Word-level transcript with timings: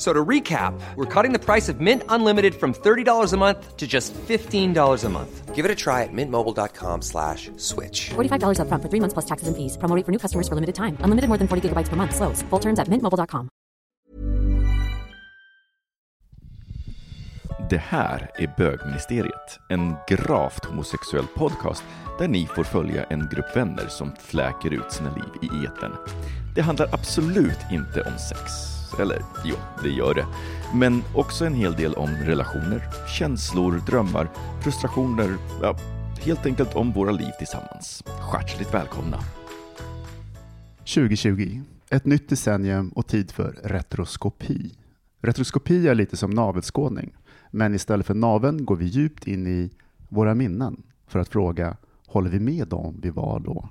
F- 0.00 0.06
So 0.06 0.12
to 0.14 0.24
recap, 0.28 0.72
we're 0.96 1.22
cutting 1.22 1.38
the 1.38 1.44
price 1.44 1.68
of 1.72 1.80
Mint 1.80 2.02
Unlimited 2.08 2.54
from 2.54 2.72
$30 2.72 3.32
a 3.34 3.36
month 3.36 3.76
to 3.76 3.86
just 3.86 4.14
$15 4.28 5.04
a 5.04 5.08
month. 5.08 5.54
Give 5.54 5.66
it 5.66 5.70
a 5.70 5.74
try 5.74 6.04
at 6.04 6.12
mintmobile.com 6.12 7.02
slash 7.02 7.50
switch. 7.58 8.10
$45 8.14 8.60
upfront 8.60 8.82
for 8.82 8.88
three 8.88 9.00
months 9.00 9.12
plus 9.14 9.26
taxes 9.26 9.48
and 9.48 9.56
fees. 9.56 9.76
Promo 9.76 9.94
rate 9.96 10.06
for 10.06 10.12
new 10.12 10.18
customers 10.18 10.48
for 10.48 10.54
limited 10.54 10.74
time. 10.74 10.96
Unlimited 11.04 11.28
more 11.28 11.36
than 11.38 11.48
40 11.48 11.68
gigabytes 11.68 11.90
per 11.90 11.96
month. 11.96 12.14
Slows. 12.14 12.42
Full 12.50 12.60
terms 12.60 12.78
at 12.78 12.88
mintmobile.com. 12.88 13.48
Det 17.70 17.76
här 17.78 18.30
är 18.38 18.54
Bögministeriet, 18.56 19.58
en 19.68 19.94
gravt 20.08 20.64
homosexuell 20.64 21.26
podcast 21.36 21.84
där 22.18 22.28
ni 22.28 22.46
får 22.46 22.64
följa 22.64 23.04
en 23.04 23.28
grupp 23.28 23.56
vänner 23.56 23.88
som 23.88 24.12
fläker 24.18 24.70
ut 24.72 24.92
sina 24.92 25.10
liv 25.14 25.50
i 25.52 25.66
etern. 25.66 25.92
Det 26.54 26.60
handlar 26.62 26.88
absolut 26.92 27.58
inte 27.70 28.00
om 28.00 28.18
sex. 28.18 28.79
Eller 28.98 29.22
jo, 29.44 29.54
det 29.82 29.88
gör 29.88 30.14
det. 30.14 30.26
Men 30.74 31.02
också 31.14 31.44
en 31.44 31.54
hel 31.54 31.72
del 31.72 31.94
om 31.94 32.08
relationer, 32.08 32.82
känslor, 33.18 33.82
drömmar, 33.86 34.28
frustrationer, 34.62 35.36
ja, 35.62 35.76
helt 36.20 36.46
enkelt 36.46 36.74
om 36.74 36.92
våra 36.92 37.10
liv 37.10 37.30
tillsammans. 37.38 38.04
Hjärtligt 38.32 38.74
välkomna! 38.74 39.18
2020, 40.78 41.60
ett 41.90 42.04
nytt 42.04 42.28
decennium 42.28 42.88
och 42.88 43.06
tid 43.06 43.30
för 43.30 43.58
retroskopi. 43.64 44.74
Retroskopi 45.22 45.88
är 45.88 45.94
lite 45.94 46.16
som 46.16 46.30
navelskådning, 46.30 47.12
men 47.50 47.74
istället 47.74 48.06
för 48.06 48.14
naveln 48.14 48.64
går 48.64 48.76
vi 48.76 48.84
djupt 48.84 49.26
in 49.26 49.46
i 49.46 49.70
våra 50.08 50.34
minnen 50.34 50.82
för 51.06 51.18
att 51.18 51.28
fråga, 51.28 51.76
håller 52.06 52.30
vi 52.30 52.40
med 52.40 52.68
dem 52.68 53.00
vi 53.02 53.10
var 53.10 53.40
då? 53.40 53.68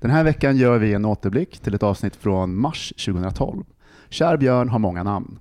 Den 0.00 0.10
här 0.10 0.24
veckan 0.24 0.56
gör 0.56 0.78
vi 0.78 0.94
en 0.94 1.04
återblick 1.04 1.58
till 1.58 1.74
ett 1.74 1.82
avsnitt 1.82 2.16
från 2.16 2.54
mars 2.54 2.92
2012. 3.06 3.64
Kär 4.10 4.36
björn 4.36 4.68
har 4.68 4.78
många 4.78 5.02
namn. 5.02 5.38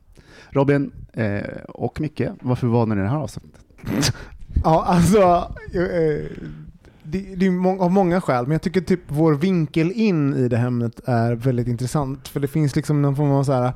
Robin 0.49 0.91
eh, 1.13 1.41
och 1.69 2.01
Micke, 2.01 2.21
varför 2.41 2.67
var 2.67 2.85
ni 2.85 2.95
i 2.95 2.97
det 2.99 3.07
här 3.09 3.17
avsnittet? 3.17 3.61
Ja, 4.63 4.83
alltså, 4.87 5.21
eh, 5.73 6.25
det, 7.03 7.35
det 7.35 7.45
är 7.45 7.51
må- 7.51 7.81
av 7.83 7.91
många 7.91 8.21
skäl, 8.21 8.43
men 8.43 8.51
jag 8.51 8.61
tycker 8.61 8.81
typ 8.81 8.99
vår 9.07 9.33
vinkel 9.33 9.91
in 9.91 10.33
i 10.33 10.47
det 10.47 10.57
ämnet 10.57 10.99
är 11.05 11.35
väldigt 11.35 11.67
intressant, 11.67 12.27
för 12.27 12.39
det 12.39 12.47
finns 12.47 12.75
liksom 12.75 13.01
någon 13.01 13.15
form 13.15 13.31
av 13.31 13.43
så 13.43 13.53
här. 13.53 13.73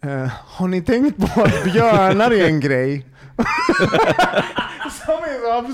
eh, 0.00 0.30
har 0.34 0.68
ni 0.68 0.82
tänkt 0.82 1.16
på 1.34 1.42
att 1.42 1.64
björnar 1.64 2.30
är 2.30 2.46
en 2.46 2.60
grej? 2.60 3.06
Som 5.06 5.23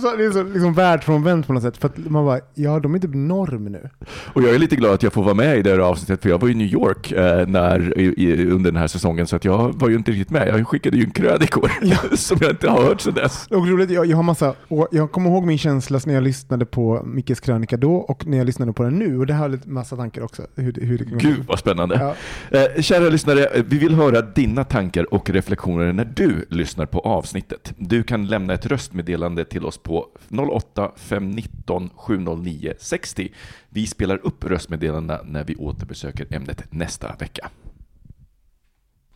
så, 0.01 0.17
det 0.17 0.25
är 0.25 0.31
så 0.31 0.43
liksom 0.43 0.75
världsfrånvänt 0.75 1.47
på 1.47 1.53
något 1.53 1.63
sätt, 1.63 1.77
för 1.77 1.89
att 1.89 1.99
man 1.99 2.25
bara, 2.25 2.41
ja 2.55 2.81
de 2.81 2.95
är 2.95 2.99
typ 2.99 3.15
norm 3.15 3.65
nu. 3.65 3.89
Och 4.33 4.43
jag 4.43 4.55
är 4.55 4.59
lite 4.59 4.77
glad 4.77 4.95
att 4.95 5.03
jag 5.03 5.13
får 5.13 5.23
vara 5.23 5.35
med 5.35 5.59
i 5.59 5.63
det 5.63 5.71
här 5.71 5.79
avsnittet, 5.79 6.23
för 6.23 6.29
jag 6.29 6.41
var 6.41 6.49
i 6.49 6.55
New 6.55 6.67
York 6.67 7.13
eh, 7.13 7.47
när, 7.47 7.99
i, 7.99 8.51
under 8.51 8.71
den 8.71 8.81
här 8.81 8.87
säsongen, 8.87 9.27
så 9.27 9.37
att 9.37 9.45
jag 9.45 9.73
var 9.75 9.89
ju 9.89 9.97
inte 9.97 10.11
riktigt 10.11 10.31
med. 10.31 10.49
Jag 10.49 10.69
skickade 10.69 10.97
ju 10.97 11.05
en 11.05 11.11
krönikor 11.11 11.71
som 12.17 12.39
jag 12.41 12.51
inte 12.51 12.71
har 12.71 12.83
hört 12.83 13.01
sedan 13.01 13.15
dess. 13.15 13.47
Och 13.51 13.69
roligt, 13.69 13.91
jag, 13.91 14.07
jag 14.07 14.17
har 14.17 14.23
massa, 14.23 14.55
och 14.69 14.89
jag 14.91 15.13
kommer 15.13 15.31
ihåg 15.31 15.47
min 15.47 15.59
känsla 15.59 16.01
när 16.07 16.15
jag 16.15 16.23
lyssnade 16.23 16.67
på 16.67 17.03
Mickes 17.05 17.41
krönika 17.41 17.77
då 17.77 17.95
och 17.95 18.27
när 18.27 18.39
jag 18.39 18.47
lyssnade 18.47 18.73
på 18.73 18.83
den 18.83 18.99
nu, 18.99 19.19
och 19.19 19.27
det 19.27 19.35
har 19.35 19.49
lite 19.49 19.69
massa 19.69 19.97
tankar 19.97 20.23
också. 20.23 20.43
Hur, 20.55 20.73
hur 20.73 20.99
det. 20.99 21.05
Gud 21.05 21.45
vad 21.49 21.59
spännande. 21.59 22.15
Ja. 22.51 22.59
Eh, 22.59 22.83
kära 22.83 23.09
lyssnare, 23.09 23.63
vi 23.67 23.79
vill 23.79 23.95
höra 23.95 24.23
dina 24.23 24.65
tankar 24.65 25.15
och 25.15 25.31
reflektioner 25.31 25.93
när 25.93 26.13
du 26.17 26.45
lyssnar 26.49 26.87
på 26.87 27.01
avsnittet. 27.01 27.73
Du 27.77 28.03
kan 28.03 28.27
lämna 28.27 28.55
ett 28.55 28.67
röstmeddelande 28.67 29.45
till 29.45 29.60
oss 29.65 29.79
på 29.79 30.09
08 30.53 30.93
519 30.97 31.91
709 31.97 32.75
60. 32.79 33.33
Vi 33.69 33.87
spelar 33.87 34.27
upp 34.27 34.45
röstmeddelandena 34.45 35.21
när 35.25 35.45
vi 35.45 35.57
återbesöker 35.57 36.27
ämnet 36.35 36.73
nästa 36.73 37.17
vecka. 37.17 37.51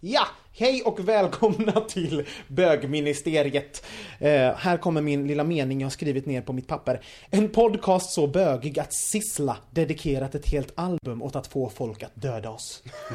Ja, 0.06 0.26
hej 0.52 0.82
och 0.82 1.08
välkomna 1.08 1.80
till 1.80 2.26
bögministeriet. 2.48 3.86
Eh, 4.18 4.54
här 4.56 4.76
kommer 4.76 5.00
min 5.00 5.26
lilla 5.26 5.44
mening 5.44 5.80
jag 5.80 5.86
har 5.86 5.90
skrivit 5.90 6.26
ner 6.26 6.42
på 6.42 6.52
mitt 6.52 6.66
papper. 6.66 7.02
En 7.30 7.48
podcast 7.48 8.10
så 8.10 8.26
bögig 8.26 8.78
att 8.78 8.94
Sissla 8.94 9.56
dedikerat 9.70 10.34
ett 10.34 10.46
helt 10.46 10.72
album 10.74 11.22
åt 11.22 11.36
att 11.36 11.46
få 11.46 11.70
folk 11.70 12.02
att 12.02 12.14
döda 12.14 12.50
oss. 12.50 12.82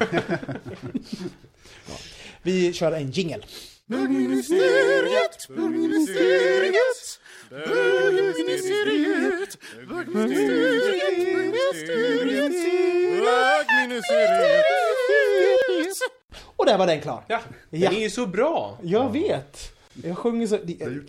ja. 1.88 1.94
Vi 2.42 2.72
kör 2.72 2.92
en 2.92 3.10
jingle. 3.10 3.42
Bögministeriet, 3.86 5.48
bögministeriet, 5.48 7.09
bögministeriet, 7.50 9.56
bögministeriet. 9.88 12.54
Och 16.56 16.66
där 16.66 16.78
var 16.78 16.86
den 16.86 17.00
klar. 17.00 17.24
Ja, 17.28 17.40
den 17.70 17.80
Ja. 17.80 17.90
är 17.90 18.00
ju 18.00 18.10
så 18.10 18.26
bra. 18.26 18.78
Jag 18.82 19.12
vet. 19.12 19.72
Jag 19.94 20.18
sjunger 20.18 20.46
så... 20.46 20.58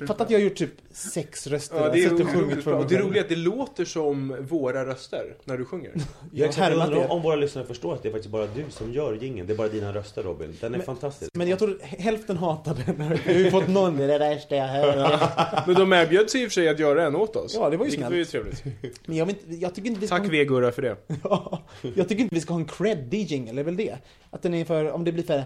Fatta 0.07 0.23
att 0.23 0.29
jag 0.29 0.39
har 0.39 0.43
gjort 0.43 0.55
typ 0.55 0.73
sex 0.91 1.47
röster. 1.47 1.75
Ja, 1.75 1.89
det 1.89 1.99
jag 1.99 2.19
är 2.19 2.23
har 2.23 2.49
suttit 2.49 2.67
och 2.67 2.87
det 2.87 2.97
roliga 2.97 3.19
är 3.19 3.23
att 3.23 3.29
det 3.29 3.35
låter 3.35 3.85
som 3.85 4.37
våra 4.39 4.85
röster 4.85 5.35
när 5.45 5.57
du 5.57 5.65
sjunger. 5.65 5.91
Jag 6.33 6.47
har 6.47 6.53
Jag 6.53 6.63
härmat 6.63 6.89
er. 6.91 7.11
om 7.11 7.21
våra 7.21 7.35
lyssnare 7.35 7.65
förstår 7.65 7.93
att 7.93 8.03
det 8.03 8.09
är 8.09 8.11
faktiskt 8.11 8.31
bara 8.31 8.47
du 8.47 8.63
som 8.69 8.93
gör 8.93 9.13
gingen. 9.13 9.47
Det 9.47 9.53
är 9.53 9.57
bara 9.57 9.67
dina 9.67 9.93
röster 9.93 10.23
Robin. 10.23 10.57
Den 10.61 10.75
är 10.75 10.79
fantastisk. 10.79 11.31
Men 11.33 11.47
jag 11.47 11.59
tror 11.59 11.79
hälften 11.81 12.37
hatar 12.37 12.77
den. 12.85 12.95
Jag 13.25 13.33
har 13.33 13.39
ju 13.39 13.51
fått 13.51 13.67
någon, 13.67 13.97
det 13.97 14.03
är 14.03 14.07
det 14.07 14.17
värsta 14.19 14.55
jag 14.55 14.67
hör. 14.67 15.19
Men 15.67 15.75
de 15.75 15.93
erbjöd 15.93 16.29
sig 16.29 16.41
i 16.41 16.45
och 16.45 16.49
för 16.49 16.53
sig 16.53 16.69
att 16.69 16.79
göra 16.79 17.05
en 17.05 17.15
åt 17.15 17.35
oss. 17.35 17.53
Ja, 17.55 17.69
det 17.69 17.77
var 17.77 17.85
ju 17.85 17.91
Vilket 17.91 17.99
snällt. 17.99 18.11
var 18.11 18.17
ju 18.17 18.25
trevligt. 18.25 19.07
Men 19.07 19.17
jag, 19.17 19.35
jag 19.47 19.75
tycker 19.75 19.87
inte 19.89 20.01
vi 20.01 20.07
ska 20.07 20.15
Tack 20.15 20.25
ha 20.25 20.31
V-Gurra 20.31 20.71
för 20.71 20.81
det. 20.81 20.95
Ja, 21.23 21.61
jag 21.95 22.09
tycker 22.09 22.21
inte 22.23 22.35
vi 22.35 22.41
ska 22.41 22.53
ha 22.53 22.59
en 22.59 22.65
creddig 22.65 23.31
jingle, 23.31 23.53
det 23.53 23.61
är 23.61 23.63
väl 23.65 23.75
det? 23.77 23.97
Att 24.31 24.41
den 24.41 24.53
är 24.53 24.65
för, 24.65 24.91
om 24.91 25.03
det 25.03 25.11
blir 25.11 25.23
för... 25.23 25.43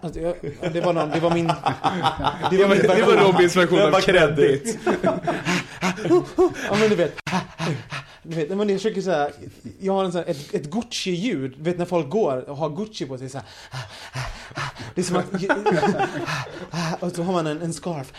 Alltså, 0.00 0.20
det 0.72 0.80
var 0.80 0.92
någon, 0.92 1.10
det 1.10 1.20
var 1.20 1.30
min... 1.34 1.46
Det 1.46 1.54
var, 2.58 2.68
min 2.68 2.78
det 2.78 3.02
var 3.06 3.26
Robins 3.26 3.56
version 3.56 3.94
av 3.94 4.00
kredit. 4.00 4.78
Ja 4.84 6.76
men 6.80 6.88
du 6.90 6.94
vet. 6.96 7.14
Du 8.22 8.36
vet, 8.36 8.48
men 8.48 8.68
jag 8.68 8.78
försöker 8.78 9.00
säga, 9.00 9.30
jag 9.80 9.92
har 9.92 10.04
en 10.04 10.12
sån, 10.12 10.22
här- 10.24 10.30
ett, 10.30 10.54
ett 10.54 10.70
Gucci-ljud, 10.70 11.54
du 11.58 11.62
vet 11.64 11.78
när 11.78 11.84
folk 11.84 12.08
går 12.10 12.50
och 12.50 12.56
har 12.56 12.70
Gucci 12.70 13.06
på 13.06 13.18
sig 13.18 13.28
så 13.28 13.38
här. 13.38 13.46
Det 14.94 15.00
är 15.00 15.04
som 15.04 15.16
att, 15.16 17.02
och 17.02 17.12
så 17.12 17.22
har 17.22 17.32
man 17.32 17.46
en, 17.46 17.62
en 17.62 17.72
scarf, 17.72 18.12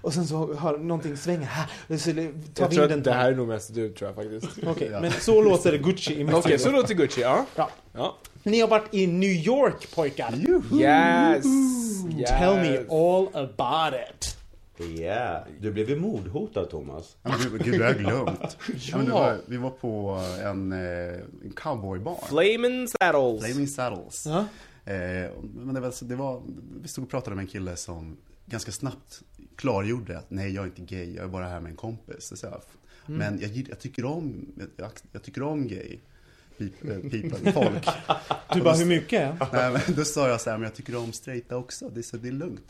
och 0.00 0.14
sen 0.14 0.26
så 0.26 0.54
har 0.54 0.78
någonting 0.78 1.16
svänger, 1.16 1.48
och 1.88 2.00
så 2.00 2.12
tar 2.12 2.22
Jag 2.22 2.70
tror 2.70 2.80
vinden 2.80 2.98
att 2.98 3.04
det 3.04 3.12
här 3.12 3.32
är 3.32 3.36
nog 3.36 3.48
mest 3.48 3.74
du 3.74 3.88
tror 3.92 4.08
jag 4.10 4.16
faktiskt. 4.16 4.58
Okej, 4.66 4.90
men 5.00 5.12
så 5.12 5.42
låter 5.42 5.72
det 5.72 5.78
Gucci 5.78 6.14
i 6.14 6.24
min 6.24 6.34
Okej, 6.34 6.58
studio. 6.58 6.58
så 6.58 6.82
låter 6.82 6.94
Gucci, 6.94 7.20
ja. 7.20 7.46
Ja. 7.54 7.70
Ja. 7.98 8.16
Ni 8.42 8.60
har 8.60 8.68
varit 8.68 8.94
i 8.94 9.06
New 9.06 9.30
York 9.30 9.94
pojkar. 9.94 10.34
Yes! 10.34 11.44
Tell 12.28 12.56
me 12.56 12.72
Yes. 12.72 12.90
all 12.90 13.28
about 13.34 14.00
it. 14.10 14.36
Yeah. 14.98 15.42
Du 15.60 15.72
blev 15.72 15.90
ju 15.90 15.96
mordhotad 16.00 16.64
Thomas. 16.64 17.16
Ja, 17.22 17.34
men 17.52 17.58
gud, 17.62 17.78
det 17.80 17.84
har 17.86 17.92
jag 17.92 17.98
glömt. 17.98 18.56
ja. 18.76 18.98
var, 18.98 19.38
vi 19.46 19.56
var 19.56 19.70
på 19.70 20.20
en, 20.44 20.72
eh, 20.72 20.78
en 21.44 21.52
cowboybar. 21.56 22.18
Flamin' 22.28 22.86
Saddles. 23.00 23.44
Flaming 23.44 23.66
Saddles. 23.68 24.26
Ja. 24.26 24.38
Eh, 24.92 25.30
men 25.54 25.74
det 25.74 25.80
var, 25.80 26.04
det 26.08 26.16
var, 26.16 26.42
vi 26.82 26.88
stod 26.88 27.04
och 27.04 27.10
pratade 27.10 27.36
med 27.36 27.42
en 27.42 27.48
kille 27.48 27.76
som 27.76 28.16
ganska 28.46 28.72
snabbt 28.72 29.20
klargjorde 29.56 30.18
att 30.18 30.30
nej, 30.30 30.54
jag 30.54 30.62
är 30.62 30.66
inte 30.66 30.82
gay, 30.96 31.14
jag 31.14 31.24
är 31.24 31.28
bara 31.28 31.48
här 31.48 31.60
med 31.60 31.70
en 31.70 31.76
kompis. 31.76 32.32
Så 32.38 32.46
jag, 32.46 32.62
Men 33.06 33.40
jag, 33.40 33.50
jag, 33.68 33.80
tycker 33.80 34.04
om, 34.04 34.46
jag, 34.76 34.90
jag 35.12 35.22
tycker 35.22 35.42
om 35.42 35.68
gay 35.68 35.98
people, 36.58 36.94
eh, 37.44 37.52
folk. 37.54 37.86
Du 38.54 38.62
bara, 38.62 38.74
hur 38.74 38.86
mycket? 38.86 39.34
Nej, 39.52 39.72
men 39.72 39.80
då 39.96 40.04
sa 40.04 40.28
jag 40.28 40.40
så 40.40 40.50
här, 40.50 40.56
men 40.56 40.64
jag 40.64 40.74
tycker 40.74 40.96
om 40.96 41.12
straighta 41.12 41.56
också, 41.56 41.88
det 41.88 42.00
är, 42.00 42.02
så, 42.02 42.16
det 42.16 42.28
är 42.28 42.32
lugnt. 42.32 42.66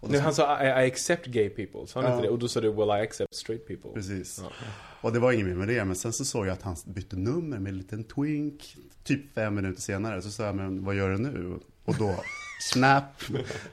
Och 0.00 0.10
Nej, 0.10 0.18
sa- 0.18 0.24
han 0.24 0.34
sa 0.34 0.62
I, 0.62 0.84
I 0.84 0.90
accept 0.92 1.26
gay 1.26 1.48
people, 1.50 1.86
sa 1.86 2.00
han 2.00 2.10
Ja. 2.10 2.16
inte 2.16 2.26
det? 2.28 2.32
Och 2.32 2.38
då 2.38 2.48
sa 2.48 2.60
du 2.60 2.70
Well 2.72 2.88
I 2.88 3.02
accept 3.06 3.34
straight 3.34 3.66
people. 3.68 3.90
Precis. 3.94 4.40
Ja. 4.42 4.50
Och 5.00 5.12
det 5.12 5.18
var 5.18 5.32
inget 5.32 5.46
mer 5.46 5.54
med 5.54 5.68
det, 5.68 5.84
men 5.84 5.96
sen 5.96 6.12
så 6.12 6.24
såg 6.24 6.46
jag 6.46 6.52
att 6.52 6.62
han 6.62 6.76
bytte 6.86 7.16
nummer 7.16 7.58
med 7.58 7.70
en 7.70 7.78
liten 7.78 8.04
twink. 8.04 8.76
Typ 9.04 9.34
fem 9.34 9.54
minuter 9.54 9.80
senare 9.82 10.22
så 10.22 10.30
sa 10.30 10.44
jag, 10.44 10.54
men 10.56 10.84
vad 10.84 10.94
gör 10.94 11.10
du 11.10 11.18
nu? 11.18 11.58
Och 11.84 11.94
då, 11.98 12.14
snap! 12.72 13.04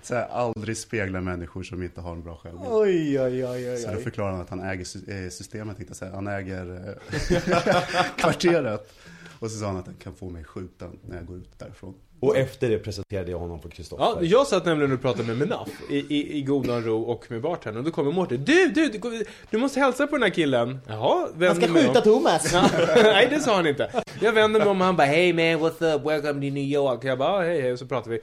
Så 0.01 0.15
här, 0.15 0.27
aldrig 0.27 0.77
spegla 0.77 1.21
människor 1.21 1.63
som 1.63 1.83
inte 1.83 2.01
har 2.01 2.11
en 2.11 2.23
bra 2.23 2.35
självbild. 2.35 2.67
Oj, 2.71 3.19
oj, 3.21 3.45
oj, 3.45 3.69
oj, 3.71 3.77
Så 3.77 3.91
då 3.91 3.97
oj. 3.97 4.03
förklarar 4.03 4.31
han 4.31 4.41
att 4.41 4.49
han 4.49 4.59
äger 4.59 4.85
eh, 5.25 5.29
systemet, 5.29 5.77
tänkte 5.77 5.89
jag 5.91 5.97
säga. 5.97 6.11
Han 6.15 6.27
äger 6.27 6.89
eh, 6.89 8.05
kvarteret. 8.17 8.91
Och 9.39 9.51
så 9.51 9.57
sa 9.59 9.65
han 9.65 9.77
att 9.77 9.85
han 9.85 9.95
kan 9.95 10.13
få 10.15 10.29
mig 10.29 10.43
skjuten 10.43 10.99
när 11.09 11.15
jag 11.15 11.25
går 11.25 11.37
ut 11.37 11.59
därifrån. 11.59 11.93
Och 12.19 12.37
efter 12.37 12.69
det 12.69 12.77
presenterade 12.79 13.31
jag 13.31 13.39
honom 13.39 13.61
för 13.61 13.69
Kristoffer. 13.69 14.03
Ja, 14.03 14.17
jag 14.21 14.47
satt 14.47 14.65
nämligen 14.65 14.91
och 14.93 15.01
pratade 15.01 15.23
med 15.27 15.37
Menaf 15.37 15.69
i, 15.89 15.97
i, 15.97 16.37
i 16.37 16.41
godan 16.41 16.83
ro 16.83 17.01
och 17.01 17.25
med 17.31 17.41
bartendern. 17.41 17.79
Och 17.79 17.85
då 17.85 17.91
kommer 17.91 18.11
Mårten 18.11 18.45
Du, 18.45 18.67
du, 18.69 18.89
du, 18.89 19.25
du 19.49 19.57
måste 19.57 19.79
hälsa 19.79 20.07
på 20.07 20.15
den 20.15 20.23
här 20.23 20.29
killen. 20.29 20.79
Jaha, 20.87 21.27
vänder 21.35 21.47
Han 21.47 21.55
ska 21.55 21.67
skjuta 21.73 21.99
om. 21.99 22.03
Thomas. 22.03 22.53
Ja, 22.53 22.69
Nej, 22.95 23.27
det 23.29 23.39
sa 23.39 23.55
han 23.55 23.67
inte. 23.67 24.03
Jag 24.21 24.33
vänder 24.33 24.59
mig 24.59 24.69
om 24.69 24.79
och 24.81 24.85
han 24.85 24.95
bara 24.95 25.07
Hey 25.07 25.33
man, 25.33 25.43
what's 25.69 25.95
up, 25.95 26.05
welcome 26.05 26.33
to 26.33 26.39
New 26.39 26.57
York. 26.63 27.03
Jag 27.03 27.17
bara, 27.17 27.29
"Ah, 27.29 27.41
hej 27.41 27.61
hej, 27.61 27.71
och 27.73 27.79
så 27.79 27.85
pratar 27.85 28.11
vi. 28.11 28.19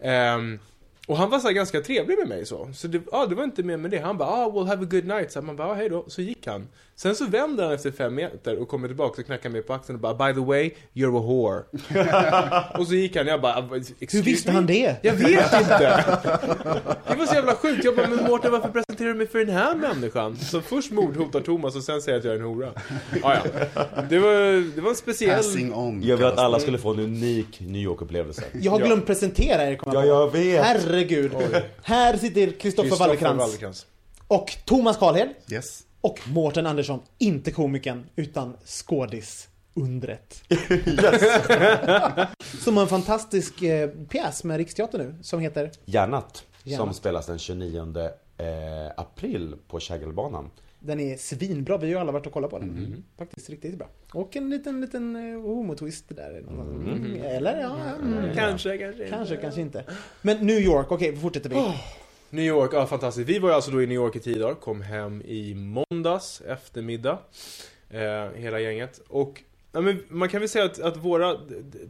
Ehm, 0.00 0.58
Och 1.06 1.16
han 1.16 1.30
var 1.30 1.38
så 1.38 1.50
ganska 1.50 1.80
trevlig 1.80 2.18
med 2.18 2.28
mig 2.28 2.46
så. 2.46 2.68
Så 2.74 2.88
det, 2.88 3.00
ah, 3.12 3.26
det 3.26 3.34
var 3.34 3.44
inte 3.44 3.62
mer 3.62 3.76
med 3.76 3.90
det. 3.90 3.98
Han 3.98 4.18
bara, 4.18 4.28
ah, 4.28 4.50
we'll 4.50 4.66
have 4.66 4.82
a 4.84 4.88
good 4.90 5.04
night. 5.06 5.32
Så 5.32 5.42
man 5.42 5.56
bara, 5.56 5.68
ah, 5.68 5.74
hej 5.74 5.88
då. 5.88 6.04
Så 6.08 6.22
gick 6.22 6.46
han 6.46 6.68
Sen 6.98 7.14
så 7.14 7.26
vänder 7.26 7.64
han 7.64 7.72
efter 7.72 7.90
fem 7.90 8.14
meter 8.14 8.56
och 8.56 8.68
kommer 8.68 8.88
tillbaka 8.88 9.20
och 9.20 9.26
knackar 9.26 9.50
mig 9.50 9.62
på 9.62 9.74
axeln 9.74 9.96
och 9.96 10.00
bara 10.00 10.32
By 10.32 10.40
the 10.40 10.46
way, 10.46 10.70
you're 10.94 11.18
a 11.18 11.22
whore 11.22 11.62
Och 12.80 12.86
så 12.86 12.94
gick 12.94 13.16
han, 13.16 13.26
jag 13.26 13.40
bara 13.40 13.60
Hur 13.60 14.22
visste 14.22 14.52
han 14.52 14.66
det? 14.66 14.96
Jag 15.02 15.12
vet 15.12 15.52
inte! 15.60 16.04
Det 17.08 17.14
var 17.18 17.26
så 17.26 17.34
jävla 17.34 17.54
sjukt. 17.54 17.84
Jag 17.84 17.96
bara, 17.96 18.08
men 18.08 18.24
Mårten 18.24 18.52
varför 18.52 18.68
presenterar 18.68 19.08
du 19.08 19.14
mig 19.14 19.26
för 19.26 19.38
den 19.38 19.48
här 19.48 19.74
människan? 19.74 20.36
Så 20.36 20.60
först 20.60 20.90
mordhotar 20.90 21.40
Thomas 21.40 21.76
och 21.76 21.82
sen 21.82 22.02
säger 22.02 22.18
att 22.18 22.24
jag 22.24 22.34
är 22.34 22.38
en 22.38 22.44
hora. 22.44 22.70
Ah, 23.22 23.34
ja. 23.34 23.62
det, 24.08 24.18
var, 24.18 24.74
det 24.76 24.80
var 24.80 24.90
en 24.90 24.96
speciell... 24.96 25.36
Passing 25.36 25.74
on. 25.74 26.02
Jag 26.02 26.16
vill 26.16 26.26
att 26.26 26.38
alla 26.38 26.60
skulle 26.60 26.78
få 26.78 26.92
en 26.92 27.00
unik 27.00 27.60
New 27.60 27.82
York-upplevelse. 27.82 28.42
Jag 28.52 28.72
har 28.72 28.78
glömt 28.78 29.06
presentera 29.06 29.70
er, 29.70 29.76
kommer 29.76 29.96
Ja, 29.96 30.04
jag 30.04 30.32
vet. 30.32 30.64
Herregud. 30.64 31.32
Här 31.82 32.16
sitter 32.16 32.50
Kristoffer. 32.50 32.96
Wallercrantz. 32.96 33.86
Och 34.28 34.56
Thomas 34.64 34.96
Karlhed. 34.96 35.28
Yes. 35.52 35.85
Och 36.06 36.20
Mårten 36.28 36.66
Andersson. 36.66 37.00
Inte 37.18 37.50
komikern, 37.50 38.06
utan 38.16 38.56
skådis. 38.64 39.48
Undret. 39.74 40.42
Som 42.64 42.76
har 42.76 42.82
en 42.82 42.88
fantastisk 42.88 43.62
eh, 43.62 43.90
pjäs 44.08 44.44
med 44.44 44.56
Riksteatern 44.56 45.00
nu, 45.00 45.14
som 45.22 45.40
heter 45.40 45.70
Järnat, 45.84 46.44
som 46.76 46.94
spelas 46.94 47.26
den 47.26 47.38
29 47.38 48.10
eh, 48.36 48.46
april 48.96 49.54
på 49.68 49.80
Kägelbanan. 49.80 50.50
Den 50.80 51.00
är 51.00 51.16
svinbra, 51.16 51.78
vi 51.78 51.86
har 51.86 51.90
ju 51.90 51.98
alla 51.98 52.12
varit 52.12 52.26
och 52.26 52.32
kollat 52.32 52.50
på 52.50 52.58
den. 52.58 52.70
Mm. 52.70 53.04
Faktiskt 53.18 53.50
riktigt 53.50 53.78
bra. 53.78 53.88
Och 54.12 54.36
en 54.36 54.50
liten, 54.50 54.80
liten 54.80 55.16
eh, 55.16 55.40
homotwist 55.40 56.04
där. 56.08 56.38
Mm. 56.38 57.22
Eller 57.22 57.60
ja, 57.60 57.76
mm. 58.02 58.34
Kanske, 58.34 58.78
kanske 58.78 59.08
Kanske, 59.08 59.36
kanske 59.36 59.60
inte. 59.60 59.84
Men 60.22 60.46
New 60.46 60.58
York, 60.58 60.92
okej, 60.92 61.08
okay, 61.08 61.20
fortsätter 61.20 61.50
vi. 61.50 61.56
New 62.30 62.44
York, 62.44 62.70
ja 62.72 62.86
fantastiskt. 62.86 63.28
Vi 63.28 63.38
var 63.38 63.50
alltså 63.50 63.70
då 63.70 63.82
i 63.82 63.86
New 63.86 63.94
York 63.94 64.16
i 64.16 64.20
tio 64.20 64.38
dagar, 64.38 64.54
kom 64.54 64.82
hem 64.82 65.22
i 65.22 65.54
måndags 65.54 66.40
eftermiddag. 66.40 67.18
Eh, 67.90 68.30
hela 68.34 68.60
gänget. 68.60 69.00
Och 69.08 69.42
ja, 69.72 69.80
men 69.80 70.02
man 70.08 70.28
kan 70.28 70.40
väl 70.40 70.48
säga 70.48 70.64
att, 70.64 70.80
att 70.80 70.96
våra 70.96 71.36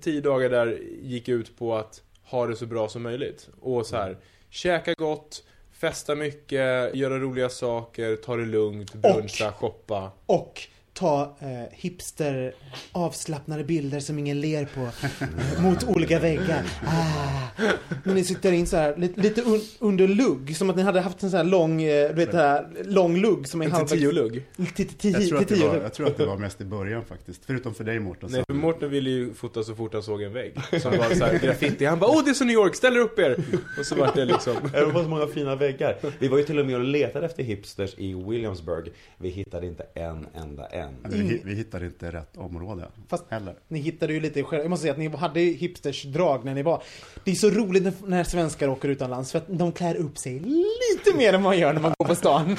tio 0.00 0.20
dagar 0.20 0.50
där 0.50 0.78
gick 1.02 1.28
ut 1.28 1.58
på 1.58 1.74
att 1.74 2.02
ha 2.24 2.46
det 2.46 2.56
så 2.56 2.66
bra 2.66 2.88
som 2.88 3.02
möjligt. 3.02 3.48
Och 3.60 3.86
så 3.86 3.96
här, 3.96 4.16
käka 4.50 4.94
gott, 4.94 5.44
festa 5.72 6.14
mycket, 6.14 6.94
göra 6.94 7.18
roliga 7.18 7.48
saker, 7.48 8.16
ta 8.16 8.36
det 8.36 8.46
lugnt, 8.46 8.94
bruncha, 8.94 9.52
shoppa. 9.52 10.10
Och 10.26 10.62
ta 10.96 11.36
eh, 11.40 11.48
hipster 11.72 12.54
avslappnade 12.92 13.64
bilder 13.64 14.00
som 14.00 14.18
ingen 14.18 14.40
ler 14.40 14.68
på 14.74 14.80
eh, 14.80 15.62
mot 15.62 15.84
olika 15.84 16.18
väggar. 16.18 16.64
Ah. 16.86 17.62
Men 18.04 18.14
ni 18.14 18.24
sitter 18.24 18.52
in 18.52 18.66
så 18.66 18.76
här 18.76 18.96
lite, 18.96 19.20
lite 19.20 19.42
un, 19.42 19.60
under 19.78 20.08
lugg, 20.08 20.56
som 20.56 20.70
att 20.70 20.76
ni 20.76 20.82
hade 20.82 21.00
haft 21.00 21.22
en 21.22 21.30
sån 21.30 21.36
här 21.36 21.44
lång, 21.44 21.82
eh, 21.82 22.08
du 22.08 22.14
vet 22.14 22.32
det 22.32 22.38
här, 22.38 22.66
lång 22.84 23.16
lugg 23.16 23.48
som 23.48 23.60
är 23.60 23.64
En 23.64 23.72
halvvägs... 23.72 23.90
till 23.92 24.00
tio 24.00 24.12
lugg. 24.12 24.44
Till, 24.74 24.88
till, 24.88 25.12
Jag 25.12 25.28
tror, 25.28 25.38
att 25.38 25.40
det 25.40 25.46
till 25.46 25.56
tio 25.56 25.66
var, 25.66 25.74
lugg. 25.74 25.84
jag 25.84 25.92
tror 25.94 26.06
att 26.06 26.16
det 26.16 26.26
var 26.26 26.36
mest 26.36 26.60
i 26.60 26.64
början 26.64 27.04
faktiskt. 27.04 27.42
Förutom 27.46 27.74
för 27.74 27.84
dig 27.84 28.00
Mårten. 28.00 28.28
Nej, 28.32 28.44
för 28.46 28.54
Mårten 28.54 28.90
ville 28.90 29.10
ju 29.10 29.34
fota 29.34 29.62
så 29.62 29.74
fort 29.74 29.94
han 29.94 30.02
såg 30.02 30.22
en 30.22 30.32
vägg. 30.32 30.54
Som 30.82 30.90
var 30.90 31.14
så 31.14 31.24
här 31.24 31.38
graffiti. 31.38 31.84
Han 31.84 31.98
bara 31.98 32.10
åh 32.10 32.24
det 32.24 32.30
är 32.30 32.34
så 32.34 32.44
New 32.44 32.54
York, 32.54 32.74
ställer 32.74 33.00
upp 33.00 33.18
er! 33.18 33.36
Och 33.78 33.86
så 33.86 33.94
var 33.94 34.10
det 34.14 34.24
liksom... 34.24 34.56
Det 34.72 34.84
var 34.84 35.02
så 35.02 35.08
många 35.08 35.26
fina 35.26 35.56
väggar. 35.56 35.96
Vi 36.18 36.28
var 36.28 36.38
ju 36.38 36.44
till 36.44 36.58
och 36.58 36.66
med 36.66 36.74
och 36.76 36.84
letade 36.84 37.26
efter 37.26 37.42
hipsters 37.42 37.94
i 37.98 38.14
Williamsburg. 38.14 38.92
Vi 39.18 39.28
hittade 39.28 39.66
inte 39.66 39.86
en 39.94 40.26
enda 40.34 40.66
en. 40.66 40.85
Men 41.02 41.28
vi, 41.28 41.40
vi 41.44 41.54
hittade 41.54 41.86
inte 41.86 42.10
rätt 42.10 42.36
område 42.36 42.88
Fast 43.08 43.24
heller. 43.28 43.54
ni 43.68 43.78
hittade 43.78 44.12
ju 44.12 44.20
lite 44.20 44.42
själva. 44.42 44.64
Jag 44.64 44.70
måste 44.70 44.82
säga 44.82 44.92
att 44.92 44.98
ni 44.98 45.08
hade 45.08 45.40
ju 45.40 45.52
hipsters 45.52 46.02
drag 46.02 46.44
när 46.44 46.54
ni 46.54 46.62
var. 46.62 46.82
Det 47.24 47.30
är 47.30 47.34
så 47.34 47.50
roligt 47.50 48.08
när, 48.08 48.24
svenskar 48.24 48.68
åker 48.68 48.88
utomlands 48.88 49.32
för 49.32 49.38
att 49.38 49.44
de 49.48 49.72
klär 49.72 49.94
upp 49.94 50.18
sig 50.18 50.40
lite 50.40 51.16
mer 51.16 51.32
än 51.32 51.42
man 51.42 51.58
gör 51.58 51.72
när 51.72 51.80
man 51.80 51.94
går 51.98 52.06
på 52.06 52.14
stan. 52.14 52.56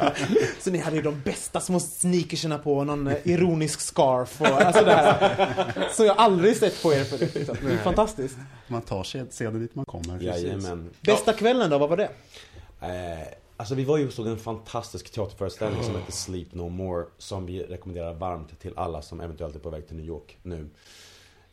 så 0.60 0.70
ni 0.70 0.78
hade 0.78 0.96
ju 0.96 1.02
de 1.02 1.20
bästa 1.24 1.60
små 1.60 1.80
sneakersarna 1.80 2.58
på, 2.58 2.84
någon 2.84 3.06
eh, 3.06 3.16
ironisk 3.24 3.80
scarf 3.80 4.40
och 4.40 4.46
alltså 4.46 4.84
det 4.84 4.92
här. 4.92 5.88
Så 5.92 6.04
jag 6.04 6.14
har 6.14 6.24
aldrig 6.24 6.56
sett 6.56 6.82
på 6.82 6.94
er 6.94 7.04
förut. 7.04 7.34
Liksom. 7.34 7.56
Det 7.62 7.72
är 7.72 7.76
fantastiskt. 7.78 8.36
Man 8.68 8.82
tar 8.82 9.04
sig 9.04 9.24
sedan 9.30 9.60
dit 9.60 9.74
man 9.74 9.84
kommer. 9.84 10.20
Jajamän. 10.20 10.90
Bästa 11.00 11.32
kvällen 11.32 11.70
då, 11.70 11.78
vad 11.78 11.88
var 11.88 11.96
det? 11.96 12.08
Eh, 12.80 13.45
alltså 13.56 13.74
vi 13.74 13.84
var 13.84 13.98
ju 13.98 14.06
och 14.06 14.12
såg 14.12 14.26
en 14.26 14.38
fantastisk 14.38 15.10
teaterföreställning 15.10 15.82
som 15.82 15.94
heter 15.94 16.12
Sleep 16.12 16.54
No 16.54 16.68
More. 16.68 17.06
Som 17.18 17.46
vi 17.46 17.62
rekommenderar 17.62 18.14
varmt 18.14 18.58
till 18.60 18.72
alla 18.76 19.02
som 19.02 19.20
eventuellt 19.20 19.54
är 19.54 19.60
på 19.60 19.70
väg 19.70 19.86
till 19.86 19.96
New 19.96 20.06
York 20.06 20.38
nu. 20.42 20.68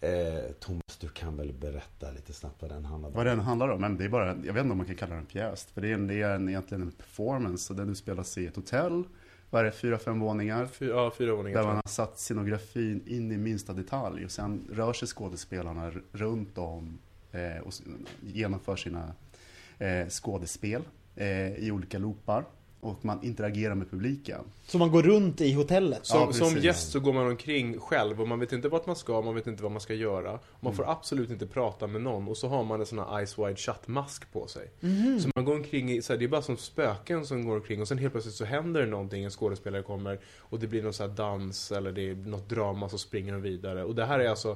Eh, 0.01 0.51
Thomas, 0.59 0.97
du 0.99 1.09
kan 1.09 1.37
väl 1.37 1.53
berätta 1.53 2.11
lite 2.11 2.33
snabbt 2.33 2.61
vad 2.61 2.71
den 2.71 2.85
handlar 2.85 3.09
om? 3.09 3.15
Vad 3.15 3.25
den 3.25 3.39
handlar 3.39 3.69
om? 3.69 3.81
Men 3.81 3.97
det 3.97 4.05
är 4.05 4.09
bara, 4.09 4.27
jag 4.27 4.53
vet 4.53 4.61
inte 4.61 4.71
om 4.71 4.77
man 4.77 4.85
kan 4.85 4.95
kalla 4.95 5.11
den 5.11 5.19
en 5.19 5.25
pjäs. 5.25 5.65
För 5.73 5.81
det 5.81 5.89
är, 5.89 5.93
en, 5.93 6.07
det 6.07 6.21
är 6.21 6.35
en, 6.35 6.49
egentligen 6.49 6.81
en 6.81 6.91
performance. 6.91 7.73
Och 7.73 7.77
den 7.77 7.89
utspelas 7.89 8.37
i 8.37 8.45
ett 8.47 8.55
hotell. 8.55 9.03
Vad 9.49 9.61
är 9.61 9.65
det? 9.65 9.71
Fyra, 9.71 9.97
fem 9.97 10.19
våningar. 10.19 10.65
Fyra, 10.65 10.89
ja, 10.89 11.11
fyra 11.17 11.35
våningar 11.35 11.57
Där 11.57 11.67
man 11.67 11.75
har 11.75 11.89
satt 11.89 12.19
scenografin 12.19 13.03
in 13.07 13.31
i 13.31 13.37
minsta 13.37 13.73
detalj. 13.73 14.25
Och 14.25 14.31
sen 14.31 14.67
rör 14.71 14.93
sig 14.93 15.07
skådespelarna 15.07 15.91
runt 16.11 16.57
om 16.57 16.99
eh, 17.31 17.63
och 17.63 17.73
genomför 18.21 18.75
sina 18.75 19.13
eh, 19.77 20.07
skådespel 20.07 20.81
i 21.57 21.71
olika 21.71 21.97
loopar. 21.97 22.45
Och 22.79 23.05
man 23.05 23.23
interagerar 23.23 23.75
med 23.75 23.91
publiken. 23.91 24.39
Så 24.67 24.77
man 24.77 24.91
går 24.91 25.03
runt 25.03 25.41
i 25.41 25.53
hotellet? 25.53 26.05
Som, 26.05 26.19
Ja, 26.19 26.33
som 26.33 26.57
gäst 26.57 26.91
så 26.91 26.99
går 26.99 27.13
man 27.13 27.27
omkring 27.27 27.79
själv 27.79 28.21
och 28.21 28.27
man 28.27 28.39
vet 28.39 28.51
inte 28.51 28.69
vart 28.69 28.85
man 28.85 28.95
ska, 28.95 29.21
man 29.21 29.35
vet 29.35 29.47
inte 29.47 29.63
vad 29.63 29.71
man 29.71 29.81
ska 29.81 29.93
göra. 29.93 30.39
Man 30.59 30.75
får 30.75 30.89
absolut 30.89 31.29
inte 31.29 31.47
prata 31.47 31.87
med 31.87 32.01
någon 32.01 32.27
och 32.27 32.37
så 32.37 32.47
har 32.47 32.63
man 32.63 32.79
en 32.79 32.85
sån 32.85 32.99
här 32.99 33.25
Ice 33.25 33.37
Wide 33.39 33.55
Shut-mask 33.55 34.31
på 34.31 34.47
sig. 34.47 34.71
Mhm. 34.79 35.19
Så 35.19 35.29
man 35.35 35.45
går 35.45 35.55
omkring 35.55 35.91
i, 35.91 36.01
så 36.01 36.13
här, 36.13 36.19
det 36.19 36.25
är 36.25 36.29
bara 36.29 36.41
som 36.41 36.57
spöken 36.57 37.25
som 37.25 37.45
går 37.45 37.55
omkring 37.55 37.81
och 37.81 37.87
sen 37.87 37.97
helt 37.97 38.13
plötsligt 38.13 38.35
så 38.35 38.45
händer 38.45 38.81
det 38.81 38.87
någonting, 38.87 39.23
en 39.23 39.31
skådespelare 39.31 39.81
kommer 39.81 40.19
och 40.39 40.59
det 40.59 40.67
blir 40.67 40.83
någon 40.83 40.93
sån 40.93 41.09
här 41.09 41.15
dans 41.15 41.71
eller 41.71 41.91
det 41.91 42.09
är 42.09 42.15
något 42.15 42.49
drama 42.49 42.89
så 42.89 42.97
springer 42.97 43.33
de 43.33 43.41
vidare. 43.41 43.83
Och 43.83 43.95
det 43.95 44.05
här 44.05 44.19
är 44.19 44.29
alltså 44.29 44.49
eh, 44.49 44.55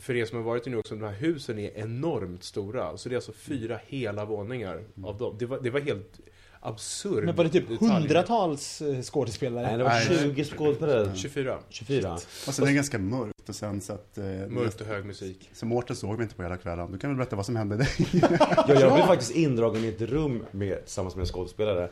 för 0.00 0.16
er 0.16 0.24
som 0.24 0.36
har 0.38 0.44
varit 0.44 0.66
i 0.66 0.70
New 0.70 0.76
York, 0.76 0.86
så 0.86 0.94
de 0.94 1.02
här 1.04 1.12
husen 1.12 1.58
är 1.58 1.70
enormt 1.78 2.44
stora. 2.44 2.96
Så 2.96 3.08
det 3.08 3.14
är 3.14 3.16
alltså 3.16 3.32
fyra 3.32 3.80
hela 3.86 4.24
våningar 4.24 4.80
av 5.04 5.18
dem. 5.18 5.36
Det 5.38 5.46
var, 5.46 5.60
det 5.62 5.70
var 5.70 5.80
helt 5.80 6.20
absurd 6.60 7.24
Men 7.24 7.36
var 7.36 7.44
det 7.44 7.50
typ 7.50 7.68
detalj. 7.68 7.90
hundratals 7.92 8.82
eh, 8.82 9.02
skådespelare? 9.02 9.66
Nej, 9.66 9.76
det 9.78 9.84
var 9.84 9.90
Nej. 9.90 10.18
20 10.34 10.44
skådespelare. 10.44 11.14
24. 11.14 11.58
24. 11.68 12.12
Och 12.14 12.20
sen 12.54 12.64
är 12.64 12.68
det 12.68 12.74
ganska 12.74 12.98
mörkt. 12.98 13.48
Och 13.48 13.54
sen 13.54 13.80
så 13.80 13.92
att... 13.92 14.18
Eh, 14.18 14.24
Mörkt 14.24 14.80
och 14.80 14.86
hög 14.86 15.04
musik. 15.04 15.50
Så 15.52 15.66
Mårten 15.66 15.96
såg 15.96 16.16
vi 16.16 16.22
inte 16.22 16.34
på 16.34 16.42
hela 16.42 16.56
kvällen. 16.56 16.92
Du 16.92 16.98
kan 16.98 17.10
väl 17.10 17.16
berätta 17.16 17.36
vad 17.36 17.46
som 17.46 17.56
hände 17.56 17.76
dig? 17.76 17.88
Ja, 18.12 18.64
jag 18.80 18.94
blev 18.94 19.06
faktiskt 19.06 19.30
indragen 19.30 19.84
i 19.84 19.88
ett 19.88 20.00
rum 20.00 20.44
med, 20.50 20.84
tillsammans 20.84 21.14
med 21.16 21.22
en 21.22 21.26
skådespelare. 21.28 21.88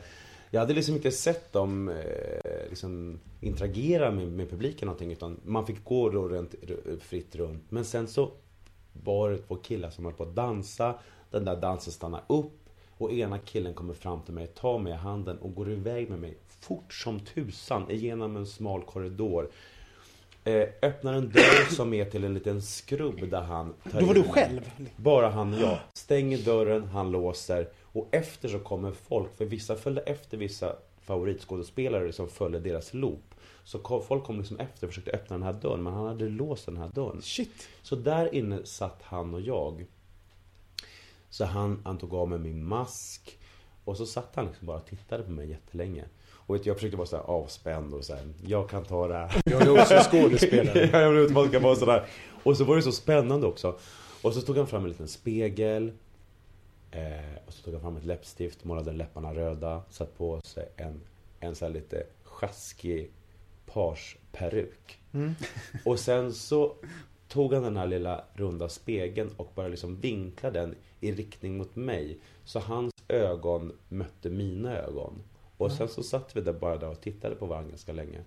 Jag 0.53 0.59
hade 0.59 0.73
liksom 0.73 0.95
inte 0.95 1.11
sett 1.11 1.53
dem 1.53 1.89
eh, 1.89 2.69
liksom, 2.69 3.19
interagera 3.41 4.11
med, 4.11 4.27
med 4.27 4.49
publiken 4.49 4.85
någonting 4.85 5.11
utan 5.11 5.39
man 5.43 5.65
fick 5.65 5.83
gå 5.83 6.09
då 6.09 6.27
runt, 6.27 6.55
fritt 6.99 7.35
runt. 7.35 7.71
Men 7.71 7.85
sen 7.85 8.07
så 8.07 8.31
var 8.93 9.31
det 9.31 9.37
två 9.37 9.55
killar 9.55 9.89
som 9.89 10.05
höll 10.05 10.13
på 10.13 10.23
att 10.23 10.35
dansa. 10.35 10.95
Den 11.31 11.45
där 11.45 11.61
dansen 11.61 11.93
stannar 11.93 12.23
upp 12.27 12.69
och 12.89 13.11
ena 13.11 13.39
killen 13.39 13.73
kommer 13.73 13.93
fram 13.93 14.21
till 14.21 14.33
mig, 14.33 14.47
tar 14.47 14.79
mig 14.79 14.93
i 14.93 14.95
handen 14.95 15.37
och 15.37 15.55
går 15.55 15.71
iväg 15.71 16.09
med 16.09 16.19
mig 16.19 16.37
fort 16.47 16.93
som 16.93 17.19
tusan 17.19 17.91
igenom 17.91 18.37
en 18.37 18.45
smal 18.45 18.83
korridor. 18.83 19.49
Eh, 20.45 20.67
öppnar 20.81 21.13
en 21.13 21.29
dörr 21.29 21.75
som 21.75 21.93
är 21.93 22.05
till 22.05 22.23
en 22.23 22.33
liten 22.33 22.61
skrubb 22.61 23.29
där 23.29 23.41
han 23.41 23.73
tar 23.91 23.99
Då 23.99 24.05
var 24.05 24.15
in 24.15 24.21
du 24.21 24.29
själv? 24.29 24.71
Bara 24.95 25.29
han 25.29 25.53
och 25.53 25.59
jag. 25.59 25.79
Stänger 25.93 26.37
dörren, 26.37 26.83
han 26.87 27.11
låser. 27.11 27.69
Och 27.81 28.07
efter 28.11 28.49
så 28.49 28.59
kommer 28.59 28.91
folk, 28.91 29.37
för 29.37 29.45
vissa 29.45 29.75
följde 29.75 30.01
efter 30.01 30.37
vissa 30.37 30.75
favoritskådespelare 31.01 32.13
som 32.13 32.29
följde 32.29 32.59
deras 32.59 32.93
loop. 32.93 33.35
Så 33.63 33.79
kom, 33.79 34.03
folk 34.03 34.23
kom 34.23 34.37
liksom 34.37 34.59
efter 34.59 34.87
och 34.87 34.93
försökte 34.93 35.11
öppna 35.11 35.37
den 35.37 35.43
här 35.43 35.53
dörren, 35.53 35.83
men 35.83 35.93
han 35.93 36.07
hade 36.07 36.29
låst 36.29 36.65
den 36.65 36.77
här 36.77 36.89
dörren. 36.93 37.21
Shit. 37.21 37.67
Så 37.81 37.95
där 37.95 38.35
inne 38.35 38.65
satt 38.65 39.01
han 39.03 39.33
och 39.33 39.41
jag. 39.41 39.85
Så 41.29 41.45
han, 41.45 41.81
han 41.85 41.97
tog 41.97 42.13
av 42.13 42.29
mig 42.29 42.39
min 42.39 42.65
mask 42.65 43.37
Och 43.85 43.97
så 43.97 44.05
satt 44.05 44.35
han 44.35 44.45
liksom 44.45 44.67
bara 44.67 44.77
och 44.77 44.85
tittade 44.85 45.23
på 45.23 45.31
mig 45.31 45.49
jättelänge. 45.49 46.05
Och 46.53 46.67
jag 46.67 46.75
försökte 46.75 46.97
vara 46.97 47.07
så 47.07 47.15
här 47.15 47.23
avspänd 47.23 47.93
och 47.93 48.05
så 48.05 48.13
här, 48.13 48.23
jag 48.45 48.69
kan 48.69 48.83
ta 48.83 49.07
det 49.07 49.13
här. 49.13 49.41
Jag 49.45 49.61
är 49.61 49.81
också 49.81 49.99
skådespelare. 50.11 50.79
ja, 50.93 51.01
jag 51.01 51.11
vill 51.11 51.21
inte 51.21 51.33
man 51.33 51.47
ska 51.47 51.59
vara 51.59 51.75
sådär. 51.75 52.05
Och 52.43 52.57
så 52.57 52.63
var 52.63 52.75
det 52.75 52.81
så 52.81 52.91
spännande 52.91 53.47
också. 53.47 53.79
Och 54.21 54.33
så 54.33 54.41
tog 54.41 54.57
han 54.57 54.67
fram 54.67 54.83
en 54.83 54.89
liten 54.89 55.07
spegel. 55.07 55.91
Eh, 56.91 57.37
och 57.47 57.53
så 57.53 57.63
tog 57.63 57.73
han 57.73 57.81
fram 57.81 57.97
ett 57.97 58.05
läppstift, 58.05 58.63
målade 58.63 58.91
läpparna 58.91 59.33
röda, 59.33 59.83
satt 59.89 60.17
på 60.17 60.41
sig 60.43 60.69
en, 60.77 61.01
en 61.39 61.55
så 61.55 61.65
här 61.65 61.73
lite 61.73 62.03
sjaskig 62.23 63.11
parsperuk. 63.65 64.99
Mm. 65.13 65.35
Och 65.85 65.99
sen 65.99 66.33
så 66.33 66.75
tog 67.27 67.53
han 67.53 67.63
den 67.63 67.77
här 67.77 67.87
lilla 67.87 68.23
runda 68.33 68.69
spegeln 68.69 69.29
och 69.37 69.51
bara 69.55 69.67
liksom 69.67 69.99
vinklade 69.99 70.59
den 70.59 70.75
i 70.99 71.11
riktning 71.11 71.57
mot 71.57 71.75
mig. 71.75 72.19
Så 72.45 72.59
hans 72.59 72.93
ögon 73.07 73.71
mötte 73.89 74.29
mina 74.29 74.77
ögon. 74.77 75.23
Och 75.63 75.71
sen 75.71 75.87
så 75.87 76.03
satt 76.03 76.35
vi 76.35 76.41
där 76.41 76.53
bara 76.53 76.77
där 76.77 76.89
och 76.89 77.01
tittade 77.01 77.35
på 77.35 77.45
varandra 77.45 77.69
ganska 77.69 77.93
länge. 77.93 78.23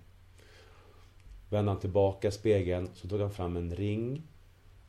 Vände 1.49 1.71
han 1.71 1.79
tillbaka 1.79 2.31
spegeln, 2.31 2.89
så 2.93 3.07
tog 3.07 3.21
han 3.21 3.31
fram 3.31 3.57
en 3.57 3.75
ring. 3.75 4.23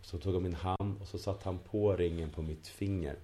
Så 0.03 0.19
tog 0.19 0.35
han 0.35 0.43
min 0.43 0.55
hand 0.55 0.97
och 1.01 1.09
så 1.09 1.19
satte 1.19 1.41
han 1.45 1.59
på 1.59 1.97
ringen 1.97 2.31
på 2.31 2.43
mitt 2.43 2.67
finger. 2.67 3.17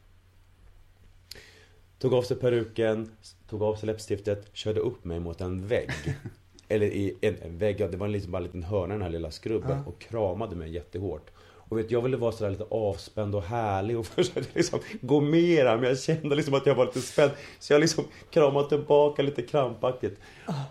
Tog 1.99 2.15
av 2.15 2.23
sig 2.23 2.37
peruken, 2.37 3.11
tog 3.49 3.63
av 3.63 3.75
sig 3.75 3.87
läppstiftet, 3.87 4.51
körde 4.53 4.81
upp 4.81 5.05
mig 5.05 5.21
mot 5.21 5.41
en 5.41 5.67
vägg. 5.67 5.91
Eller 6.69 6.87
i 6.87 7.17
en, 7.21 7.37
en 7.43 7.59
vägg, 7.59 7.81
ja, 7.81 7.89
det 7.89 7.97
var 7.97 8.09
liksom 8.09 8.33
bara 8.33 8.39
en 8.39 8.45
liten 8.45 8.63
hörna 8.63 8.95
i 8.95 8.97
den 8.97 9.03
här 9.03 9.11
lilla 9.11 9.31
skrubben. 9.31 9.71
Ja. 9.71 9.85
Och 9.87 10.01
kramade 10.01 10.57
mig 10.57 10.73
jättehårt. 10.73 11.31
Och 11.69 11.79
vet, 11.79 11.91
jag 11.91 12.03
ville 12.03 12.17
vara 12.17 12.33
sådär 12.33 12.51
lite 12.51 12.65
avspänd 12.71 13.35
och 13.35 13.43
härlig 13.43 13.99
och 13.99 14.07
försökte 14.17 14.59
liksom 14.59 14.81
gå 15.01 15.21
med 15.21 15.67
här, 15.67 15.77
Men 15.77 15.89
jag 15.89 15.99
kände 15.99 16.35
liksom 16.35 16.55
att 16.55 16.67
jag 16.67 16.75
var 16.75 16.87
lite 16.87 17.01
spänd. 17.01 17.33
Så 17.59 17.73
jag 17.73 17.81
liksom 17.81 18.05
kramade 18.31 18.69
tillbaka 18.69 19.23
lite 19.23 19.43
krampaktigt. 19.43 20.21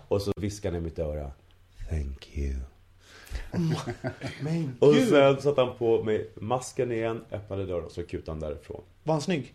Och 0.08 0.22
så 0.22 0.32
viskade 0.36 0.76
han 0.76 0.82
i 0.82 0.84
mitt 0.84 0.98
öra. 0.98 1.30
Thank 1.90 2.36
you. 2.36 2.54
Men 4.40 4.76
Och 4.80 4.94
sen 4.94 5.40
satte 5.40 5.60
han 5.60 5.76
på 5.78 6.04
mig 6.04 6.30
masken 6.34 6.92
igen, 6.92 7.24
öppnade 7.30 7.66
dörren 7.66 7.84
och 7.84 7.92
så 7.92 8.02
kutade 8.02 8.30
han 8.30 8.40
därifrån. 8.40 8.82
Var 9.02 9.14
han 9.14 9.20
snygg? 9.22 9.54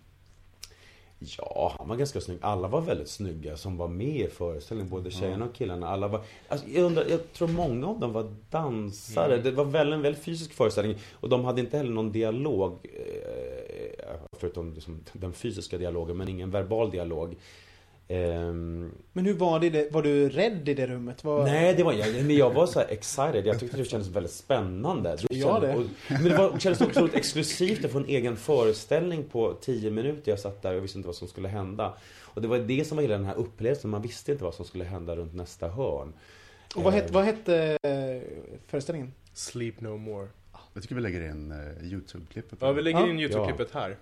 Ja, 1.19 1.75
han 1.77 1.87
var 1.89 1.95
ganska 1.95 2.21
snygg. 2.21 2.37
Alla 2.41 2.67
var 2.67 2.81
väldigt 2.81 3.09
snygga 3.09 3.57
som 3.57 3.77
var 3.77 3.87
med 3.87 4.15
i 4.15 4.27
föreställningen. 4.27 4.89
Både 4.91 5.11
tjejerna 5.11 5.45
och 5.45 5.55
killarna. 5.55 5.87
Alla 5.87 6.07
var, 6.07 6.21
alltså, 6.47 6.67
jag, 6.69 6.83
undrar, 6.83 7.05
jag 7.09 7.33
tror 7.33 7.47
många 7.47 7.87
av 7.87 7.99
dem 7.99 8.13
var 8.13 8.35
dansare. 8.49 9.33
Mm. 9.33 9.43
Det 9.43 9.51
var 9.51 9.65
väl 9.65 9.93
en 9.93 10.01
väldigt 10.01 10.23
fysisk 10.23 10.53
föreställning. 10.53 10.97
Och 11.13 11.29
de 11.29 11.45
hade 11.45 11.61
inte 11.61 11.77
heller 11.77 11.91
någon 11.91 12.11
dialog. 12.11 12.71
eh, 12.83 14.15
Förutom 14.39 14.73
liksom 14.73 14.99
den 15.13 15.33
fysiska 15.33 15.77
dialogen, 15.77 16.17
men 16.17 16.27
ingen 16.29 16.51
verbal 16.51 16.91
dialog. 16.91 17.35
Ehm, 18.11 18.91
Men 19.13 19.25
hur 19.25 19.33
var 19.33 19.59
det? 19.59 19.91
Var 19.91 20.01
du 20.01 20.29
rädd 20.29 20.69
i 20.69 20.73
det 20.73 20.87
rummet? 20.87 21.23
Var... 21.23 21.43
Nej, 21.43 21.73
det 21.73 21.83
var 21.83 21.93
jag. 21.93 22.25
Men 22.25 22.35
jag 22.35 22.53
var 22.53 22.65
så 22.67 22.79
här 22.79 22.87
excited. 22.89 23.45
Jag 23.45 23.59
tyckte 23.59 23.77
det 23.77 23.85
kändes 23.85 24.09
väldigt 24.09 24.31
spännande. 24.31 25.17
Ja, 25.29 25.59
det. 25.59 25.75
Och, 25.75 25.83
men 26.07 26.23
det, 26.23 26.37
var, 26.37 26.51
det 26.53 26.59
kändes 26.59 26.81
otroligt 26.81 27.13
exklusivt 27.13 27.85
att 27.85 27.91
få 27.91 27.97
en 27.97 28.05
egen 28.05 28.37
föreställning 28.37 29.23
på 29.23 29.53
10 29.61 29.91
minuter. 29.91 30.31
Jag 30.31 30.39
satt 30.39 30.61
där 30.61 30.75
och 30.75 30.83
visste 30.83 30.97
inte 30.97 31.07
vad 31.07 31.15
som 31.15 31.27
skulle 31.27 31.47
hända. 31.47 31.93
Och 32.23 32.41
det 32.41 32.47
var 32.47 32.57
det 32.57 32.87
som 32.87 32.95
var 32.95 33.01
hela 33.01 33.17
den 33.17 33.25
här 33.25 33.35
upplevelsen. 33.35 33.89
Man 33.89 34.01
visste 34.01 34.31
inte 34.31 34.43
vad 34.43 34.53
som 34.53 34.65
skulle 34.65 34.83
hända 34.83 35.15
runt 35.15 35.33
nästa 35.35 35.67
hörn. 35.67 36.13
Och 36.75 36.83
vad 36.83 36.93
Eh, 36.93 36.99
hette, 36.99 37.13
vad 37.13 37.23
hette 37.23 37.77
eh, 37.83 38.21
föreställningen? 38.67 39.13
Sleep 39.33 39.81
No 39.81 39.97
More. 39.97 40.27
Jag 40.73 40.83
tycker 40.83 40.95
vi 40.95 41.01
lägger 41.01 41.21
in 41.31 41.51
uh, 41.51 41.91
YouTube-klippet. 41.93 42.57
Ja, 42.61 42.71
vi 42.71 42.81
lägger 42.81 43.09
in 43.09 43.19
YouTube-klippet 43.19 43.73
här. 43.73 43.97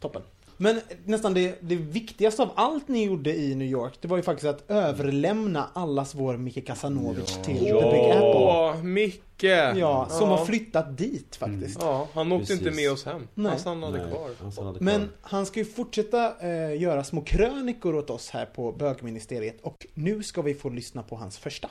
Toppen. 0.00 0.22
Men 0.56 0.80
nästan 1.04 1.34
det, 1.34 1.58
det 1.60 1.76
viktigaste 1.76 2.42
av 2.42 2.50
allt 2.54 2.88
ni 2.88 3.04
gjorde 3.04 3.36
i 3.36 3.54
New 3.54 3.68
York, 3.68 3.94
det 4.00 4.08
var 4.08 4.16
ju 4.16 4.22
faktiskt 4.22 4.48
att 4.48 4.70
överlämna 4.70 5.68
allas 5.72 6.14
vår 6.14 6.36
Micke 6.36 6.66
Kasanovic 6.66 7.38
till 7.44 7.58
The 7.58 7.72
Big 7.72 8.10
Apple. 8.10 8.18
Ja, 8.20 8.76
Micke! 8.82 9.42
Ja, 9.76 10.06
som 10.10 10.28
Ja. 10.30 10.36
har 10.36 10.44
flyttat 10.44 10.98
dit 10.98 11.36
faktiskt. 11.36 11.78
Ja, 11.80 12.08
han 12.14 12.32
åkte 12.32 12.52
inte 12.52 12.64
Precis. 12.64 12.80
med 12.82 12.92
oss 12.92 13.04
hem. 13.04 13.28
Nej. 13.34 13.50
Han 13.50 13.58
stannade 13.60 13.98
Nej, 13.98 14.10
kvar. 14.10 14.30
han 14.40 14.52
stannade 14.52 14.78
kvar. 14.78 14.84
Men 14.84 15.08
han 15.20 15.46
ska 15.46 15.58
ju 15.60 15.64
fortsätta 15.64 16.40
eh, 16.40 16.80
göra 16.82 17.04
små 17.04 17.20
krönikor 17.20 17.94
åt 17.94 18.10
oss 18.10 18.30
här 18.30 18.46
på 18.46 18.72
bögministeriet 18.72 19.60
och 19.62 19.86
nu 19.94 20.22
ska 20.22 20.42
vi 20.42 20.54
få 20.54 20.68
lyssna 20.68 21.02
på 21.02 21.16
hans 21.16 21.38
första. 21.38 21.70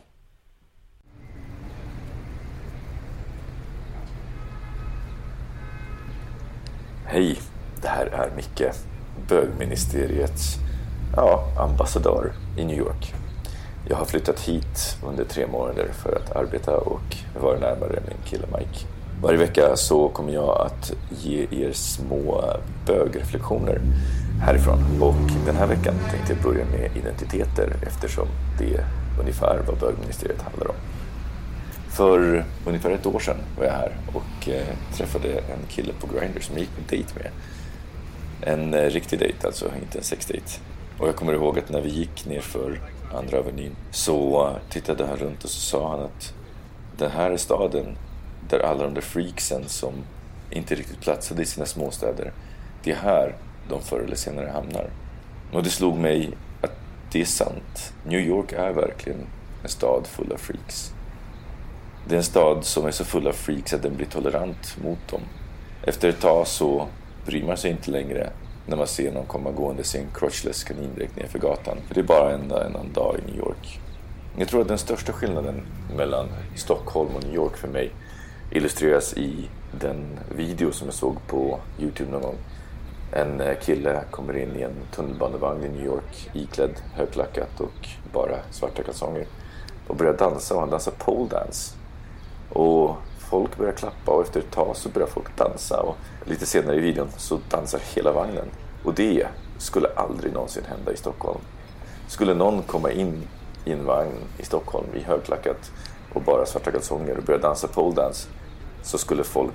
Hej, 7.05 7.37
det 7.83 7.89
här 7.89 8.05
är 8.05 8.29
Micke, 8.35 8.71
bögministeriets 9.27 10.57
ja, 11.15 11.43
ambassadör 11.57 12.31
i 12.57 12.65
New 12.65 12.77
York. 12.77 13.13
Jag 13.89 13.97
har 13.97 14.05
flyttat 14.05 14.39
hit 14.39 14.97
under 15.07 15.23
tre 15.23 15.47
månader 15.47 15.87
för 15.93 16.15
att 16.15 16.35
arbeta 16.35 16.77
och 16.77 17.17
vara 17.41 17.59
närmare 17.59 17.99
min 18.07 18.17
kille 18.25 18.47
Mike. 18.57 18.85
Varje 19.21 19.37
vecka 19.37 19.75
så 19.75 20.09
kommer 20.09 20.33
jag 20.33 20.61
att 20.61 20.93
ge 21.09 21.47
er 21.51 21.71
små 21.71 22.43
bögreflektioner 22.85 23.81
härifrån. 24.41 25.01
Och 25.01 25.45
den 25.45 25.55
här 25.55 25.67
veckan 25.67 25.93
tänkte 26.11 26.33
jag 26.33 26.43
börja 26.43 26.65
med 26.65 26.97
identiteter 26.97 27.73
eftersom 27.87 28.27
det 28.59 28.75
är 28.75 28.85
ungefär 29.19 29.61
vad 29.67 29.79
bögministeriet 29.79 30.41
handlar 30.41 30.67
om. 30.67 30.75
För 31.89 32.45
ungefär 32.65 32.91
ett 32.91 33.05
år 33.05 33.19
sedan 33.19 33.37
var 33.57 33.65
jag 33.65 33.73
här 33.73 33.91
och 34.13 34.49
eh, 34.49 34.67
träffade 34.93 35.29
en 35.29 35.67
kille 35.69 35.93
på 35.99 36.07
Grindr 36.07 36.39
som 36.39 36.55
jag 36.55 36.61
gick 36.61 36.75
på 36.75 36.81
dejt 36.89 37.09
med. 37.15 37.31
En 38.45 38.73
eh, 38.73 38.89
riktig 38.89 39.19
dejt 39.19 39.47
alltså, 39.47 39.71
inte 39.81 39.97
en 39.97 40.03
sexdejt. 40.03 40.59
Och 40.99 41.07
jag 41.07 41.15
kommer 41.15 41.33
ihåg 41.33 41.59
att 41.59 41.69
när 41.69 41.81
vi 41.81 41.89
gick 41.89 42.25
ner 42.25 42.41
för 42.41 42.81
andra 43.13 43.39
avenyn 43.39 43.75
så 43.91 44.47
eh, 44.47 44.55
tittade 44.69 45.05
han 45.05 45.17
runt 45.17 45.43
och 45.43 45.49
så 45.49 45.59
sa 45.59 45.89
han 45.89 45.99
att 45.99 46.33
den 46.97 47.11
här 47.11 47.31
är 47.31 47.37
staden 47.37 47.97
där 48.49 48.59
alla 48.59 48.83
de 48.83 48.93
där 48.93 49.01
freaksen 49.01 49.63
som 49.67 49.93
inte 50.49 50.75
riktigt 50.75 51.01
platsade 51.01 51.41
i 51.41 51.45
sina 51.45 51.65
småstäder, 51.65 52.33
det 52.83 52.91
är 52.91 52.95
här 52.95 53.35
de 53.69 53.81
förr 53.81 53.99
eller 53.99 54.15
senare 54.15 54.49
hamnar. 54.49 54.89
Och 55.53 55.63
det 55.63 55.69
slog 55.69 55.97
mig 55.97 56.31
att 56.61 56.71
det 57.11 57.21
är 57.21 57.25
sant. 57.25 57.93
New 58.05 58.19
York 58.19 58.51
är 58.51 58.71
verkligen 58.71 59.19
en 59.63 59.69
stad 59.69 60.07
full 60.07 60.31
av 60.31 60.37
freaks. 60.37 60.93
Det 62.07 62.15
är 62.15 62.17
en 62.17 62.23
stad 62.23 62.65
som 62.65 62.85
är 62.85 62.91
så 62.91 63.05
full 63.05 63.27
av 63.27 63.33
freaks 63.33 63.73
att 63.73 63.83
den 63.83 63.95
blir 63.95 64.07
tolerant 64.07 64.77
mot 64.83 65.07
dem. 65.07 65.21
Efter 65.83 66.09
ett 66.09 66.21
tag 66.21 66.47
så 66.47 66.87
bryr 67.25 67.43
man 67.43 67.57
sig 67.57 67.71
inte 67.71 67.91
längre 67.91 68.29
när 68.65 68.77
man 68.77 68.87
ser 68.87 69.11
någon 69.11 69.25
komma 69.25 69.51
gående 69.51 69.83
i 69.95 69.97
en 69.97 70.07
crotchless 70.13 70.63
kanindräkt 70.63 71.15
nerför 71.15 71.39
gatan. 71.39 71.77
För 71.87 71.95
det 71.95 72.01
är 72.01 72.03
bara 72.03 72.33
en, 72.33 72.51
en, 72.51 72.75
en 72.75 72.93
dag 72.93 73.15
i 73.19 73.31
New 73.31 73.39
York. 73.39 73.79
Jag 74.37 74.47
tror 74.47 74.61
att 74.61 74.67
den 74.67 74.77
största 74.77 75.13
skillnaden 75.13 75.61
mellan 75.97 76.27
Stockholm 76.55 77.09
och 77.15 77.23
New 77.23 77.35
York 77.35 77.57
för 77.57 77.67
mig 77.67 77.91
illustreras 78.51 79.13
i 79.13 79.49
den 79.71 80.19
video 80.35 80.71
som 80.71 80.87
jag 80.87 80.93
såg 80.93 81.17
på 81.27 81.59
Youtube 81.79 82.11
någon 82.11 82.21
gång. 82.21 82.37
En 83.11 83.41
eh, 83.41 83.55
kille 83.61 84.03
kommer 84.11 84.37
in 84.37 84.55
i 84.55 84.61
en 84.61 84.75
tunnelbanevagn 84.95 85.63
i 85.63 85.69
New 85.69 85.85
York 85.85 86.29
iklädd 86.33 86.81
högklackat 86.93 87.59
och 87.59 87.87
bara 88.13 88.37
svarta 88.51 88.83
kalsonger 88.83 89.25
och 89.87 89.95
börjar 89.95 90.13
dansa 90.13 90.53
och 90.53 90.59
han 90.59 90.69
dansar 90.69 90.91
pole 90.91 91.29
dance. 91.29 91.75
Och 92.49 92.95
folk 93.33 93.57
börjar 93.57 93.73
klappa 93.73 94.11
och 94.11 94.21
efter 94.21 94.39
ett 94.39 94.51
tag 94.51 94.75
så 94.75 94.89
börjar 94.89 95.07
folk 95.07 95.37
dansa 95.37 95.81
och 95.81 95.95
lite 96.25 96.45
senare 96.45 96.75
i 96.75 96.79
videon 96.79 97.07
så 97.17 97.39
dansar 97.49 97.81
hela 97.95 98.11
vagnen. 98.11 98.45
Och 98.83 98.93
det 98.93 99.27
skulle 99.57 99.87
aldrig 99.95 100.33
någonsin 100.33 100.63
hända 100.65 100.91
i 100.93 100.97
Stockholm. 100.97 101.39
Skulle 102.07 102.33
någon 102.33 102.61
komma 102.61 102.91
in 102.91 103.27
i 103.65 103.71
en 103.71 103.85
vagn 103.85 104.13
i 104.37 104.45
Stockholm 104.45 104.87
i 104.95 104.99
högklackat 104.99 105.71
och 106.13 106.21
bara 106.21 106.45
svarta 106.45 106.71
kalsonger 106.71 107.17
och 107.17 107.23
börja 107.23 107.39
dansa 107.39 107.67
poledance. 107.67 108.27
så 108.83 108.97
skulle 108.97 109.23
folk 109.23 109.53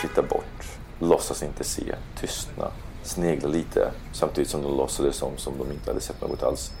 titta 0.00 0.22
bort, 0.22 0.78
låtsas 0.98 1.42
inte 1.42 1.64
se, 1.64 1.94
tystna, 2.20 2.70
snegla 3.02 3.48
lite 3.48 3.90
samtidigt 4.12 4.50
som 4.50 4.62
de 4.62 4.76
låtsades 4.76 5.16
som, 5.16 5.36
som 5.36 5.58
de 5.58 5.72
inte 5.72 5.90
hade 5.90 6.00
sett 6.00 6.20
något 6.20 6.42
alls. 6.42 6.72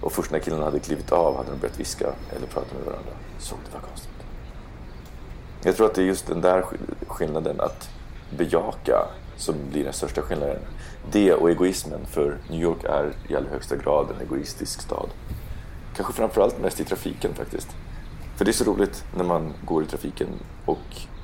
Och 0.00 0.12
först 0.12 0.30
när 0.30 0.38
killarna 0.38 0.64
hade 0.64 0.78
klivit 0.78 1.12
av 1.12 1.36
hade 1.36 1.50
de 1.50 1.58
börjat 1.58 1.80
viska 1.80 2.12
eller 2.36 2.46
prata 2.46 2.74
med 2.74 2.84
varandra. 2.84 3.12
Så 3.38 3.54
det 3.54 3.74
var 3.74 3.80
konstigt. 3.80 4.13
Jag 5.64 5.76
tror 5.76 5.86
att 5.86 5.94
det 5.94 6.02
är 6.02 6.06
just 6.06 6.26
den 6.26 6.40
där 6.40 6.64
skillnaden 7.06 7.60
att 7.60 7.90
bejaka 8.36 9.08
som 9.36 9.54
blir 9.70 9.84
den 9.84 9.92
största 9.92 10.22
skillnaden. 10.22 10.58
Det 11.12 11.34
och 11.34 11.50
egoismen, 11.50 12.00
för 12.06 12.38
New 12.50 12.62
York 12.62 12.84
är 12.84 13.12
i 13.28 13.36
allra 13.36 13.50
högsta 13.50 13.76
grad 13.76 14.06
en 14.10 14.26
egoistisk 14.26 14.80
stad. 14.80 15.08
Kanske 15.96 16.12
framförallt 16.12 16.60
mest 16.60 16.80
i 16.80 16.84
trafiken 16.84 17.34
faktiskt. 17.34 17.68
För 18.36 18.44
det 18.44 18.50
är 18.50 18.52
så 18.52 18.64
roligt 18.64 19.04
när 19.16 19.24
man 19.24 19.52
går 19.64 19.82
i 19.82 19.86
trafiken 19.86 20.28
och 20.66 20.78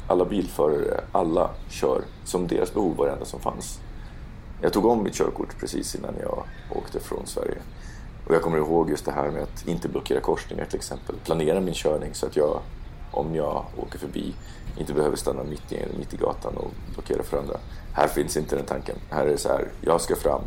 alla 0.07 0.25
bilförare, 0.25 1.01
alla 1.13 1.51
kör 1.69 2.03
som 2.25 2.47
deras 2.47 2.75
behov 2.75 2.97
var 2.97 3.07
det 3.07 3.13
enda 3.13 3.25
som 3.25 3.41
fanns. 3.41 3.81
Jag 4.63 4.73
tog 4.73 4.87
om 4.87 5.03
mitt 5.03 5.15
körkort 5.15 5.59
precis 5.61 5.95
innan 5.95 6.15
jag 6.21 6.45
åkte 6.77 7.01
från 7.01 7.27
Sverige. 7.27 7.59
Och 8.27 8.35
jag 8.35 8.43
kommer 8.43 8.59
ihåg 8.59 8.91
just 8.91 9.05
det 9.05 9.13
här 9.13 9.31
med 9.31 9.43
att 9.43 9.69
inte 9.69 9.89
blockera 9.89 10.21
korsningar 10.21 10.65
till 10.65 10.77
exempel. 10.77 11.15
Planera 11.25 11.61
min 11.61 11.75
körning 11.75 12.15
så 12.15 12.27
att 12.27 12.37
jag, 12.37 12.61
om 13.11 13.35
jag 13.35 13.65
åker 13.77 13.99
förbi, 13.99 14.35
inte 14.79 14.95
behöver 14.95 15.17
stanna 15.17 15.43
mitt 15.43 15.73
i, 15.73 15.87
mitt 15.99 16.15
i 16.15 16.17
gatan 16.17 16.57
och 16.57 16.71
blockera 16.95 17.23
för 17.23 17.39
andra. 17.39 17.57
Här 17.93 18.09
finns 18.09 18.37
inte 18.37 18.57
den 18.57 18.65
tanken. 18.65 18.97
Här 19.11 19.27
är 19.27 19.31
det 19.31 19.39
så 19.39 19.49
här, 19.49 19.69
jag 19.81 20.01
ska 20.01 20.17
fram. 20.17 20.43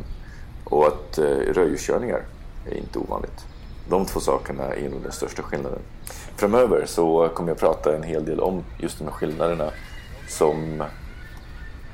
Och 0.64 0.88
att 0.88 1.18
eh, 1.18 1.26
rödljuskörningar 1.26 2.26
är 2.70 2.78
inte 2.78 3.00
ovanligt. 3.00 3.46
De 3.90 4.06
två 4.06 4.20
sakerna 4.20 4.64
är 4.64 4.90
nog 4.90 5.02
den 5.02 5.12
största 5.12 5.44
skillnaden. 5.44 5.80
Framöver 6.36 6.86
så 6.86 7.30
kommer 7.30 7.50
jag 7.50 7.58
prata 7.58 7.96
en 7.96 8.04
hel 8.04 8.26
del 8.26 8.40
om 8.40 8.64
just 8.80 8.98
de 8.98 9.06
här 9.06 9.12
skillnaderna 9.12 9.72
som 10.28 10.84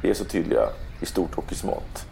är 0.01 0.13
så 0.13 0.25
tydliga 0.25 0.69
i 1.01 1.05
stort 1.05 1.37
och 1.37 1.51
i 1.51 1.55
smått. 1.55 2.05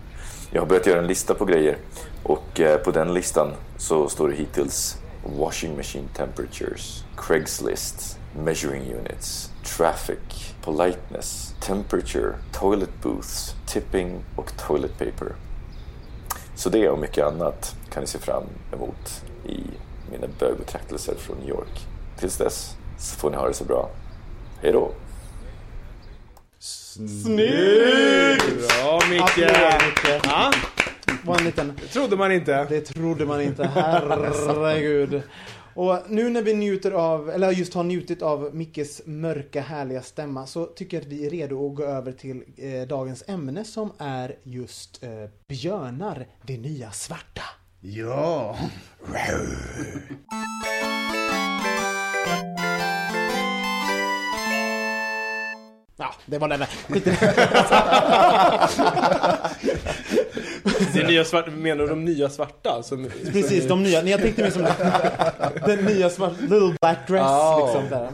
Jag 0.52 0.62
har 0.62 0.68
börjat 0.68 0.86
göra 0.86 1.00
en 1.00 1.08
lista 1.08 1.34
på 1.34 1.46
grejer 1.46 1.78
och 2.24 2.60
eh, 2.60 2.78
på 2.78 2.92
den 2.92 3.14
listan 3.14 3.54
så 3.78 4.10
står 4.10 4.30
det 4.30 4.36
hittills 4.36 4.98
washing 5.38 5.78
machine 5.78 6.08
temperatures, 6.14 7.04
Craigslist, 7.18 8.17
measuring 8.44 8.84
units, 9.00 9.51
traffic, 9.63 10.53
politeness, 10.62 11.53
temperature, 11.62 12.36
toilet 12.51 12.89
booths, 13.01 13.56
tipping 13.65 14.24
och 14.36 14.58
toilet 14.67 14.98
paper. 14.98 15.36
Så 16.56 16.70
det 16.70 16.89
och 16.89 17.00
mycket 17.00 17.25
annat 17.25 17.75
kan 17.89 18.01
ni 18.01 18.08
se 18.08 18.20
fram 18.20 18.44
emot 18.74 19.24
i 19.46 19.63
mina 20.12 20.27
bögbetraktelser 20.39 21.15
från 21.15 21.38
New 21.38 21.50
York. 21.50 21.88
Tills 22.20 22.38
dess 22.38 22.75
så 22.98 23.15
får 23.15 23.29
ni 23.29 23.38
ha 23.38 23.48
det 23.48 23.53
så 23.53 23.63
bra. 23.63 23.89
Hej 24.62 24.72
då! 24.72 24.91
Snyggt! 26.60 28.67
Bra 28.67 29.01
Micke! 29.10 29.22
Applåd, 29.22 29.82
Micke. 29.86 30.22
Ja. 30.24 30.51
Var 31.25 31.38
en 31.38 31.46
liten... 31.46 31.79
Det 31.82 31.88
trodde 31.88 32.15
man 32.15 32.32
inte. 32.32 32.65
Det 32.70 32.82
trodde 32.82 33.25
man 33.25 33.41
inte, 33.41 33.63
herregud. 33.63 35.22
Och 35.77 36.00
nu 36.10 36.29
när 36.29 36.41
vi 36.41 36.53
njuter 36.53 36.91
av, 36.91 37.29
eller 37.29 37.51
just 37.51 37.74
har 37.74 37.84
njutit 37.84 38.22
av 38.22 38.55
Mickes 38.55 39.01
mörka 39.05 39.62
härliga 39.62 40.01
stämma 40.01 40.48
så 40.48 40.65
tycker 40.65 40.98
jag 40.98 41.01
att 41.01 41.07
vi 41.07 41.25
är 41.25 41.29
redo 41.29 41.69
att 41.69 41.75
gå 41.75 41.84
över 41.84 42.12
till 42.12 42.43
eh, 42.57 42.81
dagens 42.88 43.24
ämne 43.27 43.63
som 43.63 43.91
är 43.98 44.36
just 44.43 45.03
eh, 45.03 45.10
björnar, 45.48 46.27
det 46.41 46.57
nya 46.57 46.91
svarta. 46.91 47.41
Ja! 47.79 48.57
Ja, 55.98 56.13
det 56.25 56.38
var 56.38 56.48
det 56.48 56.57
där. 56.57 56.69
Skit 56.89 57.07
i 57.07 57.10
Det 60.15 60.17
nya 61.08 61.26
svarta, 61.26 61.52
menar 61.52 61.84
du 61.84 61.90
de 61.90 62.06
nya 62.06 62.30
svarta? 62.30 62.84
Som, 62.84 63.10
Precis, 63.32 63.68
de 63.68 63.84
nya. 63.84 64.04
Jag 64.04 64.22
tänkte 64.22 64.42
mer 64.44 64.50
som 64.50 64.66
den 65.66 65.86
nya 65.86 66.10
svarta, 66.10 66.36
little 66.42 66.76
black 66.82 67.08
dress 67.08 67.22
Oh. 67.28 67.66
liksom 67.66 67.90
där. 67.90 68.10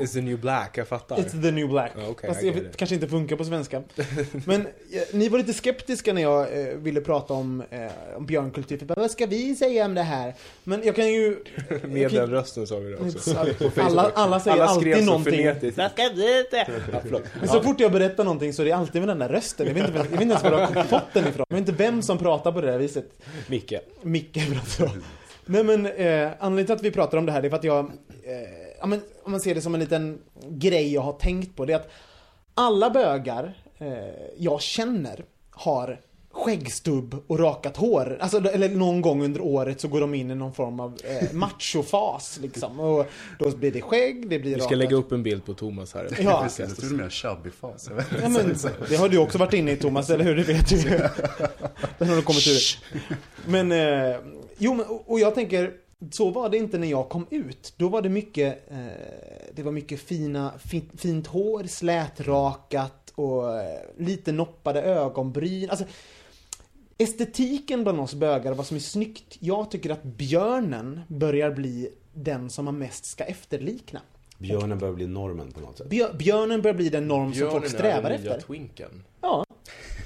It's 0.00 0.12
the 0.12 0.20
new 0.20 0.38
black, 0.40 0.78
jag 0.78 0.88
fattar. 0.88 1.16
It's 1.16 1.42
the 1.42 1.50
new 1.50 1.68
black. 1.68 1.92
Ja, 1.96 2.02
okej, 2.10 2.28
Fast 2.30 2.42
it. 2.42 2.76
kanske 2.76 2.94
inte 2.94 3.08
funkar 3.08 3.36
på 3.36 3.44
svenska. 3.44 3.82
Men 4.46 4.60
eh, 4.60 4.66
ni 5.12 5.28
var 5.28 5.38
lite 5.38 5.52
skeptiska 5.52 6.12
när 6.12 6.22
jag 6.22 6.60
eh, 6.60 6.66
ville 6.76 7.00
prata 7.00 7.34
om, 7.34 7.62
eh, 7.70 7.78
om 8.16 8.26
björnkultur. 8.26 8.80
Vad 8.96 9.10
ska 9.10 9.26
vi 9.26 9.56
säga 9.56 9.84
om 9.84 9.94
det 9.94 10.02
här? 10.02 10.34
Men 10.64 10.82
jag 10.84 10.96
kan 10.96 11.12
ju... 11.12 11.36
Med 11.84 12.10
den 12.12 12.30
rösten 12.30 12.66
sa 12.66 12.78
vi 12.78 12.90
det 12.90 12.96
också. 12.96 13.36
Alla, 13.80 14.10
alla 14.14 14.40
säger 14.40 14.56
Alla 14.56 14.66
alltid 14.66 15.04
någonting. 15.04 15.46
Vad 15.46 15.56
ska 15.56 15.66
vi 15.66 16.44
säga? 16.50 17.20
Men 17.40 17.48
så 17.48 17.62
fort 17.62 17.80
jag 17.80 17.92
berättar 17.92 18.24
någonting 18.24 18.52
så 18.52 18.62
är 18.62 18.66
det 18.66 18.72
alltid 18.72 19.02
med 19.02 19.08
den 19.08 19.18
där 19.18 19.28
rösten. 19.28 19.66
Jag 19.66 19.74
vet 19.74 19.86
inte, 19.86 19.98
jag 19.98 20.04
vet 20.04 20.12
inte 20.20 20.24
ens 20.24 20.42
var 20.42 20.50
jag 20.52 20.66
har 20.66 20.84
fått 20.84 21.12
den 21.12 21.26
ifrån. 21.28 21.46
Jag 21.48 21.56
vet 21.56 21.68
inte 21.68 21.73
vem 21.76 22.02
som 22.02 22.18
pratar 22.18 22.52
på 22.52 22.60
det 22.60 22.70
där 22.70 22.78
viset. 22.78 23.22
Micke. 23.48 23.74
Micke 24.02 24.52
pratar 24.52 24.84
om. 24.84 25.02
Nej 25.46 25.64
men 25.64 25.86
eh, 25.86 26.32
anledningen 26.38 26.66
till 26.66 26.74
att 26.74 26.82
vi 26.82 26.90
pratar 26.90 27.18
om 27.18 27.26
det 27.26 27.32
här 27.32 27.44
är 27.44 27.50
för 27.50 27.56
att 27.56 27.64
jag, 27.64 27.84
eh, 28.24 28.74
ja, 28.80 28.86
men, 28.86 29.00
om 29.22 29.30
man 29.30 29.40
ser 29.40 29.54
det 29.54 29.60
som 29.60 29.74
en 29.74 29.80
liten 29.80 30.18
grej 30.48 30.92
jag 30.92 31.02
har 31.02 31.12
tänkt 31.12 31.56
på. 31.56 31.64
Det 31.64 31.72
är 31.72 31.76
att 31.76 31.90
alla 32.54 32.90
bögar 32.90 33.54
eh, 33.78 34.32
jag 34.38 34.62
känner 34.62 35.24
har 35.50 36.00
skäggstubb 36.34 37.22
och 37.26 37.38
rakat 37.38 37.76
hår. 37.76 38.18
Alltså, 38.20 38.48
eller 38.48 38.68
någon 38.68 39.00
gång 39.00 39.24
under 39.24 39.40
året 39.40 39.80
så 39.80 39.88
går 39.88 40.00
de 40.00 40.14
in 40.14 40.30
i 40.30 40.34
någon 40.34 40.52
form 40.52 40.80
av 40.80 40.98
eh, 41.04 41.32
machofas 41.32 42.38
liksom. 42.42 42.80
Och 42.80 43.06
då 43.38 43.50
blir 43.50 43.72
det 43.72 43.80
skägg, 43.80 44.28
det 44.28 44.38
blir 44.38 44.54
Vi 44.54 44.60
ska 44.60 44.64
rakat 44.64 44.78
lägga 44.78 44.96
upp 44.96 45.12
en 45.12 45.22
bild 45.22 45.44
på 45.44 45.54
Thomas 45.54 45.94
här. 45.94 46.08
Ja. 46.20 46.48
Jag 46.58 46.76
trodde 46.76 46.94
mer 46.94 47.08
chubby-fas. 47.08 47.90
Ja, 48.22 48.28
men, 48.28 48.56
det 48.88 48.96
har 48.96 49.08
du 49.08 49.18
också 49.18 49.38
varit 49.38 49.52
inne 49.52 49.72
i 49.72 49.76
Thomas, 49.76 50.10
eller 50.10 50.24
hur? 50.24 50.36
Det 50.36 50.42
vet 50.42 50.68
du. 50.68 50.88
Den 51.98 52.08
har 52.08 52.16
du 52.16 52.22
kommit 52.22 52.46
ur. 52.46 52.60
Men, 53.46 53.72
eh, 53.72 54.16
jo, 54.58 54.74
men, 54.74 54.86
och 54.86 55.20
jag 55.20 55.34
tänker, 55.34 55.72
så 56.10 56.30
var 56.30 56.48
det 56.48 56.56
inte 56.56 56.78
när 56.78 56.88
jag 56.88 57.08
kom 57.08 57.26
ut. 57.30 57.74
Då 57.76 57.88
var 57.88 58.02
det 58.02 58.08
mycket, 58.08 58.70
eh, 58.70 58.76
det 59.52 59.62
var 59.62 59.72
mycket 59.72 60.00
fina, 60.00 60.52
fint, 60.58 61.00
fint 61.00 61.26
hår, 61.26 61.64
slätrakat 61.64 63.12
och 63.14 63.60
eh, 63.60 63.80
lite 63.98 64.32
noppade 64.32 64.82
ögonbryn. 64.82 65.70
Alltså, 65.70 65.84
estetiken 66.98 67.82
bland 67.82 68.00
oss 68.00 68.14
bögar, 68.14 68.52
vad 68.54 68.66
som 68.66 68.76
är 68.76 68.80
snyggt. 68.80 69.36
Jag 69.40 69.70
tycker 69.70 69.90
att 69.90 70.02
björnen 70.02 71.00
börjar 71.08 71.50
bli 71.50 71.88
den 72.14 72.50
som 72.50 72.64
man 72.64 72.78
mest 72.78 73.04
ska 73.04 73.24
efterlikna. 73.24 74.00
Björnen 74.38 74.78
börjar 74.78 74.94
bli 74.94 75.06
normen 75.06 75.52
på 75.52 75.60
något 75.60 75.78
sätt. 75.78 75.88
Björ, 75.88 76.14
björnen 76.14 76.62
börjar 76.62 76.74
bli 76.74 76.88
den 76.88 77.08
norm 77.08 77.34
som 77.34 77.40
folk 77.40 77.50
Björnen 77.50 77.64
är 77.64 77.68
strävar 77.68 78.10
den 78.10 78.20
nya 78.20 78.34
efter. 78.34 78.46
twinken. 78.46 79.04
Ja. 79.20 79.44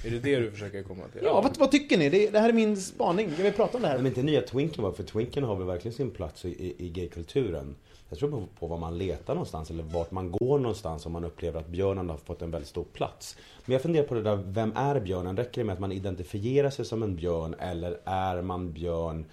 Är 0.04 0.10
det 0.10 0.18
det 0.18 0.36
du 0.36 0.50
försöker 0.50 0.82
komma 0.82 1.04
till? 1.12 1.20
Ja, 1.24 1.40
vad, 1.40 1.58
vad 1.58 1.70
tycker 1.70 1.98
ni? 1.98 2.08
Det, 2.08 2.30
det 2.30 2.38
här 2.40 2.48
är 2.48 2.52
min 2.52 2.76
spaning. 2.76 3.30
Jag 3.36 3.44
vill 3.44 3.52
prata 3.52 3.76
om 3.76 3.82
det 3.82 3.88
här. 3.88 3.96
Men 3.96 4.06
inte 4.06 4.22
nya 4.22 4.42
Twinken 4.42 4.84
var, 4.84 4.92
för 4.92 5.02
Twinken 5.02 5.44
har 5.44 5.56
väl 5.56 5.66
verkligen 5.66 5.96
sin 5.96 6.10
plats 6.10 6.44
i, 6.44 6.48
i, 6.48 6.74
i 6.86 6.88
gaykulturen. 6.88 7.74
Jag 8.08 8.18
tror 8.18 8.30
på, 8.30 8.46
på 8.58 8.66
var 8.66 8.78
man 8.78 8.98
letar 8.98 9.34
någonstans 9.34 9.70
eller 9.70 9.82
vart 9.82 10.10
man 10.10 10.30
går 10.30 10.58
någonstans 10.58 11.06
om 11.06 11.12
man 11.12 11.24
upplever 11.24 11.60
att 11.60 11.68
björnen 11.68 12.10
har 12.10 12.16
fått 12.16 12.42
en 12.42 12.50
väldigt 12.50 12.68
stor 12.68 12.84
plats. 12.84 13.36
Men 13.64 13.72
jag 13.72 13.82
funderar 13.82 14.06
på 14.06 14.14
det 14.14 14.22
där, 14.22 14.36
vem 14.36 14.72
är 14.76 15.00
björnen? 15.00 15.36
Räcker 15.36 15.60
det 15.60 15.64
med 15.64 15.72
att 15.72 15.80
man 15.80 15.92
identifierar 15.92 16.70
sig 16.70 16.84
som 16.84 17.02
en 17.02 17.16
björn 17.16 17.54
eller 17.58 18.00
är 18.04 18.42
man 18.42 18.72
björn 18.72 19.24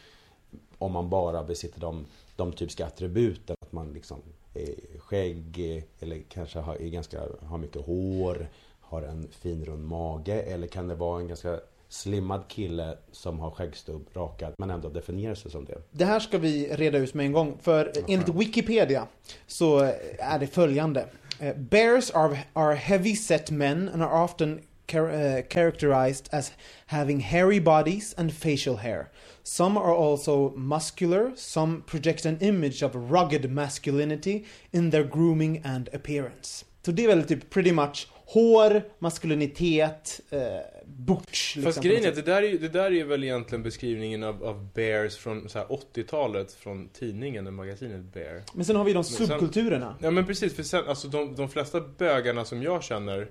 om 0.77 0.91
man 0.91 1.09
bara 1.09 1.43
besitter 1.43 1.81
de, 1.81 2.05
de 2.35 2.51
typiska 2.51 2.85
attributen? 2.85 3.55
Att 3.61 3.71
man 3.71 3.93
liksom 3.93 4.21
är 4.53 4.99
skägg 4.99 5.83
eller 5.99 6.21
kanske 6.29 6.59
har, 6.59 6.75
är 6.75 6.89
ganska, 6.89 7.21
har 7.41 7.57
mycket 7.57 7.85
hår, 7.85 8.47
har 8.81 9.01
en 9.01 9.27
fin 9.31 9.65
rund 9.65 9.87
mage 9.87 10.41
eller 10.41 10.67
kan 10.67 10.87
det 10.87 10.95
vara 10.95 11.21
en 11.21 11.27
ganska 11.27 11.59
slimmad 11.89 12.47
kille 12.47 12.97
som 13.11 13.39
har 13.39 13.51
skäggstubb 13.51 14.09
rakad 14.13 14.53
men 14.57 14.69
ändå 14.69 14.89
definierar 14.89 15.35
sig 15.35 15.51
som 15.51 15.65
det? 15.65 15.81
Det 15.91 16.05
här 16.05 16.19
ska 16.19 16.37
vi 16.37 16.67
reda 16.71 16.97
ut 16.97 17.13
med 17.13 17.25
en 17.25 17.31
gång. 17.31 17.57
För 17.61 17.91
enligt 18.07 18.29
Wikipedia 18.29 19.07
så 19.47 19.79
är 20.19 20.39
det 20.39 20.47
följande. 20.47 21.07
Eh, 21.39 21.55
Bears 21.55 22.11
are, 22.11 22.37
are 22.53 22.75
heavy 22.75 23.15
set 23.15 23.51
men 23.51 23.89
and 23.89 24.03
are 24.03 24.23
often 24.23 24.61
char 24.87 25.09
eh, 25.09 25.41
characterized 25.49 26.29
as 26.31 26.51
having 26.87 27.19
hairy 27.19 27.59
bodies 27.59 28.13
and 28.17 28.33
facial 28.33 28.77
hair. 28.77 29.09
Some 29.43 29.77
are 29.77 29.93
also 29.93 30.53
muscular, 30.55 31.31
some 31.35 31.81
project 31.81 32.25
an 32.25 32.37
image 32.41 32.83
of 32.83 32.95
rugged 32.95 33.51
masculinity 33.51 34.45
in 34.71 34.91
their 34.91 35.03
grooming 35.03 35.61
and 35.63 35.89
appearance. 35.93 36.65
Så 36.85 36.91
det 36.91 37.03
är 37.03 37.07
väl 37.07 37.23
typ 37.23 37.49
pretty 37.49 37.71
much 37.71 38.07
hår, 38.25 38.81
maskulinitet, 38.99 40.21
eh, 40.29 40.39
butch. 40.87 41.53
Fast 41.53 41.65
liksom, 41.65 41.83
grejen 41.83 42.01
på 42.01 42.07
är 42.07 42.09
att 42.09 42.15
det 42.15 42.31
där 42.31 42.43
är, 42.43 42.57
det 42.57 42.69
där 42.69 42.91
är 42.93 43.03
väl 43.03 43.23
egentligen 43.23 43.63
beskrivningen 43.63 44.23
av, 44.23 44.43
av 44.43 44.67
Bears 44.73 45.17
från 45.17 45.49
så 45.49 45.59
här 45.59 45.65
80-talet 45.65 46.53
från 46.53 46.89
tidningen, 46.89 47.53
magasinet 47.53 48.01
Bear. 48.13 48.41
Men 48.53 48.65
sen 48.65 48.75
har 48.75 48.83
vi 48.83 48.93
de 48.93 48.97
Men 48.97 49.03
sen- 49.03 49.27
subkulturerna. 49.27 49.95
Ja 50.01 50.11
men 50.11 50.25
precis, 50.25 50.55
för 50.55 50.63
sen, 50.63 50.87
alltså 50.87 51.07
de, 51.07 51.35
de 51.35 51.49
flesta 51.49 51.81
bögarna 51.81 52.45
som 52.45 52.63
jag 52.63 52.83
känner, 52.83 53.21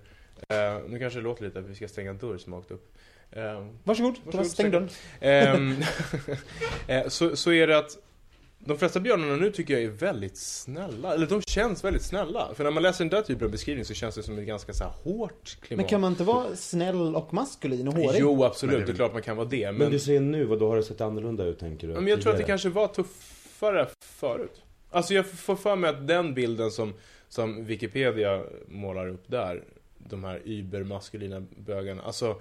eh, 0.49 0.79
nu 0.89 0.99
kanske 0.99 1.19
det 1.19 1.23
låter 1.23 1.45
lite 1.45 1.59
att 1.59 1.67
vi 1.67 1.75
ska 1.75 1.89
stänga 1.89 2.11
en 2.11 2.19
dörr 2.19 2.39
som 2.39 2.53
har 2.53 2.61
åkt 2.61 2.71
upp. 2.71 2.95
Eh, 3.31 3.67
Varsågod, 3.85 4.15
Thomas, 4.31 4.51
stäng 4.51 4.71
dörren. 4.71 4.89
Ehm, 5.21 5.77
eh, 6.89 7.09
så, 7.09 7.37
så 7.37 7.53
är 7.53 7.67
det 7.67 7.79
att 7.79 7.99
de 8.67 8.79
flesta 8.79 9.01
björnarna 9.01 9.37
nu 9.37 9.51
tycker 9.51 9.75
jag 9.75 9.83
är 9.83 9.89
väldigt 9.89 10.37
snälla, 10.37 11.15
eller 11.15 11.27
de 11.27 11.43
känns 11.43 11.85
väldigt 11.85 12.03
snälla. 12.03 12.55
För 12.55 12.65
när 12.65 12.71
man 12.71 12.83
läser 12.83 13.05
den 13.05 13.11
där 13.11 13.23
typen 13.23 13.45
av 13.45 13.51
beskrivning 13.51 13.85
så 13.85 13.95
känns 13.95 14.15
det 14.15 14.23
som 14.23 14.39
ett 14.39 14.47
ganska 14.47 14.73
så 14.73 14.85
här 14.85 14.91
hårt 14.91 15.57
klimat. 15.61 15.77
Men 15.77 15.89
kan 15.89 16.01
man 16.01 16.13
inte 16.13 16.25
vara 16.25 16.57
snäll 16.57 17.17
och 17.17 17.35
maskulin 17.35 17.89
och 17.89 17.95
hårig? 17.95 18.21
Jo, 18.21 18.45
absolut, 18.45 18.87
det 18.87 18.93
är 18.93 18.97
klart 18.97 19.13
man 19.13 19.23
kan 19.23 19.37
vara 19.37 19.49
det. 19.49 19.67
Men, 19.67 19.77
Men, 19.77 19.91
du 19.91 19.99
ser 19.99 20.21
nu, 20.21 20.45
vad 20.45 20.59
då 20.59 20.69
har 20.69 20.77
det 20.77 20.83
sett 20.83 21.01
annorlunda 21.01 21.45
ut 21.45 21.59
tänker 21.59 21.89
du? 21.89 21.95
Men 21.95 22.07
jag 22.07 22.23
tror 22.23 22.33
att 22.33 22.39
det 22.39 22.45
kanske 22.45 22.69
var 22.69 22.89
tuffare 22.89 23.87
förut. 24.01 24.63
Alltså 24.91 25.15
jag 25.15 25.27
får 25.27 25.57
för 25.57 25.77
mig 25.77 25.91
att 25.91 26.07
den 26.07 26.35
bilden 26.35 26.71
som, 26.71 26.95
som 27.29 27.65
Wikipedia 27.65 28.43
målar 28.69 29.09
upp 29.09 29.25
där, 29.27 29.65
de 29.99 30.25
här 30.25 30.41
übermaskulina 30.45 31.47
bögarna, 31.57 32.03
alltså 32.03 32.37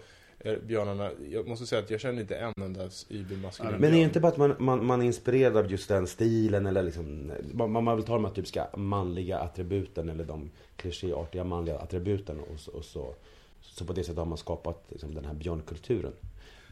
björnarna, 0.68 1.12
jag 1.32 1.48
måste 1.48 1.66
säga 1.66 1.82
att 1.82 1.90
jag 1.90 2.00
känner 2.00 2.22
inte 2.22 2.36
en 2.36 2.54
enda 2.62 2.90
übermaskulin 3.10 3.72
Men 3.80 3.84
är 3.84 3.98
det 3.98 4.04
inte 4.04 4.20
bara 4.20 4.28
att 4.32 4.38
man, 4.38 4.56
man, 4.60 4.86
man 4.86 5.02
är 5.02 5.06
inspirerad 5.06 5.58
av 5.58 5.72
just 5.72 5.88
den 5.90 6.08
stilen 6.08 6.66
eller 6.66 6.84
liksom 6.84 7.32
Man, 7.54 7.72
man 7.84 7.96
vill 7.96 8.06
ta 8.06 8.14
de 8.14 8.26
här 8.26 8.32
typiska 8.32 8.68
manliga 8.78 9.38
attributen 9.40 10.10
eller 10.10 10.24
de 10.24 10.52
klichéartiga 10.76 11.44
manliga 11.44 11.78
attributen 11.78 12.40
och, 12.40 12.60
så- 12.60 12.72
och 12.72 12.86
så 12.86 13.16
Så 13.62 13.86
på 13.86 13.94
det 13.94 14.04
sättet 14.04 14.18
har 14.18 14.26
man 14.26 14.38
skapat 14.38 14.84
liksom, 14.90 15.16
den 15.16 15.26
här 15.26 15.34
björnkulturen. 15.34 16.14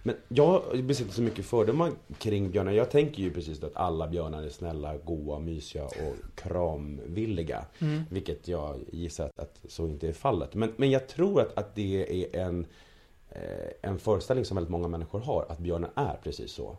Men 0.04 0.16
jag 0.28 0.84
besitter 0.84 1.14
så 1.14 1.22
mycket 1.22 1.46
fördomar 1.46 1.92
kring 2.18 2.52
björnar. 2.52 2.72
Jag 2.72 2.92
tänker 2.92 3.24
ju 3.24 3.32
precis 3.32 3.64
att 3.64 3.76
alla 3.76 4.08
björnar 4.08 4.44
är 4.44 4.50
snälla, 4.50 4.98
goa, 4.98 5.40
mysiga 5.40 5.84
och 5.86 6.16
kramvilliga. 6.36 7.66
Mm. 7.80 8.02
Vilket 8.10 8.48
jag 8.48 8.80
gissar 8.92 9.26
att, 9.26 9.40
att 9.40 9.72
så 9.72 9.88
inte 9.88 10.08
är 10.08 10.14
fallet. 10.14 10.56
Men, 10.56 10.74
men 10.78 10.92
jag 10.92 11.08
tror 11.08 11.42
att, 11.42 11.58
att 11.58 11.76
det 11.76 12.26
är 12.36 12.42
en 12.42 12.60
eh, 12.60 12.66
en 13.82 14.00
föreställning 14.00 14.46
som 14.46 14.56
väldigt 14.56 14.72
många 14.72 14.88
människor 14.88 15.20
har, 15.20 15.46
att 15.50 15.60
björnen 15.60 15.90
är 15.96 16.20
precis 16.24 16.52
så. 16.52 16.78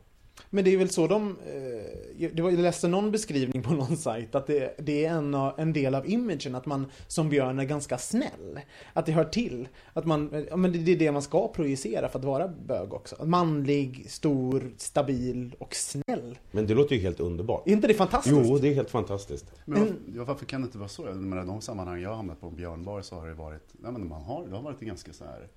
Men 0.50 0.64
det 0.64 0.74
är 0.74 0.78
väl 0.78 0.90
så 0.90 1.06
de... 1.06 1.36
Eh, 1.46 2.28
det 2.32 2.42
var, 2.42 2.50
jag 2.50 2.60
läste 2.60 2.88
någon 2.88 3.10
beskrivning 3.10 3.62
på 3.62 3.74
någon 3.74 3.96
sajt 3.96 4.34
att 4.34 4.46
det, 4.46 4.74
det 4.78 5.04
är 5.04 5.10
en, 5.10 5.34
av- 5.34 5.60
en 5.60 5.72
del 5.72 5.94
av 5.94 6.08
imagen 6.10 6.54
att 6.54 6.66
man 6.66 6.86
som 7.06 7.28
björn 7.28 7.58
är 7.58 7.64
ganska 7.64 7.98
snäll. 7.98 8.60
Att 8.92 9.06
det 9.06 9.12
hör 9.12 9.24
till. 9.24 9.68
Att 9.92 10.06
man, 10.06 10.44
ja, 10.50 10.56
men 10.56 10.84
det, 10.84 10.92
är 10.92 10.96
det 10.96 11.12
man 11.12 11.22
ska 11.22 11.48
projicera 11.48 12.08
för 12.08 12.18
att 12.18 12.24
vara 12.24 12.48
bög 12.48 12.94
också. 12.94 13.24
Manlig, 13.24 14.10
stor, 14.10 14.74
stabil 14.76 15.54
och 15.58 15.74
snäll. 15.74 16.38
Men 16.50 16.66
det 16.66 16.74
låter 16.74 16.96
ju 16.96 17.02
helt 17.02 17.20
underbart. 17.20 17.68
Är 17.68 17.72
inte 17.72 17.88
det 17.88 17.94
fantastiskt? 17.94 18.36
Jo, 18.48 18.58
det 18.58 18.68
är 18.68 18.74
helt 18.74 18.90
fantastiskt. 18.90 19.52
Men 19.64 19.80
varför, 19.80 20.24
varför 20.24 20.46
kan 20.46 20.60
det 20.60 20.66
inte 20.66 20.78
vara 20.78 20.88
så? 20.88 21.06
Jag 21.06 21.16
menar, 21.16 21.44
de 21.44 21.60
sammanhang 21.60 22.00
jag 22.00 22.08
har 22.08 22.16
hamnat 22.16 22.40
på 22.40 22.46
en 22.46 22.56
björnbar 22.56 23.02
så 23.02 23.14
har 23.14 23.28
det 23.28 23.34
varit, 23.34 23.74
ja, 23.82 23.90
men 23.90 24.08
man 24.08 24.22
har, 24.22 24.46
det 24.46 24.56
har 24.56 24.62
varit 24.62 24.82
en 24.82 24.88
ganska 24.88 25.12
så 25.12 25.24
här 25.24 25.48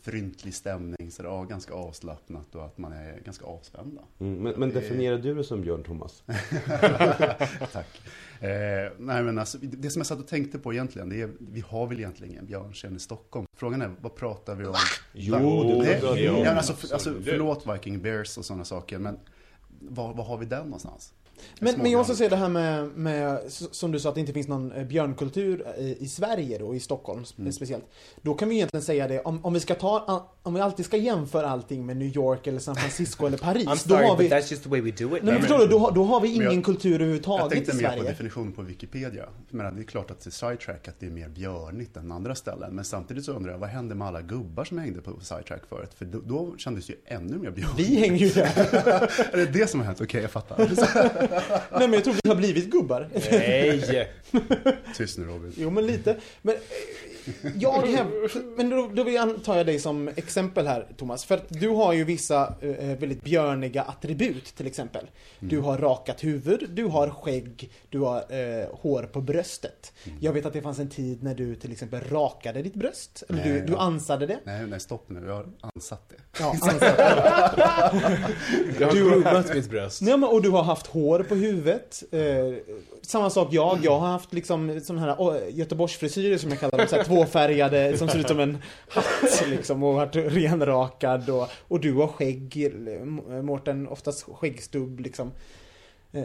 fryntlig 0.00 0.54
stämning, 0.54 1.10
så 1.10 1.22
det 1.22 1.28
är 1.28 1.44
ganska 1.44 1.74
avslappnat 1.74 2.54
och 2.54 2.64
att 2.64 2.78
man 2.78 2.92
är 2.92 3.20
ganska 3.24 3.44
avspända. 3.46 4.02
Mm, 4.18 4.34
men, 4.42 4.54
men 4.60 4.68
Det- 4.68 4.74
definierar 4.80 5.18
du 5.18 5.34
det 5.34 5.44
som 5.44 5.62
björn, 5.62 5.82
Thomas? 5.82 6.22
Tack. 7.72 8.00
Eh, 8.40 8.92
nej 8.98 9.22
men 9.22 9.38
alltså, 9.38 9.58
det 9.58 9.76
det 9.76 9.90
som 9.90 10.00
jag 10.00 10.06
satt 10.06 10.18
och 10.18 10.26
tänkte 10.28 10.58
på 10.58 10.72
egentligen, 10.72 11.08
det 11.08 11.22
är, 11.22 11.30
vi 11.38 11.60
har 11.60 11.86
väl 11.86 11.98
egentligen 11.98 12.32
ingen 12.32 12.46
björnscen 12.46 12.96
i 12.96 12.98
Stockholm. 12.98 13.46
Frågan 13.56 13.82
är, 13.82 13.90
vad 14.00 14.14
pratar 14.14 14.54
vi 14.54 14.66
om? 14.66 14.74
Jo, 15.12 15.62
det, 15.82 16.00
det- 16.00 16.20
ja, 16.20 16.50
alltså, 16.50 16.72
för, 16.72 16.92
alltså, 16.94 17.14
förlåt 17.24 17.66
Viking 17.74 18.00
Bears 18.02 18.38
och 18.38 18.44
sådana 18.44 18.64
saker, 18.64 18.98
men 18.98 19.18
var, 19.80 20.14
var 20.14 20.24
har 20.24 20.38
vi 20.38 20.46
den 20.46 20.64
någonstans? 20.64 21.12
Men, 21.60 21.74
men 21.78 21.90
jag 21.90 21.98
måste 21.98 22.14
säga 22.14 22.30
det 22.30 22.36
här 22.36 22.48
med, 22.48 22.88
med, 22.88 23.38
som 23.70 23.92
du 23.92 24.00
sa, 24.00 24.08
att 24.08 24.14
det 24.14 24.20
inte 24.20 24.32
finns 24.32 24.48
någon 24.48 24.72
eh, 24.72 24.84
björnkultur 24.84 25.66
i, 25.78 25.96
i 26.00 26.08
Sverige 26.08 26.58
då, 26.58 26.74
i 26.74 26.80
Stockholm 26.80 27.24
Mm. 27.38 27.52
speciellt. 27.52 27.84
Då 28.22 28.34
kan 28.34 28.48
vi 28.48 28.54
egentligen 28.54 28.84
säga 28.84 29.08
det, 29.08 29.20
om, 29.20 29.44
om 29.44 29.52
vi 29.54 29.60
ska 29.60 29.74
ta, 29.74 30.28
om 30.42 30.54
vi 30.54 30.60
alltid 30.60 30.86
ska 30.86 30.96
jämföra 30.96 31.48
allting 31.48 31.86
med 31.86 31.96
New 31.96 32.16
York 32.16 32.46
eller 32.46 32.58
San 32.58 32.76
Francisco 32.76 33.26
eller 33.26 33.38
Paris. 33.38 33.64
I'm 33.66 33.70
då 33.88 33.94
sorry, 33.94 34.06
har 34.06 34.16
vi, 34.16 34.24
but 34.28 34.32
that's 34.32 34.50
just 34.50 34.62
the 34.62 34.68
way 34.68 34.80
we 34.80 34.90
do 34.90 35.04
it. 35.06 35.10
Nej 35.10 35.20
men 35.22 35.34
men- 35.34 35.40
förstår 35.42 35.58
du, 35.58 35.66
då, 35.66 35.90
då 35.94 36.04
har 36.04 36.20
vi 36.20 36.34
ingen 36.34 36.52
jag- 36.54 36.64
kultur 36.64 36.90
Jag 36.90 36.94
överhuvudtaget 36.94 37.50
tänkte 37.50 37.72
i 37.72 37.74
mer 37.74 37.82
på 37.88 37.88
Sverige. 37.96 38.10
definition 38.10 38.52
på 38.52 38.62
Wikipedia. 38.62 39.24
Men 39.50 39.76
det 39.76 39.82
är 39.82 39.84
klart 39.84 40.10
att 40.10 40.22
sidetrack 40.32 40.88
att 40.88 41.00
det 41.00 41.06
är 41.06 41.10
mer 41.10 41.28
björnigt 41.28 41.96
än 41.96 42.12
andra 42.12 42.34
ställen. 42.34 42.74
Men 42.74 42.84
samtidigt 42.84 43.24
så 43.24 43.32
undrar 43.32 43.52
jag, 43.52 43.58
vad 43.58 43.68
hände 43.68 43.94
med 43.94 44.08
alla 44.08 44.22
gubbar 44.22 44.64
som 44.64 44.78
hängde 44.78 45.00
på 45.00 45.20
sidetrack 45.20 45.62
förut? 45.68 45.90
För 45.94 46.04
då, 46.04 46.20
då 46.24 46.54
kändes 46.58 46.86
det 46.86 46.92
ju 46.92 46.98
ännu 47.06 47.38
mer 47.38 47.50
björnigt. 47.50 47.78
Vi 47.90 47.96
hänger 48.00 48.16
ju 48.26 48.28
där. 48.28 48.46
är 49.32 49.36
det 49.36 49.46
det 49.46 49.66
som 49.70 49.80
har 49.80 49.86
hänt? 49.86 50.00
Okej, 50.00 50.22
jag 50.22 50.30
fattar. 50.30 50.56
Nej 51.72 51.88
men 51.88 51.92
jag 51.92 52.04
tror 52.04 52.14
vi 52.22 52.28
har 52.28 52.36
blivit 52.36 52.70
gubbar. 52.70 53.08
Nej! 53.30 54.08
Tyst 54.96 55.18
nu 55.18 55.24
Robin. 55.24 55.52
Jo 55.56 55.70
men 55.70 55.86
lite. 55.86 56.16
Men 56.42 56.54
eh, 56.54 56.60
jag 57.58 57.84
Men 58.56 58.70
då, 58.70 58.90
då 58.94 59.02
vill 59.02 59.14
jag 59.14 59.42
dig 59.66 59.78
som 59.78 60.08
exempel 60.08 60.66
här 60.66 60.86
Thomas. 60.96 61.24
För 61.24 61.34
att 61.34 61.44
du 61.48 61.68
har 61.68 61.92
ju 61.92 62.04
vissa 62.04 62.54
eh, 62.60 62.68
väldigt 62.98 63.22
björniga 63.22 63.82
attribut 63.82 64.44
till 64.44 64.66
exempel. 64.66 65.06
Du 65.40 65.58
har 65.60 65.78
rakat 65.78 66.24
huvud, 66.24 66.70
du 66.70 66.84
har 66.84 67.10
skägg, 67.10 67.70
du 67.90 67.98
har 67.98 68.16
eh, 68.16 68.66
hår 68.72 69.02
på 69.02 69.20
bröstet. 69.20 69.92
Jag 70.20 70.32
vet 70.32 70.46
att 70.46 70.52
det 70.52 70.62
fanns 70.62 70.78
en 70.78 70.88
tid 70.90 71.22
när 71.22 71.34
du 71.34 71.54
till 71.54 71.72
exempel 71.72 72.00
rakade 72.10 72.62
ditt 72.62 72.74
bröst. 72.74 73.22
Eller 73.28 73.44
du, 73.44 73.50
Nej, 73.52 73.60
du 73.66 73.72
ja. 73.72 73.78
ansade 73.78 74.26
det. 74.26 74.38
Nej, 74.44 74.66
nej, 74.66 74.80
stopp 74.80 75.08
nu. 75.10 75.24
Jag 75.26 75.34
har 75.34 75.46
ansatt 75.74 76.08
det. 76.08 76.40
Ja, 76.40 76.50
ansade. 76.62 76.86
Jag 78.80 78.86
har 78.86 78.94
Du- 78.94 79.10
grummat 79.10 79.54
mitt 79.54 79.70
bröst. 79.70 80.02
Nej, 80.02 80.16
men, 80.18 80.28
och 80.28 80.42
du 80.42 80.50
har 80.50 80.62
haft 80.62 80.86
hår 80.86 81.15
på 81.24 81.34
huvudet. 81.34 82.02
Eh, 82.10 82.54
samma 83.02 83.30
sak 83.30 83.48
jag. 83.50 83.78
Jag 83.82 83.98
har 83.98 84.08
haft 84.08 84.32
liksom 84.32 84.80
sån 84.80 84.98
här 84.98 85.48
Göteborgsfrisyrer 85.48 86.38
som 86.38 86.50
jag 86.50 86.60
kallar 86.60 86.78
dem. 86.78 86.88
Så 86.88 86.96
här, 86.96 87.04
tvåfärgade 87.04 87.98
som 87.98 88.08
ser 88.08 88.18
ut 88.18 88.28
som 88.28 88.40
en 88.40 88.58
hatt 88.88 89.44
liksom. 89.46 89.82
Och 89.82 89.94
varit 89.94 90.16
renrakad. 90.16 91.30
Och, 91.30 91.48
och 91.68 91.80
du 91.80 91.94
har 91.94 92.08
skägg, 92.08 92.64
eh, 92.64 92.70
Mårten, 93.42 93.88
oftast 93.88 94.22
skäggstubb 94.22 95.00
liksom. 95.00 95.32
Eh, 96.12 96.24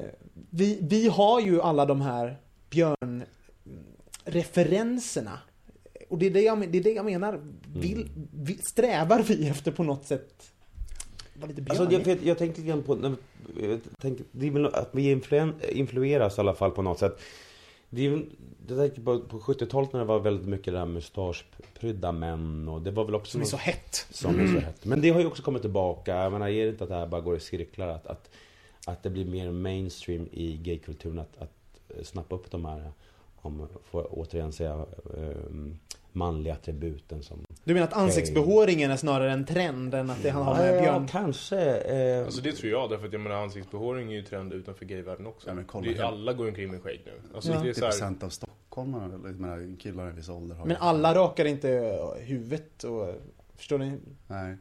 vi, 0.49 0.79
vi 0.81 1.07
har 1.07 1.41
ju 1.41 1.61
alla 1.61 1.85
de 1.85 2.01
här 2.01 2.37
björnreferenserna. 2.69 5.39
Och 6.09 6.17
det 6.17 6.25
är 6.25 6.31
det 6.31 6.41
jag, 6.41 6.71
det 6.71 6.77
är 6.77 6.83
det 6.83 6.93
jag 6.93 7.05
menar. 7.05 7.41
Vill, 7.75 8.09
vill, 8.33 8.63
strävar 8.63 9.23
vi 9.27 9.47
efter 9.47 9.71
på 9.71 9.83
något 9.83 10.05
sätt 10.05 10.51
vara 11.41 11.51
lite 11.51 11.69
Alltså, 11.69 11.85
björnig? 11.87 12.07
jag, 12.07 12.17
jag, 12.17 12.27
jag 12.27 12.37
tänkte 12.37 12.61
lite 12.61 12.69
grann 12.71 12.83
på, 12.83 13.15
jag 13.61 13.79
tänker, 14.01 14.25
det 14.31 14.47
är 14.47 14.51
väl 14.51 14.65
att 14.65 14.89
vi 14.91 15.11
influen, 15.11 15.53
influeras 15.69 16.37
i 16.37 16.41
alla 16.41 16.53
fall 16.53 16.71
på 16.71 16.81
något 16.81 16.99
sätt. 16.99 17.19
Det 17.89 18.05
är, 18.05 18.25
jag 18.67 18.77
tänker 18.77 19.01
på, 19.01 19.19
på 19.19 19.39
70-talet 19.39 19.93
när 19.93 19.99
det 19.99 20.05
var 20.05 20.19
väldigt 20.19 20.47
mycket 20.47 20.73
det 20.73 20.79
här 20.79 20.85
mustaschprydda 20.85 22.11
män 22.11 22.67
och 22.67 22.81
det 22.81 22.91
var 22.91 23.05
väl 23.05 23.15
också 23.15 23.31
Som 23.31 23.41
är 23.41 23.45
så 23.45 23.57
hett. 23.57 24.07
Som 24.11 24.39
är 24.39 24.47
så 24.47 24.59
hett. 24.59 24.85
Men 24.85 25.01
det 25.01 25.09
har 25.09 25.19
ju 25.19 25.25
också 25.25 25.43
kommit 25.43 25.61
tillbaka. 25.61 26.15
Jag 26.15 26.31
menar, 26.31 26.47
är 26.49 26.65
det 26.65 26.69
inte 26.69 26.83
att 26.83 26.89
det 26.89 26.95
här 26.95 27.07
bara 27.07 27.21
går 27.21 27.37
i 27.37 27.39
cirklar? 27.39 27.87
Att, 27.87 28.07
att, 28.07 28.29
att 28.85 29.03
det 29.03 29.09
blir 29.09 29.25
mer 29.25 29.51
mainstream 29.51 30.27
i 30.31 30.57
gaykulturen 30.57 31.19
att, 31.19 31.37
att 31.37 32.07
snappa 32.07 32.35
upp 32.35 32.51
de 32.51 32.65
här, 32.65 32.91
om 33.35 33.67
får 33.83 34.01
jag 34.01 34.13
återigen 34.17 34.51
säga, 34.51 34.85
um, 35.03 35.79
manliga 36.11 36.53
attributen 36.53 37.23
som... 37.23 37.45
Du 37.63 37.73
menar 37.73 37.87
att 37.87 37.93
ansiktsbehåringen 37.93 38.91
är 38.91 38.97
snarare 38.97 39.31
en 39.31 39.45
trend 39.45 39.93
än 39.93 40.09
att 40.09 40.23
det 40.23 40.29
han 40.29 40.43
har 40.43 40.55
med 40.55 40.75
Ja, 40.77 40.81
björn... 40.81 41.07
kanske. 41.07 41.59
Eh, 41.75 42.25
Alltså 42.25 42.41
det 42.41 42.51
tror 42.51 42.71
jag, 42.71 42.89
därför 42.89 43.07
att 43.07 43.13
jag 43.13 43.21
menar 43.21 43.35
ansiktsbehåring 43.43 44.11
är 44.11 44.15
ju 44.15 44.23
trend 44.23 44.53
utanför 44.53 44.85
gayvärlden 44.85 45.27
också. 45.27 45.49
Ja, 45.49 45.53
men 45.53 45.65
kolla 45.65 45.91
det 45.91 45.99
alla 46.07 46.33
går 46.33 46.47
omkring 46.47 46.71
med 46.71 46.81
skägg 46.81 47.01
nu. 47.05 47.11
Alltså 47.35 47.51
Ja. 47.51 47.59
det 47.63 47.69
är 47.69 47.73
så 47.73 47.85
här, 47.85 47.91
90% 48.11 48.23
av 48.23 48.29
stockholmarna, 48.29 49.05
eller 49.05 49.79
killar 49.79 50.05
i 50.05 50.09
en 50.09 50.15
viss 50.15 50.29
ålder 50.29 50.55
har 50.55 50.65
Men 50.65 50.77
alla 50.77 51.15
rakar 51.15 51.45
inte 51.45 51.99
huvudet 52.19 52.83
och... 52.83 53.15
Förstår 53.55 53.77
ni? 53.77 53.97
Nej. 54.27 54.55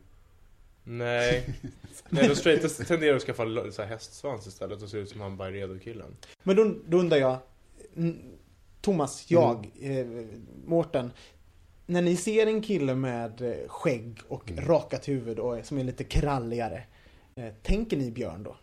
Nej. 0.84 1.44
Nej, 2.08 2.28
de 2.28 2.34
straightas 2.34 2.76
tenderar 2.76 3.16
att 3.16 3.22
skaffa 3.22 3.44
så 3.72 3.82
här 3.82 3.88
hästsvans 3.88 4.46
istället 4.46 4.82
och 4.82 4.88
se 4.88 4.98
ut 4.98 5.08
som 5.10 5.20
han 5.20 5.36
Byredo-killen. 5.36 6.16
Men 6.42 6.56
då, 6.56 6.74
då 6.88 6.98
undrar 6.98 7.16
jag... 7.18 7.36
mm, 7.96 8.18
Thomas, 8.80 9.30
jag, 9.30 9.70
eh, 9.80 10.06
Mårten. 10.66 11.10
När 11.90 12.02
ni 12.02 12.16
ser 12.16 12.46
en 12.46 12.62
kille 12.62 12.94
med 12.94 13.42
eh, 13.42 13.68
skägg 13.68 14.18
och 14.28 14.52
rakat 14.56 15.08
huvud 15.08 15.38
och 15.38 15.64
som 15.66 15.78
är 15.78 15.84
lite 15.84 16.04
kralligare. 16.04 16.82
Eh, 17.34 17.54
tänker 17.62 17.96
ni 17.96 18.10
björn 18.10 18.42
då? 18.42 18.56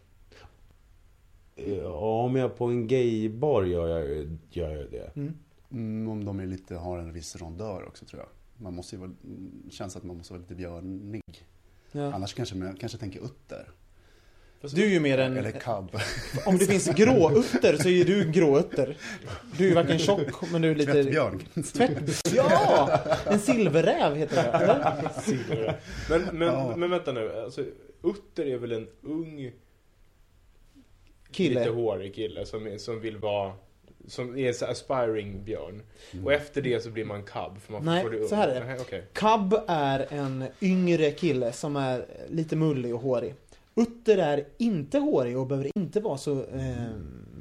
Ja, 1.56 2.24
om 2.24 2.36
jag 2.36 2.58
på 2.58 2.66
en 2.66 2.88
gaybar 2.88 3.64
gör 3.64 3.88
jag, 3.88 4.38
gör 4.50 4.76
jag 4.76 4.92
det. 4.92 5.12
Mm, 5.72 6.08
om 6.10 6.26
de 6.26 6.40
är 6.40 6.46
lite, 6.46 6.76
har 6.76 6.98
en 7.00 7.14
viss 7.14 7.36
rondör 7.36 7.86
också 7.88 8.06
tror 8.06 8.22
jag. 8.22 8.30
Man 8.64 8.74
måste 8.74 8.96
ju 8.96 9.00
vara, 9.00 9.12
mm, 9.24 9.70
känns 9.70 9.96
att 9.96 10.04
man 10.04 10.18
måste 10.18 10.34
vara 10.34 10.42
lite 10.42 10.56
björnig. 10.56 11.48
Ja. 11.92 12.14
Annars 12.14 12.34
kanske 12.34 12.56
man 12.56 12.76
kanske 12.76 12.98
tänker 12.98 13.20
utter. 13.26 13.72
Du 14.62 14.84
är 14.86 14.90
ju 14.90 15.00
mer 15.00 15.18
en... 15.18 15.38
Eller 15.38 15.52
cab. 15.52 16.00
Om 16.46 16.58
det 16.58 16.66
finns 16.66 16.88
gråutter 16.88 17.78
så 17.78 17.90
är 17.90 18.06
du 18.06 18.22
en 18.22 18.32
gråutter. 18.32 18.98
Du 19.58 19.64
är 19.64 19.68
ju 19.70 19.76
varken 19.76 20.00
tjock 20.00 20.52
men 20.52 20.62
du 20.62 20.72
är 20.72 20.76
lite... 20.76 20.92
Tvättbjörn. 20.94 21.44
Tvätt... 21.74 22.34
Ja! 22.36 23.00
En 23.26 23.40
silverräv 23.40 24.16
heter 24.16 24.36
det, 24.36 24.50
eller? 24.50 25.04
Men, 26.10 26.38
men, 26.38 26.48
Ja. 26.48 26.76
men 26.76 26.90
vänta 26.90 27.12
nu, 27.12 27.32
alltså, 27.44 27.64
Utter 28.04 28.46
är 28.46 28.58
väl 28.58 28.72
en 28.72 28.88
ung, 29.04 29.52
Kille. 31.32 31.60
lite 31.60 31.72
hårig 31.72 32.16
kille 32.16 32.46
som, 32.46 32.76
som 32.80 33.00
vill 33.00 33.18
vara 33.18 33.54
som 34.08 34.38
är 34.38 34.48
en 34.48 34.54
så 34.54 34.66
aspiring 34.66 35.44
björn. 35.44 35.82
Och 36.26 36.34
efter 36.34 36.62
det 36.62 36.84
så 36.84 36.90
blir 36.90 37.06
man 37.06 37.24
cub. 37.24 37.62
För 37.66 37.74
man 37.74 37.86
Nej, 37.86 38.04
får 38.04 38.10
det 38.10 38.20
ung. 38.20 38.28
så 38.28 38.36
här 38.36 38.48
är 38.48 38.60
det. 38.60 38.66
Nej. 38.92 39.04
Cub 39.14 39.60
är 39.68 40.06
en 40.10 40.46
yngre 40.62 41.12
kille 41.12 41.52
som 41.52 41.76
är 41.76 42.06
lite 42.30 42.56
mullig 42.56 42.96
och 42.96 43.02
hårig. 43.02 43.34
Utter 43.78 44.18
är 44.18 44.44
inte 44.58 45.00
hårig 45.00 45.38
och 45.38 45.48
behöver 45.48 45.72
inte 45.76 46.00
vara 46.00 46.18
så 46.18 46.32
eh, 46.32 46.74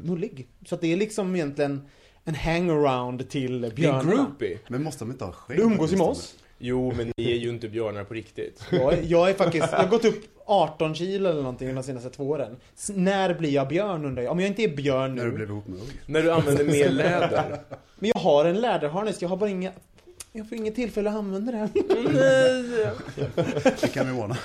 mullig. 0.05 0.47
Så 0.67 0.75
att 0.75 0.81
det 0.81 0.93
är 0.93 0.97
liksom 0.97 1.35
egentligen 1.37 1.83
en 2.25 2.35
hangaround 2.35 3.29
till 3.29 3.61
Det 3.61 3.67
är 3.67 3.71
en 3.71 3.75
björnarna. 3.75 4.11
groupie. 4.13 4.59
Men 4.69 4.83
måste 4.83 5.05
de 5.05 5.11
inte 5.11 5.25
ha 5.25 5.33
skägg? 5.33 5.57
Du 5.59 5.63
umgås 5.63 5.93
ju 5.93 5.97
med 5.97 6.07
oss. 6.07 6.35
Jo, 6.59 6.93
men 6.97 7.13
ni 7.17 7.33
är 7.33 7.37
ju 7.37 7.49
inte 7.49 7.69
björnar 7.69 8.05
på 8.05 8.15
riktigt. 8.15 8.65
Jag 8.71 8.93
är, 8.95 9.03
jag 9.07 9.31
är 9.31 9.35
faktiskt, 9.35 9.69
jag 9.73 9.79
har 9.79 9.89
gått 9.89 10.05
upp 10.05 10.25
18 10.47 10.95
kilo 10.95 11.29
eller 11.31 11.43
någonting 11.43 11.75
de 11.75 11.83
senaste 11.83 12.11
två 12.11 12.25
åren. 12.25 12.57
S- 12.77 12.91
när 12.95 13.35
blir 13.35 13.51
jag 13.51 13.69
björn 13.69 14.05
undrar 14.05 14.23
jag? 14.23 14.33
Om 14.33 14.41
jag 14.41 14.47
inte 14.49 14.63
är 14.65 14.77
björn 14.77 15.15
När 15.15 15.25
du 15.25 15.31
nu. 15.31 15.37
blev 15.37 15.49
ihop 15.51 15.67
med. 15.69 15.79
När 16.07 16.23
du 16.23 16.33
använder 16.33 16.65
mer 16.65 16.89
läder. 16.91 17.59
Men 17.99 18.11
jag 18.15 18.21
har 18.21 18.45
en 18.45 18.61
läderharness, 18.61 19.23
jag 19.23 19.29
har 19.29 19.37
bara 19.37 19.51
inga... 19.51 19.73
Jag 20.37 20.49
får 20.49 20.59
inget 20.59 20.75
tillfälle 20.75 21.11
att 21.11 21.17
använda 21.17 21.53
den. 21.53 21.69
Det 23.81 23.93
kan 23.93 24.07
vi 24.07 24.23
ordna. 24.23 24.37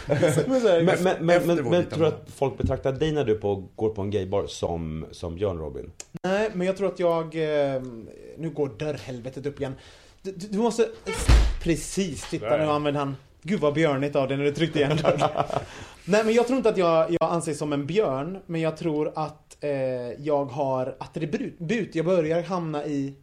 Men 0.48 0.86
Men, 0.86 1.04
men, 1.04 1.46
men, 1.46 1.70
men, 1.70 1.86
tror 1.86 2.00
du 2.00 2.08
att 2.08 2.28
folk 2.36 2.58
betraktar 2.58 2.92
dig 2.92 3.12
när 3.12 3.26
du 3.26 3.36
på, 3.36 3.70
går 3.76 3.90
på 3.90 4.02
en 4.02 4.12
gaybar 4.12 4.48
som, 4.48 5.06
som 5.12 5.36
Björn 5.36 5.58
Robin? 5.58 5.92
Nej, 6.24 6.50
men 6.54 6.68
jag 6.68 6.78
tror 6.78 6.88
att 6.88 7.00
jag... 7.00 7.26
Eh, 7.26 7.82
nu 8.38 8.50
går 8.50 8.70
dörrhelvetet 8.80 9.46
upp 9.46 9.60
igen. 9.60 9.76
Du, 10.22 10.32
du 10.32 10.58
måste... 10.58 10.88
Precis, 11.64 12.30
titta 12.30 12.58
nu 12.58 12.64
använder 12.64 13.00
han... 13.00 13.16
Gud 13.42 13.60
vad 13.60 13.74
björnigt 13.74 14.16
av 14.16 14.28
dig 14.28 14.38
när 14.38 14.44
du 14.44 14.52
tryckte 14.52 14.80
igen 14.80 14.98
dörren. 14.98 15.20
Nej, 16.06 16.24
men 16.26 16.34
jag 16.34 16.48
tror 16.48 16.58
inte 16.58 16.70
att 16.70 16.78
jag, 16.78 17.12
jag 17.12 17.32
anses 17.32 17.58
som 17.58 17.74
en 17.74 17.86
björn, 17.86 18.40
men 18.46 18.62
jag 18.62 18.78
tror 18.78 19.12
att 19.16 19.64
eh, 19.64 19.72
jag 20.20 20.46
har 20.46 20.96
attribut. 21.00 21.96
Jag 21.96 22.06
börjar 22.06 22.44
hamna 22.44 22.86
i 22.86 23.16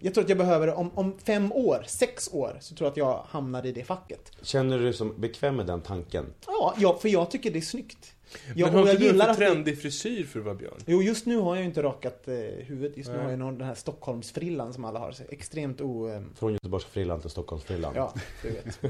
jag 0.00 0.14
tror 0.14 0.24
att 0.24 0.28
jag 0.28 0.38
behöver, 0.38 0.74
om, 0.74 0.90
om 0.94 1.18
fem 1.24 1.52
år, 1.52 1.84
sex 1.86 2.28
år, 2.32 2.56
så 2.60 2.74
tror 2.74 2.86
jag 2.86 2.90
att 2.90 2.96
jag 2.96 3.22
hamnar 3.28 3.66
i 3.66 3.72
det 3.72 3.84
facket. 3.84 4.32
Känner 4.42 4.78
du 4.78 4.84
dig 4.84 4.92
som 4.92 5.20
bekväm 5.20 5.56
med 5.56 5.66
den 5.66 5.80
tanken? 5.80 6.24
Ja, 6.46 6.74
ja 6.78 6.98
för 7.02 7.08
jag 7.08 7.30
tycker 7.30 7.50
det 7.50 7.58
är 7.58 7.60
snyggt. 7.60 8.12
Jag, 8.56 8.66
men 8.72 8.74
har 8.80 8.86
jag 8.86 8.94
inte 8.94 9.12
du 9.12 9.18
för 9.18 9.20
att 9.30 9.38
det- 9.38 9.46
trendig 9.46 9.82
frisyr 9.82 10.24
för 10.24 10.38
att 10.38 10.44
vara 10.44 10.54
björn? 10.54 10.78
Jo, 10.86 11.02
just 11.02 11.26
nu 11.26 11.36
har 11.36 11.54
jag 11.54 11.62
ju 11.62 11.68
inte 11.68 11.82
rakat 11.82 12.28
eh, 12.28 12.34
huvudet. 12.66 12.96
Just 12.96 13.08
nu 13.10 13.14
Nej. 13.16 13.24
har 13.24 13.30
jag 13.30 13.38
någon, 13.38 13.58
den 13.58 13.66
här 13.66 13.74
Stockholmsfrillan 13.74 14.72
som 14.72 14.84
alla 14.84 14.98
har. 14.98 15.12
Så 15.12 15.22
extremt 15.28 15.80
o... 15.80 16.08
Eh, 16.08 16.22
Från 16.34 16.52
Göteborgsfrillan 16.52 17.20
till 17.20 17.30
Stockholmsfrillan. 17.30 17.92
ja, 17.96 18.14
du 18.42 18.50
vet. 18.50 18.80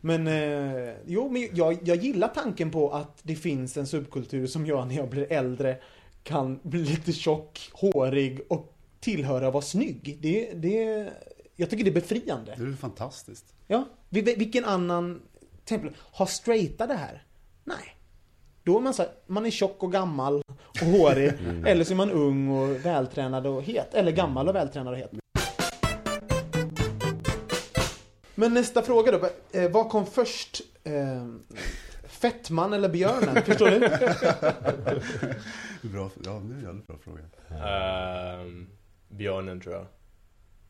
Men, 0.00 0.26
eh, 0.26 0.94
jo, 1.06 1.28
men 1.30 1.48
jag, 1.52 1.78
jag 1.82 1.96
gillar 1.96 2.28
tanken 2.28 2.70
på 2.70 2.90
att 2.90 3.18
det 3.22 3.34
finns 3.34 3.76
en 3.76 3.86
subkultur 3.86 4.46
som 4.46 4.66
jag 4.66 4.88
när 4.88 4.94
jag 4.96 5.08
blir 5.08 5.32
äldre 5.32 5.76
kan 6.22 6.60
bli 6.62 6.78
lite 6.84 7.12
tjock, 7.12 7.70
hårig 7.72 8.40
och 8.48 8.72
tillhöra 9.10 9.50
vara 9.50 9.62
snygg. 9.62 10.18
Det, 10.20 10.52
det, 10.54 11.08
jag 11.56 11.70
tycker 11.70 11.84
det 11.84 11.90
är 11.90 11.94
befriande. 11.94 12.54
Det 12.58 12.62
är 12.64 12.72
fantastiskt. 12.72 13.54
Ja, 13.66 13.84
vil- 14.10 14.38
vilken 14.38 14.64
annan, 14.64 15.22
till 15.64 15.76
exempel, 15.76 16.00
har 16.00 16.26
straighta 16.26 16.86
det 16.86 16.94
här? 16.94 17.22
Nej. 17.64 17.96
Då 18.62 18.78
är 18.78 18.82
man 18.82 18.94
så 18.94 19.02
här, 19.02 19.10
man 19.26 19.46
är 19.46 19.50
tjock 19.50 19.82
och 19.82 19.92
gammal 19.92 20.42
och 20.48 20.86
hårig. 20.86 21.32
Mm. 21.40 21.66
Eller 21.66 21.84
så 21.84 21.92
är 21.92 21.96
man 21.96 22.10
ung 22.10 22.48
och 22.48 22.84
vältränad 22.86 23.46
och 23.46 23.62
het. 23.62 23.94
Eller 23.94 24.12
gammal 24.12 24.48
och 24.48 24.54
vältränad 24.54 24.92
och 24.92 24.98
het. 24.98 25.10
Men 28.34 28.54
nästa 28.54 28.82
fråga 28.82 29.12
då. 29.12 29.28
Eh, 29.60 29.70
vad 29.70 29.88
kom 29.88 30.06
först? 30.06 30.60
Eh, 30.84 31.26
fettman 32.08 32.72
eller 32.72 32.88
björnen? 32.88 33.42
Förstår 33.44 33.70
du? 33.70 33.78
Bra, 35.88 36.10
ja, 36.24 36.30
det 36.30 36.54
är 36.54 36.58
en 36.58 36.62
jävligt 36.62 36.86
bra 36.86 36.96
fråga. 37.04 37.20
Ehm, 37.66 38.66
björnen 39.08 39.60
tror 39.60 39.74
jag. 39.74 39.86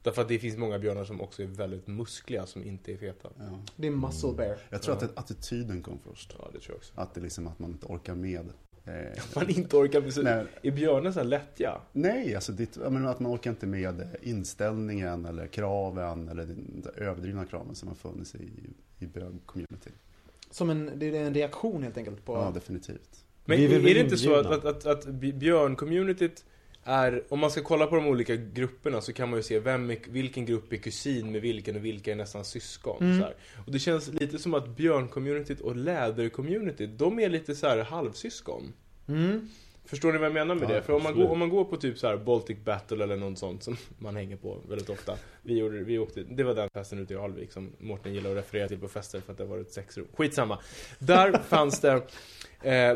Därför 0.03 0.23
att 0.23 0.29
det 0.29 0.39
finns 0.39 0.57
många 0.57 0.79
björnar 0.79 1.05
som 1.05 1.21
också 1.21 1.43
är 1.43 1.47
väldigt 1.47 1.87
muskliga 1.87 2.47
som 2.47 2.65
inte 2.65 2.93
är 2.93 2.97
feta. 2.97 3.29
Ja. 3.39 3.45
Det 3.77 3.87
är 3.87 3.91
muscle 3.91 4.33
bear. 4.37 4.59
Jag 4.71 4.83
tror 4.83 4.97
Ja. 5.01 5.05
att 5.07 5.19
attityden 5.19 5.83
kom 5.83 5.99
först. 5.99 6.37
Ja, 6.39 6.51
det 6.53 6.59
tror 6.61 6.71
jag 6.75 6.77
också. 6.77 6.93
Att 6.97 7.15
det 7.15 7.21
liksom 7.21 7.47
att 7.47 7.59
man 7.59 7.71
inte 7.71 7.87
orkar 7.87 8.15
med. 8.15 8.49
Eh, 8.85 8.93
Man 9.35 9.51
inte 9.51 9.77
orkar 9.77 10.01
med 10.01 10.13
Nej. 10.25 10.47
Är 10.63 10.71
björnen 10.77 11.13
så 11.13 11.21
här 11.21 11.27
lättja? 11.27 11.81
Nej, 11.93 12.35
alltså 12.35 12.53
det, 12.53 12.77
jag 12.77 12.93
menar 12.93 13.11
att 13.11 13.21
man 13.21 13.35
orkar 13.35 13.51
inte 13.51 13.67
med 13.67 14.17
inställningen 14.23 15.25
eller 15.25 15.47
kraven 15.47 16.29
eller 16.29 16.47
den 16.47 16.85
överdrivna 16.97 17.47
kraven 17.47 17.75
som 17.75 17.89
har 17.89 17.95
funnits 17.95 18.35
i, 18.35 18.51
i 18.99 19.07
bög-community. 19.07 19.91
Som 20.51 20.71
en, 20.71 20.91
det 20.97 21.07
är 21.17 21.27
en 21.27 21.35
reaktion 21.35 21.83
helt 21.83 21.97
enkelt 21.97 22.25
på... 22.25 22.35
Ja, 22.35 22.51
definitivt. 22.55 23.25
Men 23.45 23.59
Vi 23.59 23.65
är, 23.75 23.79
är 23.79 23.95
det 23.95 24.01
inte 24.01 24.17
så 24.17 24.35
att, 24.35 24.47
att, 24.47 24.65
att, 24.65 24.87
att 24.87 25.07
björn-communityt 25.07 26.45
är, 26.87 27.23
om 27.29 27.39
man 27.39 27.51
ska 27.51 27.63
kolla 27.63 27.87
på 27.87 27.97
de 27.97 28.07
olika 28.07 28.37
grupperna 28.37 29.01
så 29.01 29.13
kan 29.13 29.31
man 29.31 29.39
ju 29.39 29.43
se 29.43 29.59
vem 29.59 29.91
är, 29.91 29.99
vilken 30.09 30.47
grupp 30.47 30.73
är 30.73 30.77
kusin 30.77 31.33
med 31.33 31.41
vilken 31.41 31.77
och 31.77 31.85
vilka 31.85 32.13
är 32.13 32.17
nästan 32.17 32.45
syskon. 32.45 33.03
Mm. 33.03 33.19
Så 33.19 33.25
här. 33.25 33.35
Och 33.67 33.73
det 33.73 33.79
känns 33.79 34.09
lite 34.09 34.39
som 34.39 34.55
att 34.55 34.69
björn-communityt 34.69 35.61
och 35.61 35.77
läder-communityt, 35.77 36.97
de 36.97 37.21
är 37.21 37.29
lite 37.29 37.55
så 37.55 37.67
här 37.67 37.79
halvsyskon. 37.79 38.73
Mm. 39.09 39.49
Förstår 39.85 40.13
ni 40.13 40.19
vad 40.19 40.27
jag 40.27 40.35
menar 40.35 40.55
med 40.55 40.71
Ja, 40.71 40.75
det? 40.75 40.83
För 40.83 40.93
om 40.93 41.03
man, 41.03 41.11
absolut. 41.11 41.27
går, 41.29 41.33
om 41.33 41.39
man 41.39 41.49
går 41.49 41.65
på 41.65 41.77
typ 41.77 41.99
så 41.99 42.07
här 42.07 42.17
Baltic 42.17 42.59
Battle 42.65 43.05
eller 43.05 43.17
något 43.17 43.39
sånt 43.39 43.63
som 43.63 43.77
man 43.99 44.17
hänger 44.17 44.37
på 44.37 44.59
väldigt 44.69 44.91
ofta. 44.91 45.17
Vi, 45.43 45.59
gjorde, 45.59 45.85
vi 45.85 45.99
åkte, 45.99 46.23
det 46.23 46.45
var 46.45 46.55
den 46.55 46.69
festen 46.75 46.99
ute 46.99 47.15
i 47.15 47.17
Alvik 47.17 47.53
som 47.53 47.73
Mårten 47.79 48.15
gillar 48.15 48.31
att 48.31 48.37
referera 48.37 48.69
till 48.69 48.79
på 48.79 48.89
fester 48.89 49.21
för 49.21 49.33
att 49.33 49.39
det 49.39 49.45
var 49.45 49.59
ett 49.59 49.73
sexrum. 49.73 50.07
Skitsamma. 50.15 50.59
Där 50.99 51.33
fanns 51.49 51.81
det, 51.81 51.93
eh, 51.93 52.03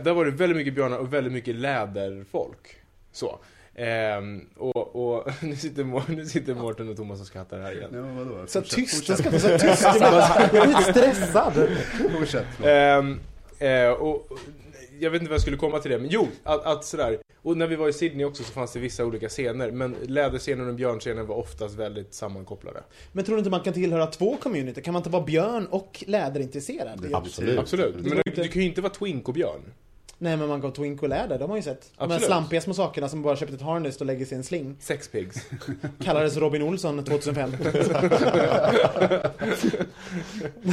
där 0.03 0.13
var 0.13 0.25
det 0.25 0.31
väldigt 0.31 0.57
mycket 0.57 0.75
björnar 0.75 0.99
och 0.99 1.13
väldigt 1.13 1.33
mycket 1.33 1.55
läderfolk. 1.55 2.77
Så. 3.13 3.39
Ehm, 3.75 4.49
och, 4.57 4.97
och 4.97 5.31
nu 5.43 5.57
sitter, 5.57 6.11
nu 6.15 6.27
sitter 6.27 6.55
Mårten 6.55 6.89
och 6.89 6.97
Thomas 6.97 7.21
och 7.21 7.27
skrattar 7.27 7.61
här 7.61 7.73
igen. 7.73 7.91
Ja, 7.93 8.25
vadå? 8.25 8.47
Så 8.47 8.61
Fortsätt, 8.61 8.77
tyst, 8.77 8.97
fortsätt. 8.97 9.17
det 9.17 9.23
ska 9.23 9.31
vara 9.31 9.59
så 9.59 9.67
tyst. 9.67 9.83
Jag 10.41 10.51
blir 10.51 10.67
lite 10.67 10.93
stressad. 10.93 11.69
Fortsätt. 12.19 12.47
Ehm, 12.65 13.21
eh, 13.59 13.91
och, 13.91 14.39
jag 15.01 15.11
vet 15.11 15.21
inte 15.21 15.31
vad 15.31 15.35
jag 15.35 15.41
skulle 15.41 15.57
komma 15.57 15.79
till 15.79 15.91
det, 15.91 15.99
men 15.99 16.09
jo, 16.11 16.29
att, 16.43 16.65
att 16.65 16.85
sådär. 16.85 17.19
Och 17.43 17.57
när 17.57 17.67
vi 17.67 17.77
var 17.77 17.89
i 17.89 17.93
Sydney 17.93 18.25
också 18.25 18.43
så 18.43 18.53
fanns 18.53 18.73
det 18.73 18.81
vissa 18.81 19.05
olika 19.05 19.29
scener, 19.29 19.71
men 19.71 19.97
läderscenen 20.03 20.69
och 20.69 20.75
björnscenen 20.75 21.27
var 21.27 21.37
oftast 21.37 21.75
väldigt 21.75 22.15
sammankopplade. 22.15 22.83
Men 23.13 23.25
tror 23.25 23.37
du 23.37 23.39
inte 23.39 23.51
man 23.51 23.61
kan 23.61 23.73
tillhöra 23.73 24.07
två 24.07 24.37
community? 24.37 24.83
Kan 24.83 24.93
man 24.93 25.01
inte 25.01 25.11
vara 25.11 25.25
björn 25.25 25.67
och 25.67 26.05
läderintresserad? 26.07 27.15
Absolut. 27.15 27.59
Absolut. 27.59 27.95
Men 27.95 28.23
du, 28.25 28.43
du 28.43 28.49
kan 28.49 28.63
ju 28.63 28.69
inte 28.69 28.81
vara 28.81 28.93
twink 28.93 29.29
och 29.29 29.35
björn. 29.35 29.61
Nej 30.23 30.37
men 30.37 30.49
man 30.49 30.61
går 30.61 30.71
twink 30.71 31.03
och 31.03 31.09
läder, 31.09 31.39
de 31.39 31.51
har 31.51 31.57
ju 31.57 31.63
sett. 31.63 31.81
De 31.81 31.99
här 31.99 32.05
Absolut. 32.05 32.27
slampiga 32.27 32.61
små 32.61 32.75
sakerna 32.75 33.09
som 33.09 33.23
bara 33.23 33.37
köpt 33.37 33.53
ett 33.53 33.63
harness 33.63 33.97
och 33.97 34.07
lägger 34.07 34.27
sig 34.27 34.35
i 34.35 34.39
en 34.39 34.45
sling. 34.45 34.77
Sex 34.81 35.09
pigs. 35.09 35.47
Kallades 36.05 36.37
Robin 36.37 36.63
Olsson 36.63 37.05
2005. 37.05 37.51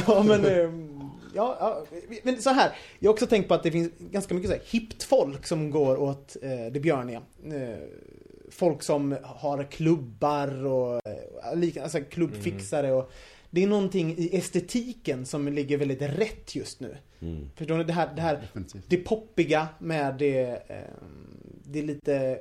ja 0.06 0.22
men... 0.22 0.44
ehm, 0.44 0.94
Ja, 1.34 1.56
ja, 1.60 1.84
men 2.22 2.42
så 2.42 2.50
här. 2.50 2.72
Jag 2.98 3.08
har 3.08 3.12
också 3.12 3.26
tänkt 3.26 3.48
på 3.48 3.54
att 3.54 3.62
det 3.62 3.70
finns 3.70 3.90
ganska 3.98 4.34
mycket 4.34 4.50
så 4.50 4.56
här 4.56 4.62
hippt 4.66 5.02
folk 5.02 5.46
som 5.46 5.70
går 5.70 5.96
åt 5.96 6.36
eh, 6.42 6.72
det 6.72 6.80
björniga. 6.80 7.22
Eh, 7.44 7.78
folk 8.50 8.82
som 8.82 9.16
har 9.22 9.64
klubbar 9.64 10.66
och 10.66 11.00
eh, 11.06 11.56
lika, 11.56 11.82
alltså 11.82 12.00
klubbfixare 12.00 12.92
och 12.92 13.10
det 13.50 13.62
är 13.62 13.66
någonting 13.66 14.14
i 14.18 14.36
estetiken 14.36 15.26
som 15.26 15.48
ligger 15.48 15.78
väldigt 15.78 16.02
rätt 16.02 16.54
just 16.54 16.80
nu. 16.80 16.96
Mm. 17.20 17.50
Förstår 17.56 17.78
ni? 17.78 17.84
Det 17.84 17.92
här, 17.92 18.14
det 18.16 18.22
här 18.22 18.36
Definitivt. 18.36 18.84
det 18.88 18.96
poppiga 18.96 19.68
med 19.78 20.14
det, 20.18 20.40
eh, 20.68 20.78
det 21.64 21.78
är 21.78 21.82
lite... 21.82 22.40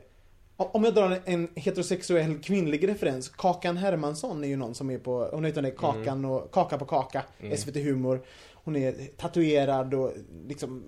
Om 0.60 0.84
jag 0.84 0.94
drar 0.94 1.20
en 1.26 1.48
heterosexuell 1.56 2.38
kvinnlig 2.38 2.88
referens, 2.88 3.30
Kakan 3.30 3.78
Hermansson 3.78 4.44
är 4.44 4.48
ju 4.48 4.56
någon 4.56 4.76
som 4.76 4.90
är 4.90 4.98
på, 5.00 5.30
hon 5.32 5.46
heter 5.46 5.62
det 5.62 5.72
Kakan 5.72 6.26
och 6.26 6.52
Kaka 6.52 6.78
på 6.78 6.86
Kaka, 6.86 7.24
SVT 7.58 7.76
Humor. 7.76 8.22
Hon 8.54 8.76
är 8.76 8.94
tatuerad 9.18 9.94
och 9.94 10.14
liksom 10.48 10.84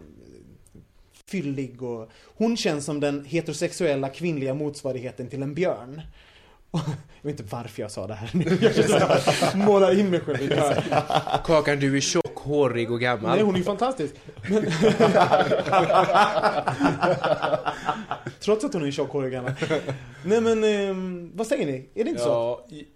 fyllig 1.30 1.84
och 1.84 2.10
hon 2.26 2.58
känns 2.58 2.86
som 2.86 3.00
den 3.00 3.26
heterosexuella 3.26 4.10
kvinnliga 4.10 4.54
motsvarigheten 4.54 5.30
till 5.30 5.44
en 5.44 5.54
björn. 5.54 6.02
Jag 6.72 6.82
vet 7.32 7.40
inte 7.40 7.56
varför 7.56 7.82
jag 7.82 7.92
sa 7.92 8.08
det 8.08 8.14
här 8.14 8.30
nu. 8.34 8.58
Jag 8.62 8.74
så 9.52 9.58
målar 9.58 10.00
in 10.00 10.10
mig 10.10 10.20
själv 10.20 10.42
i 10.42 10.48
det 10.48 10.56
här. 10.56 11.42
Kakan, 11.46 11.80
du 11.80 11.98
är 11.98 12.02
tjock, 12.02 12.38
hårig 12.38 12.92
och 12.92 13.00
gammal. 13.00 13.32
Nej, 13.36 13.42
hon 13.46 13.54
är 13.54 13.58
ju 13.60 13.64
fantastisk. 13.64 14.14
Men... 14.50 14.66
Trots 18.40 18.66
att 18.66 18.74
hon 18.74 18.86
är 18.86 18.92
tjock, 18.92 19.10
hårig 19.12 19.26
och 19.26 19.32
gammal. 19.32 19.52
Nej 20.26 20.42
men, 20.42 20.64
ehm, 20.64 21.32
vad 21.36 21.48
säger 21.48 21.66
ni? 21.66 21.90
Är 21.96 22.04
det 22.04 22.10
inte 22.10 22.22
så? 22.22 22.30
Ja, 22.30 22.68
i- 22.76 22.88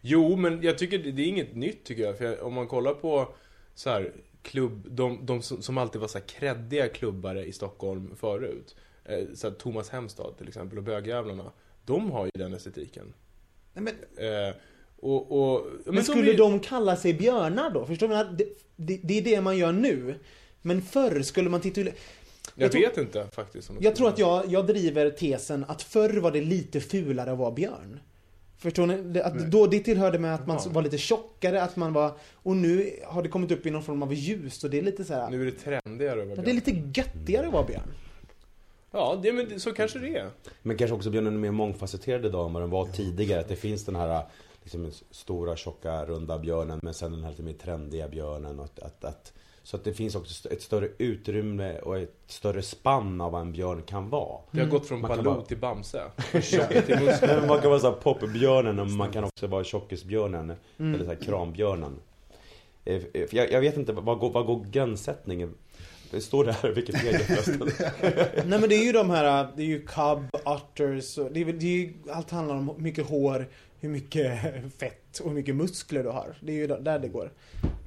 jo, 0.00 0.36
men 0.36 0.62
jag 0.62 0.78
tycker 0.78 0.98
det 0.98 1.22
är 1.22 1.26
inget 1.26 1.54
nytt 1.54 1.84
tycker 1.84 2.02
jag. 2.02 2.18
För 2.18 2.24
jag, 2.24 2.42
om 2.42 2.54
man 2.54 2.66
kollar 2.66 2.94
på 2.94 3.28
så 3.74 3.90
här, 3.90 4.12
klubb, 4.42 4.86
de, 4.90 5.26
de 5.26 5.42
som, 5.42 5.62
som 5.62 5.78
alltid 5.78 6.00
var 6.00 6.08
så 6.08 6.18
här 6.18 6.24
kreddiga 6.26 6.88
klubbare 6.88 7.44
i 7.44 7.52
Stockholm 7.52 8.16
förut. 8.16 8.76
Eh, 9.04 9.18
så 9.34 9.48
här, 9.48 9.54
Thomas 9.54 9.90
Hemstad 9.90 10.34
till 10.38 10.48
exempel 10.48 10.78
och 10.78 10.84
bögjävlarna. 10.84 11.52
De 11.88 12.10
har 12.10 12.24
ju 12.24 12.30
den 12.34 12.54
estetiken. 12.54 13.12
Nej, 13.74 13.84
men, 13.84 14.24
Eh, 14.48 14.54
och, 15.00 15.32
och, 15.54 15.66
men, 15.86 15.94
de 15.94 16.02
skulle 16.02 16.32
är- 16.32 16.38
de 16.38 16.60
kalla 16.60 16.96
sig 16.96 17.14
björnar 17.14 17.70
då? 17.70 17.86
Förstår 17.86 18.08
du? 18.08 18.14
jag? 18.14 18.26
Det, 18.36 18.44
det, 18.76 19.00
det 19.02 19.18
är 19.18 19.22
det 19.22 19.40
man 19.40 19.58
gör 19.58 19.72
nu. 19.72 20.14
Men 20.62 20.82
förr 20.82 21.22
skulle 21.22 21.50
man 21.50 21.60
titula... 21.60 21.90
Jag, 22.54 22.72
tror- 22.72 22.80
vet 22.82 22.98
inte 22.98 23.26
faktiskt. 23.32 23.68
De 23.68 23.76
Jag 23.80 23.96
tror 23.96 24.08
att 24.08 24.18
jag, 24.18 24.46
jag 24.46 24.66
driver 24.66 25.10
tesen 25.10 25.64
att 25.68 25.82
förr 25.82 26.20
var 26.20 26.30
det 26.32 26.40
lite 26.40 26.80
fulare 26.80 27.32
att 27.32 27.38
vara 27.38 27.50
björn. 27.50 28.00
Förstår 28.58 28.86
ni? 28.86 29.20
Att 29.20 29.50
då 29.50 29.66
det 29.66 29.78
tillhörde 29.78 30.18
med 30.18 30.34
att 30.34 30.46
man 30.46 30.56
Jaha. 30.64 30.72
var 30.72 30.82
lite 30.82 30.98
tjockare, 30.98 31.62
att 31.62 31.76
man 31.76 31.92
var... 31.92 32.12
Och 32.32 32.56
nu 32.56 32.90
har 33.06 33.22
det 33.22 33.28
kommit 33.28 33.50
upp 33.50 33.66
i 33.66 33.70
någon 33.70 33.82
form 33.82 34.02
av 34.02 34.14
ljus 34.14 34.64
och 34.64 34.70
det 34.70 34.78
är 34.78 34.82
lite 34.82 35.04
så 35.04 35.14
här. 35.14 35.30
Nu 35.30 35.40
är 35.42 35.44
det 35.44 35.80
trendigare 35.82 36.22
att 36.22 36.28
vara 36.28 36.36
Ja, 36.38 36.42
det 36.44 36.50
är 36.50 36.60
björn. 36.60 36.76
lite 36.82 37.00
göttigare 37.00 37.46
att 37.46 37.52
vara 37.52 37.64
björn. 37.66 37.88
Ja, 38.98 39.18
det, 39.22 39.32
men 39.32 39.60
så 39.60 39.72
kanske 39.72 39.98
det 39.98 40.16
är. 40.16 40.30
Men 40.62 40.76
kanske 40.76 40.94
också 40.94 41.10
björnen 41.10 41.34
är 41.34 41.38
mer 41.38 41.50
mångfacetterad 41.50 42.26
idag 42.26 42.46
än 42.46 42.52
vad 42.52 42.62
den 42.62 42.70
var 42.70 42.86
tidigare. 42.86 43.40
Att 43.40 43.48
det 43.48 43.56
finns 43.56 43.84
den 43.84 43.96
här 43.96 44.22
liksom, 44.62 44.82
den 44.82 44.92
stora, 45.10 45.56
tjocka, 45.56 46.04
runda 46.04 46.38
björnen 46.38 46.80
men 46.82 46.94
sen 46.94 47.12
den 47.12 47.22
här 47.22 47.30
lite 47.30 47.42
mer 47.42 47.52
trendiga 47.52 48.08
björnen. 48.08 48.58
Och 48.58 48.64
att, 48.64 48.78
att, 48.78 49.04
att, 49.04 49.32
så 49.62 49.76
att 49.76 49.84
det 49.84 49.92
finns 49.92 50.14
också 50.14 50.48
ett 50.48 50.62
större 50.62 50.88
utrymme 50.98 51.78
och 51.78 51.98
ett 51.98 52.14
större 52.26 52.62
spann 52.62 53.20
av 53.20 53.32
vad 53.32 53.40
en 53.40 53.52
björn 53.52 53.82
kan 53.82 54.08
vara. 54.10 54.40
Det 54.50 54.60
har 54.60 54.68
gått 54.68 54.86
från 54.86 55.00
Man 55.00 55.08
Baloo 55.08 55.32
vara- 55.34 55.44
till 55.44 55.58
Bamse. 55.58 56.02
Till 56.86 57.38
man 57.48 57.60
kan 57.60 57.70
vara 57.70 57.80
så 57.80 57.92
popbjörnen 57.92 58.78
och 58.78 58.86
man 58.90 59.12
kan 59.12 59.24
också 59.24 59.46
vara 59.46 59.64
tjockisbjörnen. 59.64 60.52
Eller 60.78 60.98
så 60.98 61.04
här 61.04 61.14
krambjörnen. 61.22 61.96
Eh, 62.84 63.00
för 63.00 63.36
Jag, 63.36 63.52
jag 63.52 63.60
vet 63.60 63.76
inte, 63.76 63.92
vad 63.92 64.18
går, 64.18 64.30
vad 64.30 64.46
går 64.46 64.64
gränssättningen? 64.70 65.54
Det 66.10 66.20
står 66.20 66.44
det 66.44 66.52
här 66.52 66.70
i 66.70 66.72
Wikipedia 66.72 67.18
förresten. 67.18 67.70
Nej 68.46 68.60
men 68.60 68.68
det 68.68 68.74
är 68.74 68.84
ju 68.84 68.92
de 68.92 69.10
här, 69.10 69.48
det 69.56 69.62
är 69.62 69.66
ju 69.66 69.80
cub, 69.80 70.28
otters 70.44 71.18
och 71.18 71.32
det 71.32 71.40
är, 71.40 71.44
det 71.44 71.66
är 71.66 71.78
ju, 71.78 71.92
allt 72.10 72.30
handlar 72.30 72.54
om 72.54 72.74
mycket 72.78 73.06
hår, 73.06 73.48
hur 73.80 73.88
mycket 73.88 74.40
fett 74.78 75.18
och 75.18 75.28
hur 75.28 75.34
mycket 75.34 75.56
muskler 75.56 76.02
du 76.02 76.08
har. 76.08 76.34
Det 76.40 76.52
är 76.52 76.56
ju 76.56 76.66
där 76.66 76.98
det 76.98 77.08
går. 77.08 77.32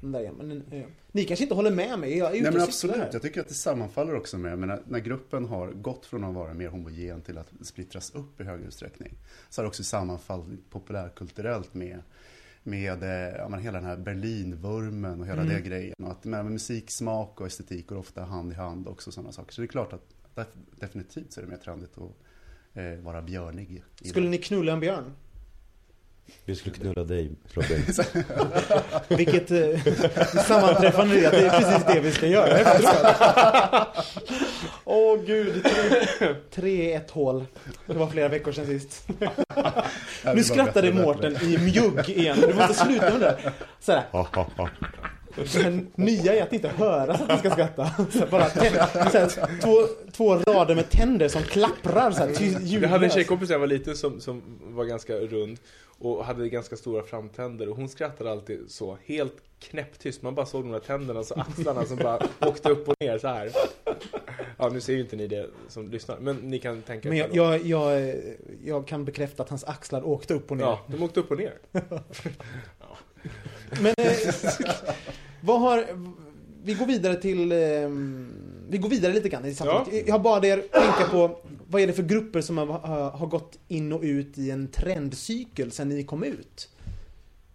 Där 0.00 0.20
igen. 0.20 0.34
Men, 0.38 0.62
eh, 0.80 0.86
ni 1.12 1.24
kanske 1.24 1.42
inte 1.42 1.54
håller 1.54 1.70
med 1.70 1.98
mig? 1.98 2.18
Jag 2.18 2.30
är 2.30 2.34
ute 2.34 2.42
Nej 2.42 2.52
men 2.52 2.62
absolut, 2.62 2.96
här. 2.96 3.10
jag 3.12 3.22
tycker 3.22 3.40
att 3.40 3.48
det 3.48 3.54
sammanfaller 3.54 4.14
också 4.14 4.38
med, 4.38 4.58
men 4.58 4.68
när, 4.68 4.80
när 4.88 4.98
gruppen 4.98 5.44
har 5.44 5.68
gått 5.68 6.06
från 6.06 6.24
att 6.24 6.34
vara 6.34 6.54
mer 6.54 6.68
homogen 6.68 7.20
till 7.20 7.38
att 7.38 7.48
splittras 7.62 8.14
upp 8.14 8.40
i 8.40 8.44
högre 8.44 8.66
utsträckning, 8.66 9.14
så 9.50 9.60
har 9.60 9.64
det 9.64 9.68
också 9.68 9.84
sammanfallit 9.84 10.70
populärkulturellt 10.70 11.74
med, 11.74 11.98
med 12.62 13.02
eh, 13.02 13.36
ja, 13.38 13.48
men 13.48 13.60
hela 13.60 13.78
den 13.78 13.88
här 13.88 13.96
Berlinvurmen 13.96 15.20
och 15.20 15.26
hela 15.26 15.42
Mm. 15.42 15.54
det 15.54 15.60
grejen. 15.60 15.94
Och 16.04 16.10
att 16.10 16.24
med 16.24 16.44
musiksmak 16.46 17.40
och 17.40 17.46
estetik 17.46 17.86
går 17.86 17.96
ofta 17.96 18.22
hand 18.24 18.52
i 18.52 18.54
hand 18.54 18.88
också 18.88 19.12
sådana 19.12 19.32
saker. 19.32 19.52
Så 19.52 19.60
det 19.60 19.64
är 19.64 19.68
klart 19.68 19.92
att 19.92 20.04
def- 20.34 20.76
definitivt 20.80 21.32
så 21.32 21.40
är 21.40 21.44
det 21.44 21.50
mer 21.50 21.56
trendigt 21.56 21.98
att 21.98 22.12
eh, 22.76 23.04
vara 23.04 23.22
björnig. 23.22 23.82
Skulle 24.04 24.26
det. 24.26 24.30
ni 24.30 24.38
knulla 24.38 24.72
en 24.72 24.80
björn? 24.80 25.04
Vi 26.44 26.56
skulle 26.56 26.74
knulla 26.74 27.04
dig 27.04 27.30
Robin. 27.52 27.84
Vilket 29.08 29.50
eh, 29.50 29.80
sammanträffande 30.46 31.14
det 31.14 31.24
är 31.24 31.26
att 31.26 31.32
det 31.32 31.46
är 31.46 31.60
precis 31.60 31.84
det 31.86 32.00
vi 32.00 32.12
ska 32.12 32.26
göra 32.26 32.58
efteråt. 32.58 33.86
Åh 34.84 35.18
gud. 35.26 35.66
3-1 36.54 37.12
hål. 37.12 37.44
Det 37.86 37.94
var 37.94 38.06
flera 38.06 38.28
veckor 38.28 38.52
sedan 38.52 38.66
sist. 38.66 39.06
Nu 40.34 40.44
skrattade 40.44 40.92
Mårten 40.92 41.36
i 41.42 41.58
mjugg 41.58 42.08
igen. 42.08 42.38
Du 42.40 42.54
måste 42.54 42.74
sluta 42.74 43.10
med 43.10 43.20
det. 43.20 43.52
Sådär. 43.80 44.04
Det 45.34 45.84
nya 45.94 46.34
är 46.34 46.42
att 46.42 46.52
inte 46.52 46.68
höra 46.68 47.16
så 47.16 47.22
att 47.22 47.28
man 47.28 47.38
ska 47.38 47.50
skratta. 47.50 47.90
Så 48.12 48.26
bara 48.30 48.50
så 48.50 48.58
här, 48.60 49.60
två, 49.60 49.72
två 50.12 50.36
rader 50.36 50.74
med 50.74 50.90
tänder 50.90 51.28
som 51.28 51.42
klapprar 51.42 52.10
så 52.10 52.18
här, 52.18 52.82
Jag 52.82 52.88
hade 52.88 53.06
en 53.06 53.10
tjejkompis 53.12 53.48
när 53.48 53.54
jag 53.54 53.60
var 53.60 53.66
liten 53.66 53.96
som, 53.96 54.20
som 54.20 54.42
var 54.60 54.84
ganska 54.84 55.14
rund 55.14 55.58
och 56.02 56.24
hade 56.24 56.48
ganska 56.48 56.76
stora 56.76 57.02
framtänder 57.02 57.68
och 57.68 57.76
hon 57.76 57.88
skrattade 57.88 58.30
alltid 58.30 58.70
så 58.70 58.98
helt 59.04 59.34
knäpptyst. 59.58 60.22
Man 60.22 60.34
bara 60.34 60.46
såg 60.46 60.64
de 60.64 60.72
där 60.72 60.78
tänderna, 60.78 61.22
så 61.22 61.34
axlarna 61.34 61.84
som 61.84 61.96
bara 61.96 62.18
åkte 62.40 62.68
upp 62.70 62.88
och 62.88 62.94
ner 63.00 63.18
så 63.18 63.28
här. 63.28 63.50
Ja, 64.58 64.68
nu 64.68 64.80
ser 64.80 64.92
ju 64.92 65.00
inte 65.00 65.16
ni 65.16 65.26
det 65.26 65.46
som 65.68 65.90
lyssnar, 65.90 66.18
men 66.20 66.36
ni 66.36 66.58
kan 66.58 66.82
tänka 66.82 67.08
Men 67.08 67.18
jag, 67.18 67.66
jag, 67.66 68.14
jag 68.64 68.86
kan 68.86 69.04
bekräfta 69.04 69.42
att 69.42 69.48
hans 69.48 69.64
axlar 69.64 70.06
åkte 70.06 70.34
upp 70.34 70.50
och 70.50 70.56
ner. 70.56 70.64
Ja, 70.64 70.80
de 70.86 71.02
åkte 71.02 71.20
upp 71.20 71.30
och 71.30 71.38
ner. 71.38 71.58
Men 73.82 73.94
eh, 73.98 74.34
vad 75.40 75.60
har... 75.60 75.86
Vi 76.64 76.74
går 76.74 76.86
vidare 76.86 77.16
till... 77.16 77.52
Eh, 77.52 77.58
vi 78.72 78.78
går 78.78 78.88
vidare 78.88 79.12
lite 79.12 79.28
grann 79.28 79.44
i 79.44 79.54
samtalet. 79.54 79.88
Ja. 79.92 80.00
Jag 80.06 80.14
har 80.14 80.18
bara 80.18 80.46
er 80.46 80.56
tänka 80.56 81.10
på 81.10 81.38
vad 81.68 81.82
är 81.82 81.86
det 81.86 81.92
för 81.92 82.02
grupper 82.02 82.40
som 82.40 82.58
har, 82.58 82.66
har, 83.10 83.26
gått 83.26 83.58
in 83.68 83.92
och 83.92 84.02
ut 84.02 84.38
i 84.38 84.50
en 84.50 84.68
trendcykel 84.68 85.72
sen 85.72 85.88
ni 85.88 86.04
kom 86.04 86.24
ut? 86.24 86.68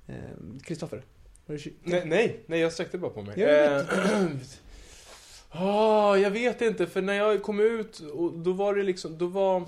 Eh, 0.07 0.15
Kristoffer? 0.63 1.03
ky- 1.47 1.71
Nej, 1.83 2.03
nej, 2.05 2.39
nej, 2.45 2.59
jag 2.59 2.73
sträckte 2.73 2.97
bara 2.97 3.11
på 3.11 3.21
mig. 3.21 3.39
Jag 3.39 3.47
vet. 3.47 3.91
Eh, 3.91 4.27
ah, 5.61 6.15
jag 6.17 6.31
vet 6.31 6.61
inte, 6.61 6.87
för 6.87 7.01
när 7.01 7.13
jag 7.13 7.43
kom 7.43 7.59
ut, 7.59 7.99
och 7.99 8.33
då 8.33 8.53
var 8.53 8.75
det 8.75 8.83
liksom, 8.83 9.17
då 9.17 9.27
var 9.27 9.59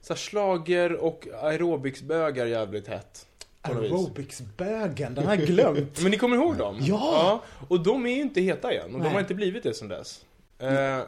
så 0.00 0.12
här, 0.12 0.18
slager 0.18 0.92
och 0.92 1.28
aerobicsbögar 1.42 2.46
jävligt 2.46 2.88
hett. 2.88 3.26
Aerobicsbögen, 3.60 5.14
den 5.14 5.26
har 5.26 5.36
jag 5.36 5.46
glömt. 5.46 6.00
Men 6.02 6.10
ni 6.10 6.18
kommer 6.18 6.36
ihåg 6.36 6.56
dem? 6.56 6.76
Ja! 6.80 7.42
och 7.68 7.80
de 7.80 8.06
är 8.06 8.10
ju 8.10 8.20
inte 8.20 8.40
heta 8.40 8.72
igen, 8.72 8.94
och 8.94 9.00
Nej. 9.00 9.08
de 9.08 9.12
har 9.12 9.20
inte 9.20 9.34
blivit 9.34 9.62
det 9.62 9.74
sen 9.74 9.88
dess. 9.88 10.25
Eh, 10.58 11.00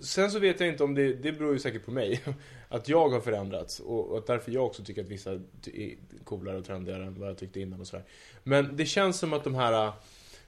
sen 0.00 0.30
så 0.30 0.38
vet 0.38 0.60
jag 0.60 0.68
inte 0.68 0.84
om 0.84 0.94
det, 0.94 1.12
det 1.12 1.32
beror 1.32 1.52
ju 1.52 1.58
säkert 1.58 1.84
på 1.84 1.90
mig, 1.90 2.22
att 2.68 2.88
jag 2.88 3.08
har 3.08 3.20
förändrats 3.20 3.80
och, 3.80 4.10
och 4.10 4.18
att 4.18 4.26
därför 4.26 4.52
jag 4.52 4.66
också 4.66 4.84
tycker 4.84 5.02
att 5.02 5.08
vissa 5.08 5.32
är 5.32 5.96
coolare 6.24 6.58
och 6.58 6.64
trendigare 6.64 7.04
än 7.04 7.20
vad 7.20 7.28
jag 7.28 7.38
tyckte 7.38 7.60
innan 7.60 7.80
och 7.80 7.86
sådär. 7.86 8.04
Men 8.42 8.76
det 8.76 8.86
känns 8.86 9.18
som 9.18 9.32
att 9.32 9.44
de 9.44 9.54
här 9.54 9.86
äh, 9.86 9.94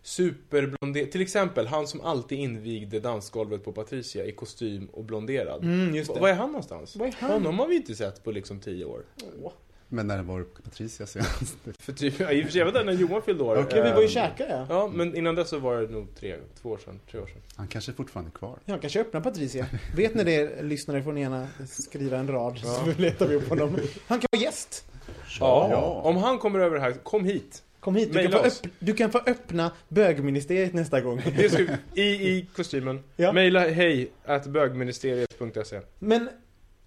superblonderade, 0.03 1.13
till 1.13 1.21
exempel 1.21 1.67
han 1.67 1.87
som 1.87 2.01
alltid 2.01 2.39
invigde 2.39 3.01
dansgolvet 3.01 3.65
på 3.65 3.73
Patricia 3.73 4.25
i 4.25 4.33
kostym 4.33 4.87
och 4.87 5.05
blonderad. 5.05 5.65
Mm, 5.65 5.95
just 5.95 6.15
det. 6.15 6.21
Vad 6.21 6.31
är 6.31 6.35
han 6.35 6.49
någonstans? 6.49 6.97
Vad 6.97 7.09
är 7.09 7.13
han? 7.13 7.31
Honom 7.31 7.59
har 7.59 7.67
vi 7.67 7.77
inte 7.77 7.95
sett 7.95 8.25
på 8.25 8.31
liksom 8.31 8.61
tio 8.61 8.85
år. 8.85 9.05
Men 9.89 10.07
när 10.07 10.23
var 10.23 10.43
Patricia 10.65 11.07
senast? 11.07 11.57
För 11.79 11.93
typ, 11.93 12.21
ja, 12.21 12.33
i 12.33 12.41
och 12.41 12.45
för 12.45 12.53
sig, 12.53 12.59
jag 12.59 12.67
var 12.67 12.73
där 12.73 12.85
när 12.85 12.93
Johan 12.93 13.23
fyllde 13.23 13.45
år. 13.45 13.57
Okej, 13.59 13.83
vi 13.83 13.91
var 13.91 13.99
ju 14.01 14.05
Eh, 14.07 14.11
käkade 14.11 14.51
ja. 14.51 14.67
Ja, 14.69 14.91
men 14.95 15.17
innan 15.17 15.35
dess 15.35 15.49
så 15.49 15.59
var 15.59 15.77
det 15.81 15.89
nog 15.93 16.07
tre, 16.21 16.37
två 16.63 16.69
år 16.69 16.79
sedan, 16.85 17.01
tre 17.11 17.21
år 17.21 17.27
sedan. 17.27 17.43
Han 17.57 17.69
kanske 17.69 17.91
är 17.91 17.95
fortfarande 17.95 18.31
är 18.35 18.39
kvar. 18.39 18.59
Jag 18.65 18.81
kanske 18.81 19.01
öppnar 19.01 19.21
Patricia. 19.21 19.67
Vet 19.97 20.15
ni 20.15 20.25
det 20.25 20.63
lyssnare 20.63 21.03
får 21.03 21.13
ni 21.13 21.21
gärna 21.21 21.49
skriva 21.67 22.17
en 22.19 22.29
rad 22.29 22.61
Ja. 22.65 22.83
så 22.95 23.01
letar 23.03 23.27
vi 23.27 23.35
upp 23.35 23.49
honom. 23.49 23.77
Han 24.07 24.21
kan 24.21 24.27
vara 24.33 24.43
gäst. 24.43 24.85
Ja. 25.41 25.75
Om 26.05 26.17
han 26.17 26.39
kommer 26.39 26.59
över 26.61 26.79
här, 26.79 26.93
kom 26.93 27.25
hit. 27.25 27.63
Kom 27.81 27.95
hit, 27.97 28.09
du 28.13 28.15
kan, 28.15 28.23
Maila 28.25 28.39
få 28.43 28.47
oss. 28.47 28.63
öpp- 28.63 28.69
du 28.79 28.95
kan 28.95 29.11
få 29.11 29.19
öppna 29.27 29.73
bögministeriet 29.89 30.73
nästa 30.73 31.01
gång. 31.01 31.23
Det 31.37 31.51
ska, 31.53 31.63
i, 31.95 32.03
I 32.03 32.47
kostymen. 32.57 33.01
Ja. 33.17 33.33
Maila 33.33 33.61
hej 33.69 34.11
at 34.25 34.47
bögministeriet.se 34.47 35.81
Men 35.99 36.29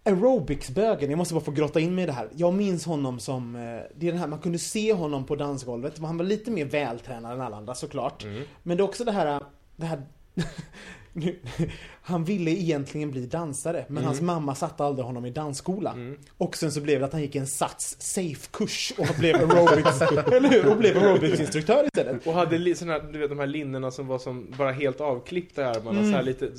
aerobicsbögen, 0.08 1.10
jag 1.10 1.18
måste 1.18 1.34
bara 1.34 1.44
få 1.44 1.52
grotta 1.52 1.80
in 1.80 1.96
mig 1.96 2.04
i 2.04 2.08
det 2.08 2.14
här. 2.14 2.30
Jag 2.36 2.54
minns 2.54 2.86
honom 2.86 3.20
som, 3.20 3.56
eh, 3.56 3.62
det 3.96 4.08
är 4.08 4.12
den 4.12 4.18
här, 4.18 4.28
man 4.28 4.40
kunde 4.40 4.60
se 4.60 4.94
honom 4.94 5.26
på 5.26 5.36
dansgolvet. 5.36 6.00
Han 6.00 6.18
var 6.18 6.26
lite 6.26 6.52
mer 6.52 6.66
vältränad 6.66 7.32
än 7.34 7.42
alla 7.42 7.58
andra 7.58 7.76
såklart. 7.76 8.24
Mm. 8.24 8.44
Men 8.64 8.78
det 8.78 8.82
är 8.82 8.86
också 8.86 9.04
det 9.04 9.12
här, 9.12 9.44
det 9.76 9.86
här 9.86 10.02
nu- 11.14 11.40
han 12.02 12.24
ville 12.24 12.52
egentligen 12.52 13.12
bli 13.12 13.26
dansare, 13.26 13.86
men 13.88 13.98
Mm. 13.98 14.04
hans 14.08 14.22
mamma 14.22 14.56
satte 14.56 14.84
aldrig 14.84 15.06
honom 15.06 15.26
i 15.26 15.30
dansskola. 15.30 15.96
Och 16.38 16.58
sen 16.58 16.72
så 16.72 16.82
blev 16.82 17.00
det 17.00 17.06
att 17.06 17.12
han 17.14 17.22
gick 17.22 17.36
en 17.36 17.48
Sats 17.48 17.96
Safe-kurs 18.00 18.94
och 18.98 19.08
blev 19.20 19.36
aerobics, 19.36 20.02
eller 20.32 20.50
hur? 20.50 20.72
Och 20.72 20.78
blev 20.78 20.98
aerobicsinstruktör 20.98 21.86
istället. 21.86 22.28
Och 22.28 22.34
hade 22.34 22.76
såna 22.76 22.94
här, 22.94 23.02
du 23.14 23.20
vet 23.20 23.30
de 23.30 23.40
här 23.40 23.48
linnena 23.48 23.92
som 23.92 24.08
var 24.08 24.20
som 24.20 24.54
bara 24.58 24.72
helt 24.72 25.02
avklippta 25.02 25.62
i 25.62 25.66
armarna, 25.66 26.00
Mm. 26.00 26.12
så 26.12 26.16
här 26.18 26.24
lite 26.24 26.52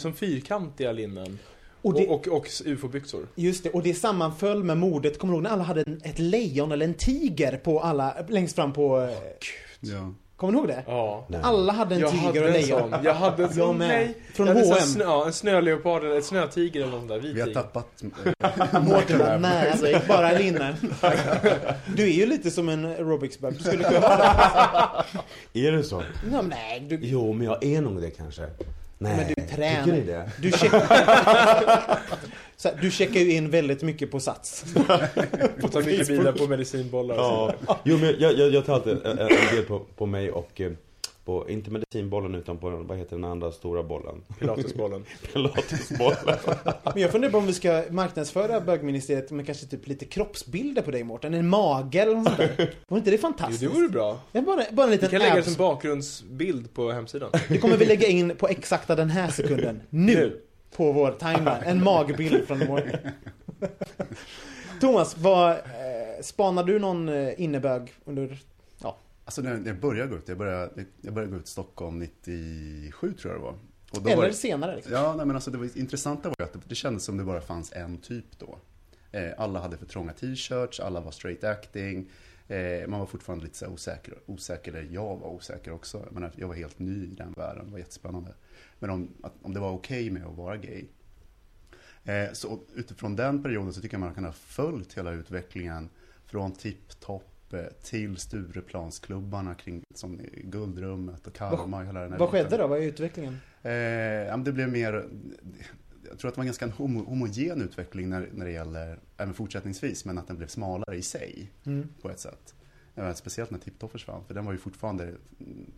som 0.00 0.12
fyrkantiga 0.14 0.92
linnen. 0.92 1.38
Och 1.82 1.86
Och, 1.90 1.94
det- 1.94 2.06
och, 2.08 2.28
och, 2.28 2.46
ufo-byxor. 2.64 3.26
Just 3.34 3.64
det, 3.64 3.70
och 3.70 3.82
det 3.82 3.94
sammanföll 3.94 4.64
med 4.64 4.76
mordet. 4.76 5.18
Kommer 5.18 5.32
du 5.32 5.36
ihåg 5.36 5.42
när 5.42 5.50
alla 5.50 5.62
hade 5.64 5.82
en, 5.86 6.00
ett 6.04 6.18
lejon 6.18 6.72
eller 6.72 6.86
en 6.86 6.94
tiger 6.94 7.56
på 7.56 7.80
alla, 7.80 8.14
längst 8.28 8.54
fram 8.56 8.72
på... 8.72 9.00
eh, 9.00 9.10
Ja. 9.80 10.12
Kommer 10.36 10.52
ni 10.52 10.58
ihåg 10.58 10.68
det? 10.68 10.82
Ja. 10.86 11.26
Alla 11.42 11.72
hade 11.72 11.94
en 11.94 12.00
jag 12.00 12.10
tiger 12.10 12.24
hade 12.26 12.40
och 12.40 12.46
en 12.46 12.52
lejon. 12.52 12.90
sån. 12.90 13.04
Jag 13.04 13.14
hade 13.14 13.44
en 13.44 13.52
sån. 13.54 13.78
Nej. 13.78 14.14
Från 14.34 14.46
jag 14.46 14.56
en 14.56 14.64
H&M. 14.64 14.80
Snö, 14.86 15.04
ja, 15.04 15.26
en 15.26 15.32
snöleopard 15.32 16.04
eller 16.04 16.18
ett 16.18 16.24
snötiger 16.24 16.80
eller 16.80 16.90
något 16.90 17.00
sånt 17.00 17.08
där. 17.08 17.18
Vit 17.18 17.36
Vi 17.36 17.40
har 17.40 17.46
tiger. 17.46 17.60
tappat... 17.60 18.02
Mårten 18.82 19.18
bara, 19.18 19.38
nej, 19.38 19.70
alltså, 19.70 19.86
bara 20.08 20.32
linne. 20.32 20.76
Du 21.96 22.02
är 22.02 22.12
ju 22.12 22.26
lite 22.26 22.50
som 22.50 22.68
en 22.68 22.84
aerobicsbög. 22.84 23.54
Du 23.54 23.58
skulle 23.64 23.84
kunna 23.84 24.00
Är 25.52 25.72
det 25.72 25.82
så? 25.84 26.02
no, 26.30 26.42
Nej, 26.42 26.80
du, 26.80 26.98
Jo, 27.02 27.32
men 27.32 27.46
jag 27.46 27.64
är 27.64 27.80
nog 27.80 28.00
det 28.02 28.10
kanske. 28.10 28.42
Nej, 29.02 29.16
men 29.16 29.26
du 29.36 29.54
tränar. 29.56 29.84
tycker 29.84 29.96
ni 29.98 30.04
det? 30.04 30.30
Du, 30.38 30.52
check... 30.52 30.70
så 32.56 32.68
här, 32.68 32.78
du 32.80 32.90
checkar 32.90 33.20
ju 33.20 33.32
in 33.32 33.50
väldigt 33.50 33.82
mycket 33.82 34.10
på 34.10 34.20
Sats. 34.20 34.64
Får 35.60 35.68
ta 35.68 35.80
mycket 35.80 36.08
bilar 36.08 36.32
på 36.32 36.46
medicinbollar. 36.46 37.14
Ja. 37.14 37.54
Jo, 37.84 37.98
men 37.98 38.14
jag, 38.18 38.38
jag, 38.38 38.50
jag 38.50 38.66
tar 38.66 38.74
alltid 38.74 38.92
en, 38.92 39.18
en 39.18 39.28
del 39.28 39.64
på, 39.68 39.78
på 39.96 40.06
mig 40.06 40.30
och 40.30 40.60
eh, 40.60 40.72
på, 41.24 41.50
inte 41.50 41.70
medicinbollen 41.70 42.34
utan 42.34 42.58
på, 42.58 42.70
vad 42.70 42.98
heter 42.98 43.16
den 43.16 43.24
andra 43.24 43.52
stora 43.52 43.82
bollen? 43.82 44.22
Pilatesbollen. 44.38 45.04
Pilatesbollen. 45.32 46.38
Men 46.84 47.02
jag 47.02 47.10
funderar 47.10 47.32
på 47.32 47.38
om 47.38 47.46
vi 47.46 47.52
ska 47.52 47.84
marknadsföra 47.90 48.60
bögministeriet 48.60 49.30
med 49.30 49.46
kanske 49.46 49.66
typ 49.66 49.86
lite 49.86 50.04
kroppsbilder 50.04 50.82
på 50.82 50.90
dig 50.90 51.04
Mårten. 51.04 51.34
En 51.34 51.48
mage 51.48 52.00
eller 52.00 52.14
något 52.14 52.26
sånt 52.26 52.38
där. 52.38 52.74
Vore 52.88 52.98
inte 52.98 53.10
det 53.10 53.16
Jo, 53.16 53.20
fantastiskt? 53.20 53.60
det 53.60 53.68
vore 53.68 53.88
bra. 53.88 54.20
Ja, 54.32 54.40
bara, 54.42 54.64
bara 54.72 54.84
en 54.84 54.90
Vi 54.90 54.96
liten 54.96 55.10
kan 55.10 55.18
lägga 55.18 55.34
det 55.34 55.42
som 55.42 55.54
bakgrundsbild 55.54 56.74
på 56.74 56.92
hemsidan. 56.92 57.30
Det 57.48 57.58
kommer 57.58 57.76
vi 57.76 57.84
lägga 57.86 58.06
in 58.06 58.36
på 58.36 58.48
exakta 58.48 58.94
den 58.94 59.10
här 59.10 59.30
sekunden. 59.30 59.80
Nu! 59.90 60.14
Nu. 60.14 60.40
På 60.76 60.92
vår 60.92 61.12
timeline. 61.12 61.62
En 61.64 61.84
magbild 61.84 62.46
från 62.46 62.58
Mårten. 62.58 62.98
Thomas, 64.80 65.16
vad, 65.18 65.50
eh, 65.50 65.56
spanar 66.22 66.64
du 66.64 66.78
någon 66.78 67.08
eh, 67.08 67.40
innebög 67.40 67.92
under... 68.04 68.38
Alltså 69.24 69.42
när 69.42 69.66
jag 69.66 69.80
började 69.80 70.10
gå 70.10 70.16
ut, 70.16 70.28
jag 70.28 70.38
började, 70.38 70.84
jag 71.00 71.14
började 71.14 71.32
gå 71.32 71.38
ut 71.38 71.44
i 71.44 71.50
Stockholm 71.50 71.98
97 71.98 73.12
tror 73.12 73.32
jag 73.32 73.40
det 73.40 73.44
var. 73.44 73.58
Och 73.90 74.02
då 74.02 74.10
Eller 74.10 74.16
var 74.16 74.26
det, 74.28 74.32
senare. 74.32 74.76
Liksom. 74.76 74.92
Ja, 74.92 75.14
nej, 75.16 75.26
men 75.26 75.36
alltså 75.36 75.50
det 75.50 75.58
var, 75.58 75.78
intressanta 75.78 76.28
var 76.28 76.36
ju 76.38 76.44
att 76.44 76.52
det, 76.52 76.60
det 76.68 76.74
kändes 76.74 77.04
som 77.04 77.16
det 77.16 77.24
bara 77.24 77.40
fanns 77.40 77.72
en 77.72 77.98
typ 77.98 78.38
då. 78.38 78.58
Eh, 79.12 79.30
alla 79.38 79.60
hade 79.60 79.76
för 79.76 79.86
trånga 79.86 80.12
t-shirts, 80.12 80.80
alla 80.80 81.00
var 81.00 81.10
straight 81.10 81.44
acting. 81.44 82.10
Eh, 82.48 82.88
man 82.88 83.00
var 83.00 83.06
fortfarande 83.06 83.44
lite 83.44 83.58
så 83.58 83.66
osäker, 83.66 84.14
osäker, 84.26 84.72
eller 84.72 84.88
jag 84.92 85.16
var 85.16 85.28
osäker 85.28 85.72
också. 85.72 86.02
Jag, 86.04 86.12
menar, 86.12 86.32
jag 86.36 86.48
var 86.48 86.54
helt 86.54 86.78
ny 86.78 87.04
i 87.04 87.14
den 87.14 87.32
världen, 87.32 87.66
det 87.66 87.72
var 87.72 87.78
jättespännande. 87.78 88.34
Men 88.78 88.90
om, 88.90 89.08
att, 89.22 89.32
om 89.42 89.54
det 89.54 89.60
var 89.60 89.70
okej 89.70 90.10
med 90.10 90.26
att 90.26 90.36
vara 90.36 90.56
gay. 90.56 90.84
Eh, 92.04 92.32
så 92.32 92.60
utifrån 92.74 93.16
den 93.16 93.42
perioden 93.42 93.72
så 93.72 93.80
tycker 93.80 93.94
jag 93.94 94.00
man 94.00 94.14
kan 94.14 94.24
ha 94.24 94.32
följt 94.32 94.94
hela 94.94 95.10
utvecklingen 95.10 95.88
från 96.26 96.52
tipptopp 96.52 97.31
eh, 97.54 97.64
till 97.82 98.16
Stureplansklubbarna 98.16 99.54
kring 99.54 99.82
som 99.94 100.20
Guldrummet 100.44 101.26
och 101.26 101.32
Karma. 101.34 101.78
och 101.80 101.86
hela 101.86 102.00
den 102.00 102.12
här 102.12 102.18
Vad 102.18 102.30
biten. 102.32 102.44
skedde 102.44 102.62
då? 102.62 102.66
Vad 102.66 102.78
är 102.78 102.82
utvecklingen? 102.82 103.32
Eh, 103.62 104.38
det 104.38 104.52
blev 104.52 104.72
mer... 104.72 105.08
jag 106.08 106.18
tror 106.18 106.28
att 106.28 106.34
det 106.34 106.38
var 106.38 106.42
en 106.42 106.46
ganska 106.46 106.66
homo, 106.66 107.04
homogen 107.04 107.62
utveckling 107.62 108.08
när, 108.08 108.28
när 108.32 108.44
det 108.44 108.52
gäller, 108.52 108.98
även 109.16 109.34
fortsättningsvis, 109.34 110.04
men 110.04 110.18
att 110.18 110.26
den 110.26 110.36
blev 110.36 110.46
smalare 110.48 110.96
i 110.96 111.02
sig 111.02 111.52
Mm. 111.64 111.88
på 112.02 112.10
ett 112.10 112.20
sätt. 112.20 112.54
Speciellt 113.14 113.50
när 113.50 113.58
Tipptopp 113.58 113.92
försvann, 113.92 114.24
för 114.26 114.34
den 114.34 114.44
var 114.44 114.52
ju 114.52 114.58
fortfarande 114.58 115.04
mm, 115.04 115.18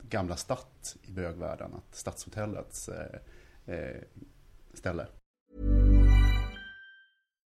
gamla 0.08 0.36
Stadt 0.36 0.96
i 1.02 1.10
bögvärlden, 1.12 1.70
att 1.74 1.94
Stadshotellets 1.96 2.88
eh, 2.88 3.74
eh, 3.74 3.96
ställe. 4.74 5.06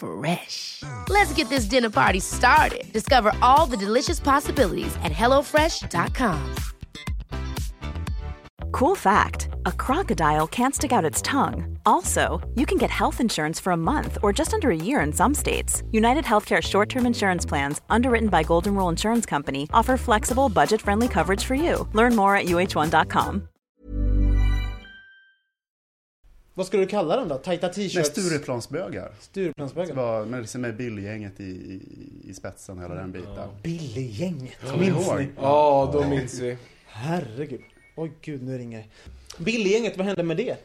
Fresh. 0.00 0.82
Let's 1.08 1.32
get 1.34 1.48
this 1.48 1.66
dinner 1.66 1.90
party 1.90 2.20
started. 2.20 2.92
Discover 2.92 3.32
all 3.42 3.66
the 3.66 3.76
delicious 3.76 4.18
possibilities 4.18 4.96
at 5.04 5.12
hellofresh.com. 5.12 6.54
Cool 8.72 8.94
fact 8.94 9.48
a 9.66 9.72
crocodile 9.72 10.46
can't 10.46 10.74
stick 10.74 10.92
out 10.92 11.04
its 11.04 11.20
tongue. 11.22 11.78
Also, 11.84 12.40
you 12.54 12.66
can 12.66 12.78
get 12.78 12.90
health 12.90 13.20
insurance 13.20 13.60
for 13.60 13.72
a 13.72 13.76
month 13.76 14.18
or 14.22 14.32
just 14.32 14.54
under 14.54 14.70
a 14.70 14.76
year 14.76 15.00
in 15.00 15.12
some 15.12 15.34
states. 15.34 15.82
United 15.90 16.24
Healthcare 16.24 16.62
short 16.62 16.88
term 16.88 17.06
insurance 17.06 17.44
plans, 17.44 17.80
underwritten 17.90 18.28
by 18.28 18.42
Golden 18.42 18.74
Rule 18.74 18.88
Insurance 18.88 19.26
Company, 19.26 19.68
offer 19.72 19.96
flexible, 19.96 20.48
budget 20.48 20.80
friendly 20.80 21.08
coverage 21.08 21.44
for 21.44 21.54
you. 21.54 21.86
Learn 21.92 22.16
more 22.16 22.36
at 22.36 22.46
uh1.com. 22.46 23.49
Vad 26.54 26.66
skulle 26.66 26.82
du 26.82 26.86
kalla 26.86 27.16
dem 27.16 27.28
då? 27.28 27.36
Tajta 27.36 27.66
Nej, 27.66 27.74
t-shirts? 27.74 28.08
Stureplansbögar. 28.08 29.12
Stureplansbögar. 29.20 29.88
Det 29.88 29.94
var 29.94 30.24
med, 30.24 30.40
liksom 30.40 30.60
med 30.60 30.76
Billgänget 30.76 31.40
i, 31.40 31.44
i, 31.44 31.80
i 32.30 32.34
spetsen, 32.34 32.78
hela 32.78 32.94
den 32.94 33.12
biten. 33.12 33.48
Billiggänget. 33.62 34.60
Kommer 34.60 34.84
ni 34.84 34.90
Minns 34.90 35.12
ni? 35.18 35.28
Ja, 35.36 35.90
då 35.92 36.08
minns 36.08 36.40
vi. 36.40 36.56
Herregud. 36.86 37.60
Oj 37.96 38.12
gud, 38.20 38.42
nu 38.42 38.58
ringer 38.58 38.78
det. 38.78 39.44
Billiggänget, 39.44 39.96
vad 39.96 40.06
hände 40.06 40.22
med 40.22 40.36
det? 40.36 40.56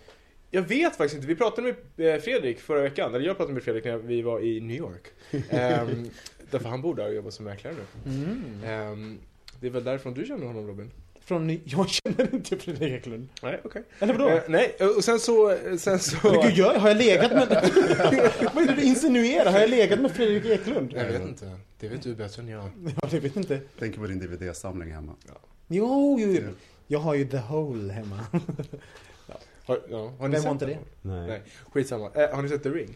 Jag 0.52 0.62
vet 0.62 0.96
faktiskt 0.96 1.16
inte. 1.16 1.28
Vi 1.28 1.36
pratade 1.36 1.76
med 1.98 2.16
eh, 2.16 2.22
Fredrik 2.22 2.60
förra 2.60 2.82
veckan, 2.82 3.16
eller 3.16 3.26
jag 3.26 3.38
pratade 3.38 3.54
med 3.54 3.64
Fredrik 3.64 3.86
när 3.86 3.98
vi 3.98 4.22
var 4.22 4.40
i 4.40 4.62
New 4.62 4.78
York. 4.78 5.08
Ehm, 5.50 6.10
därför 6.52 6.70
han 6.70 6.82
bor 6.82 6.96
där 6.96 7.08
och 7.08 7.14
jobbar 7.14 7.32
som 7.32 7.46
mäklare 7.46 7.76
nu. 7.76 8.12
Mm. 8.12 8.64
Ehm, 8.64 9.20
det 9.60 9.68
är 9.68 9.72
väl 9.72 9.84
därifrån 9.84 10.14
du 10.14 10.26
känner 10.26 10.48
honom 10.48 10.68
Robin? 10.68 10.92
Från 11.26 11.50
Jag 11.66 11.90
känner 11.90 12.36
inte 12.36 12.58
Fredrik 12.58 12.94
Eklund. 12.94 13.30
Nej, 13.42 13.62
okej. 13.64 13.84
Eller 14.00 14.14
vadå? 14.14 14.30
Eh, 14.30 14.42
nej, 14.48 14.76
och 14.98 15.04
sen 15.04 15.20
så... 15.20 15.58
Sen 15.78 16.00
så... 16.00 16.18
Men 16.24 16.42
gud, 16.42 16.58
jag, 16.58 16.74
har 16.74 16.88
jag 16.88 16.98
legat 16.98 17.32
med... 17.32 17.48
vad 18.54 18.64
är 18.64 18.68
det 18.68 18.76
du 18.76 18.84
insinuerar? 18.84 19.52
Har 19.52 19.60
jag 19.60 19.70
legat 19.70 20.00
med 20.00 20.12
Fredrik 20.12 20.46
Eklund? 20.46 20.94
Jag 20.96 21.06
vet 21.06 21.22
inte. 21.22 21.58
Det 21.80 21.88
vet 21.88 22.02
du 22.02 22.16
bättre 22.16 22.42
än 22.42 22.48
jag. 22.48 22.64
Ja, 23.02 23.08
det 23.12 23.20
vet 23.20 23.36
inte. 23.36 23.60
Tänker 23.80 24.00
på 24.00 24.08
din 24.08 24.20
DVD-samling 24.20 24.92
hemma. 24.92 25.16
Jo, 25.68 26.18
jo, 26.20 26.32
jo. 26.32 26.50
Jag 26.88 27.00
har 27.00 27.14
ju 27.14 27.28
The 27.28 27.38
Hole 27.38 27.94
hemma. 27.94 28.20
Har, 29.66 29.80
ja, 29.90 30.14
har 30.20 30.28
ni 30.28 30.32
Vem 30.32 30.42
sett 30.42 30.44
har 30.44 30.52
inte 30.52 30.66
den? 30.66 30.78
det? 31.02 31.10
Nej. 31.10 31.28
Nej. 31.28 31.42
Skitsamma. 31.74 32.12
Eh, 32.14 32.36
har 32.36 32.42
ni 32.42 32.50
sett 32.50 32.64
The 32.64 32.70
Ring? 32.70 32.96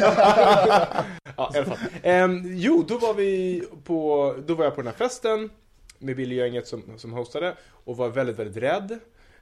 ja, 0.00 1.50
i 1.54 1.58
alla 1.58 1.64
fall. 1.64 1.78
Ehm, 2.02 2.42
jo, 2.44 2.84
då 2.88 2.98
var 2.98 3.14
vi 3.14 3.62
på, 3.84 4.34
då 4.46 4.54
var 4.54 4.64
jag 4.64 4.74
på 4.74 4.82
den 4.82 4.86
här 4.86 4.98
festen 5.08 5.50
med 5.98 6.16
Billy-gänget 6.16 6.66
som, 6.66 6.82
som 6.96 7.12
hostade 7.12 7.56
och 7.84 7.96
var 7.96 8.08
väldigt, 8.08 8.38
väldigt 8.38 8.62
rädd. 8.62 8.98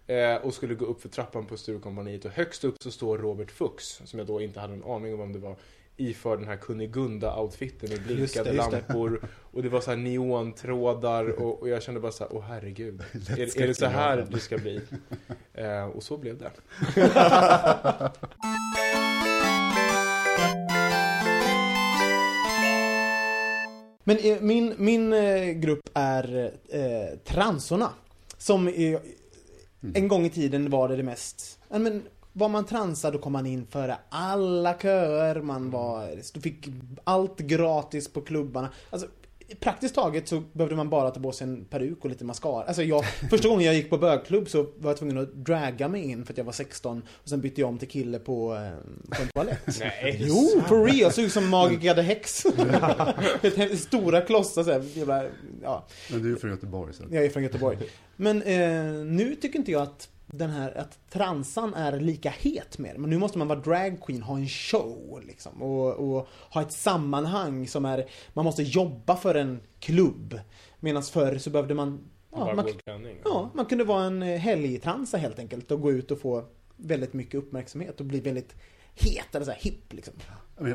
Eh, 0.06 0.36
och 0.36 0.54
skulle 0.54 0.74
gå 0.74 0.84
upp 0.84 1.02
för 1.02 1.08
trappan 1.08 1.46
på 1.46 1.56
Sturecompagniet 1.56 2.24
och 2.24 2.30
högst 2.30 2.64
upp 2.64 2.76
så 2.82 2.90
står 2.90 3.18
Robert 3.18 3.50
Fuchs, 3.50 4.02
som 4.04 4.18
jag 4.18 4.28
då 4.28 4.40
inte 4.40 4.60
hade 4.60 4.72
en 4.72 4.84
aning 4.84 5.12
om 5.12 5.18
vem 5.18 5.32
det 5.32 5.38
var, 5.38 5.56
iför 5.96 6.36
den 6.36 6.46
här 6.46 6.56
Kunigunda-outfiten 6.56 7.88
med 7.88 8.02
blinkande 8.02 8.22
Just 8.22 8.34
det, 8.44 8.52
just 8.54 8.70
det. 8.70 8.76
lampor. 8.88 9.28
Och 9.52 9.62
det 9.62 9.68
var 9.68 9.80
så 9.80 9.90
här 9.90 9.98
neontrådar 9.98 11.24
och, 11.40 11.60
och 11.60 11.68
jag 11.68 11.82
kände 11.82 12.00
bara 12.00 12.12
så 12.12 12.24
här, 12.24 12.36
åh 12.36 12.42
herregud. 12.42 13.02
Är, 13.28 13.62
är 13.62 13.66
det 13.66 13.74
så 13.74 13.86
här 13.86 14.26
det 14.30 14.38
ska 14.38 14.58
bli? 14.58 14.80
Eh, 15.54 15.84
och 15.84 16.02
så 16.02 16.16
blev 16.16 16.38
det. 16.38 16.50
Men 24.04 24.16
eh, 24.16 24.40
min, 24.40 24.74
min 24.78 25.12
eh, 25.12 25.46
grupp 25.46 25.88
är 25.94 26.52
eh, 26.68 27.18
transorna. 27.24 27.90
Som 28.38 28.68
är, 28.68 29.00
en 29.94 30.08
gång 30.08 30.26
i 30.26 30.30
tiden 30.30 30.70
var 30.70 30.88
det 30.88 30.96
det 30.96 31.02
mest... 31.02 31.58
Men, 31.68 32.02
var 32.34 32.48
man 32.48 32.64
transad 32.64 33.12
då 33.12 33.18
kom 33.18 33.32
man 33.32 33.46
in 33.46 33.66
före 33.66 33.96
alla 34.08 34.74
köer, 34.74 35.40
man 35.40 35.70
var... 35.70 36.08
Du 36.34 36.40
fick 36.40 36.68
allt 37.04 37.38
gratis 37.38 38.12
på 38.12 38.20
klubbarna. 38.20 38.70
Alltså, 38.90 39.08
praktiskt 39.60 39.94
taget 39.94 40.28
så 40.28 40.42
behövde 40.52 40.76
man 40.76 40.90
bara 40.90 41.10
ta 41.10 41.20
på 41.20 41.32
sig 41.32 41.46
en 41.46 41.64
peruk 41.64 41.98
och 42.04 42.10
lite 42.10 42.24
mascara. 42.24 42.64
Alltså 42.64 42.82
jag, 42.82 43.04
första 43.30 43.48
gången 43.48 43.66
jag 43.66 43.74
gick 43.74 43.90
på 43.90 43.98
bögklubb 43.98 44.48
så 44.48 44.62
var 44.62 44.90
jag 44.90 44.96
tvungen 44.96 45.18
att 45.18 45.34
draga 45.34 45.88
mig 45.88 46.02
in 46.02 46.24
för 46.24 46.32
att 46.32 46.38
jag 46.38 46.44
var 46.44 46.52
16 46.52 47.02
och 47.22 47.28
sen 47.28 47.40
bytte 47.40 47.60
jag 47.60 47.68
om 47.68 47.78
till 47.78 47.88
kille 47.88 48.18
på, 48.18 48.54
eh, 48.54 49.16
på 49.16 49.22
en 49.22 49.28
toalett. 49.28 49.66
Nej. 49.80 50.22
Jo, 50.26 50.62
for 50.68 50.86
real! 50.86 51.12
Såg 51.12 51.24
ut 51.24 51.32
som 51.32 51.48
Magica 51.48 51.94
the 51.94 52.02
Hex. 52.02 52.46
Stora 53.76 54.20
klossar 54.20 54.64
såhär, 54.64 54.84
jävla, 54.94 55.24
ja. 55.62 55.86
Men 56.10 56.22
du 56.22 56.32
är 56.32 56.36
från 56.36 56.50
Göteborg 56.50 56.94
så. 56.94 57.04
Jag 57.10 57.24
är 57.24 57.30
från 57.30 57.42
Göteborg. 57.42 57.78
Men 58.16 58.42
eh, 58.42 59.04
nu 59.04 59.34
tycker 59.34 59.58
inte 59.58 59.72
jag 59.72 59.82
att 59.82 60.08
den 60.36 60.50
här, 60.50 60.78
att 60.78 60.98
transan 61.10 61.74
är 61.74 62.00
lika 62.00 62.30
het 62.30 62.78
mer. 62.78 62.98
Men 62.98 63.10
nu 63.10 63.18
måste 63.18 63.38
man 63.38 63.48
vara 63.48 63.58
dragqueen, 63.58 64.22
ha 64.22 64.36
en 64.36 64.48
show 64.48 65.22
liksom. 65.26 65.62
Och, 65.62 65.92
och 65.92 66.28
ha 66.50 66.62
ett 66.62 66.72
sammanhang 66.72 67.68
som 67.68 67.84
är, 67.84 68.06
man 68.32 68.44
måste 68.44 68.62
jobba 68.62 69.16
för 69.16 69.34
en 69.34 69.60
klubb. 69.80 70.40
Medan 70.80 71.02
förr 71.02 71.38
så 71.38 71.50
behövde 71.50 71.74
man 71.74 72.00
Ja, 72.34 72.54
man, 72.54 72.66
klänning. 72.84 73.16
ja, 73.24 73.50
man 73.54 73.66
kunde 73.66 73.84
vara 73.84 74.04
en 74.04 74.22
eh, 74.22 74.38
helgtransa 74.38 75.16
helt 75.16 75.38
enkelt 75.38 75.70
och 75.70 75.80
gå 75.80 75.92
ut 75.92 76.10
och 76.10 76.20
få 76.20 76.44
väldigt 76.76 77.12
mycket 77.12 77.34
uppmärksamhet 77.34 78.00
och 78.00 78.06
bli 78.06 78.20
väldigt 78.20 78.54
het 78.94 79.34
eller 79.34 79.44
så 79.44 79.50
här 79.50 79.60
hipp 79.60 79.92
liksom. 79.92 80.14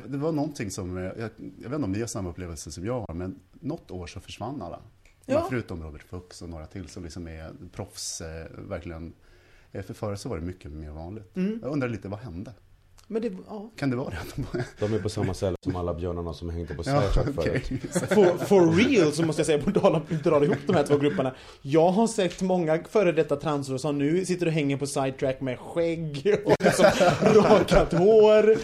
Det 0.08 0.18
var 0.18 0.32
någonting 0.32 0.72
som, 0.72 0.98
eh, 0.98 1.04
jag, 1.04 1.30
jag 1.38 1.70
vet 1.70 1.74
inte 1.74 1.76
om 1.76 1.92
ni 1.92 2.00
har 2.00 2.08
samma 2.08 2.30
upplevelse 2.30 2.72
som 2.72 2.86
jag 2.86 3.00
har, 3.00 3.14
men 3.14 3.40
något 3.52 3.92
år 3.92 4.08
så 4.08 4.20
försvann 4.20 4.62
alla. 4.62 4.80
Ja. 5.26 5.46
Förutom 5.50 5.84
Robert 5.84 6.04
Fuchs 6.04 6.42
och 6.42 6.50
några 6.50 6.66
till 6.66 6.88
som 6.90 7.04
liksom 7.04 7.28
är 7.28 7.52
proffs, 7.72 8.22
eh, 8.22 8.48
verkligen. 8.58 9.14
Eh, 9.72 9.82
För 9.84 9.94
förr 9.94 10.16
så 10.16 10.30
var 10.30 10.38
det 10.38 10.46
mycket 10.46 10.72
mer 10.72 10.90
vanligt. 10.92 11.36
Mm. 11.36 11.60
Jag 11.62 11.72
undrar 11.72 11.90
lite, 11.90 12.08
vad 12.08 12.20
hände? 12.20 12.52
Men 13.10 13.22
det, 13.22 13.32
ja. 13.48 13.72
Kan 13.78 13.90
det 13.90 13.96
vara 13.96 14.10
det? 14.10 14.44
De 14.80 14.94
är 14.94 15.00
på 15.00 15.10
samma 15.10 15.34
ställe 15.34 15.56
som 15.64 15.76
alla 15.76 15.94
björnarna 15.94 16.34
som 16.34 16.50
hängde 16.50 16.74
på 16.76 16.84
Ja, 16.86 17.02
Sidetrack 17.02 17.38
okej. 17.38 17.60
förut. 17.62 17.82
For, 18.10 18.46
for 18.46 18.72
real 18.76 19.12
så 19.12 19.24
måste 19.26 19.40
jag 19.40 19.46
säga, 19.46 19.64
på 19.64 19.72
tal 19.80 19.96
om 19.96 20.02
att 20.12 20.24
dra 20.24 20.44
ihop 20.44 20.58
de 20.68 20.76
här 20.76 20.84
två 20.84 20.98
grupperna. 20.98 21.36
Jag 21.62 21.90
har 21.92 22.08
sett 22.08 22.42
många 22.42 22.84
före 22.90 23.12
detta 23.12 23.36
transor 23.36 23.78
som 23.78 23.98
nu 23.98 24.26
sitter 24.26 24.46
och 24.46 24.52
hänger 24.52 24.78
på 24.78 24.88
sidetrack 24.88 25.42
med 25.42 25.60
skägg 25.60 26.36
och 26.46 26.56
liksom 26.60 26.86
rakat 27.22 27.94
hår. 27.94 28.56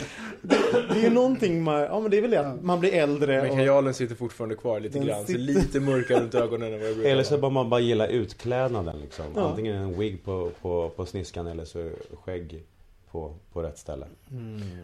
Det 0.44 1.00
är 1.00 1.04
ju 1.04 1.10
någonting 1.10 1.64
man, 1.64 1.82
ja 1.82 2.00
men 2.00 2.12
det 2.12 2.18
är 2.18 2.22
väl 2.22 2.32
det 2.32 2.40
att 2.48 2.64
man 2.64 2.80
blir 2.80 2.94
äldre 2.94 3.42
Men 3.42 3.50
och... 3.52 3.56
kajalen 3.58 3.94
sitter 3.94 4.16
fortfarande 4.16 4.56
kvar 4.56 4.80
lite 4.80 5.00
Den 5.00 5.08
grann. 5.08 5.26
sitter- 5.26 5.34
Ser 5.34 5.40
lite 5.40 5.80
mörkare 5.80 6.20
runt 6.20 6.36
ögonen 6.36 6.74
än 6.74 6.80
vad 6.80 6.90
det 6.90 6.94
brukar 6.96 7.10
Eller 7.10 7.24
så 7.24 7.38
bara 7.38 7.52
man 7.52 7.70
bara 7.70 7.80
gillar 7.80 8.08
utklädnaden 8.08 9.00
liksom. 9.00 9.26
Ja. 9.36 9.42
Antingen 9.42 9.76
en 9.76 10.00
wig 10.00 10.24
på, 10.24 10.52
på, 10.62 10.90
på 10.96 11.06
sniskan 11.06 11.48
eller 11.48 11.66
så 11.66 11.90
skägg 12.24 12.64
på, 13.12 13.34
på 13.54 13.64
rätt 13.64 13.78
ställe. 13.78 14.06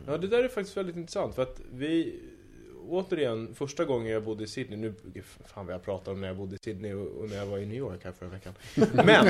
Ja, 0.07 0.17
det 0.17 0.27
där 0.27 0.43
är 0.43 0.47
faktiskt 0.47 0.77
väldigt 0.77 0.95
intressant 0.95 1.35
för 1.35 1.41
att 1.41 1.59
vi 1.73 2.19
Återigen, 2.89 3.55
första 3.55 3.85
gången 3.85 4.11
jag 4.11 4.23
bodde 4.23 4.43
i 4.43 4.47
Sydney, 4.47 4.77
nu, 4.77 4.93
fan 5.45 5.65
vad 5.65 5.75
jag 5.75 5.83
pratade 5.83 6.11
om 6.11 6.21
när 6.21 6.27
jag 6.27 6.37
bodde 6.37 6.55
i 6.55 6.59
Sydney 6.65 6.93
och, 6.93 7.07
och 7.07 7.29
när 7.29 7.35
jag 7.37 7.45
var 7.45 7.57
i 7.57 7.65
New 7.65 7.77
York 7.77 7.99
här 8.03 8.11
förra 8.11 8.29
veckan. 8.29 8.53
Men, 8.93 9.25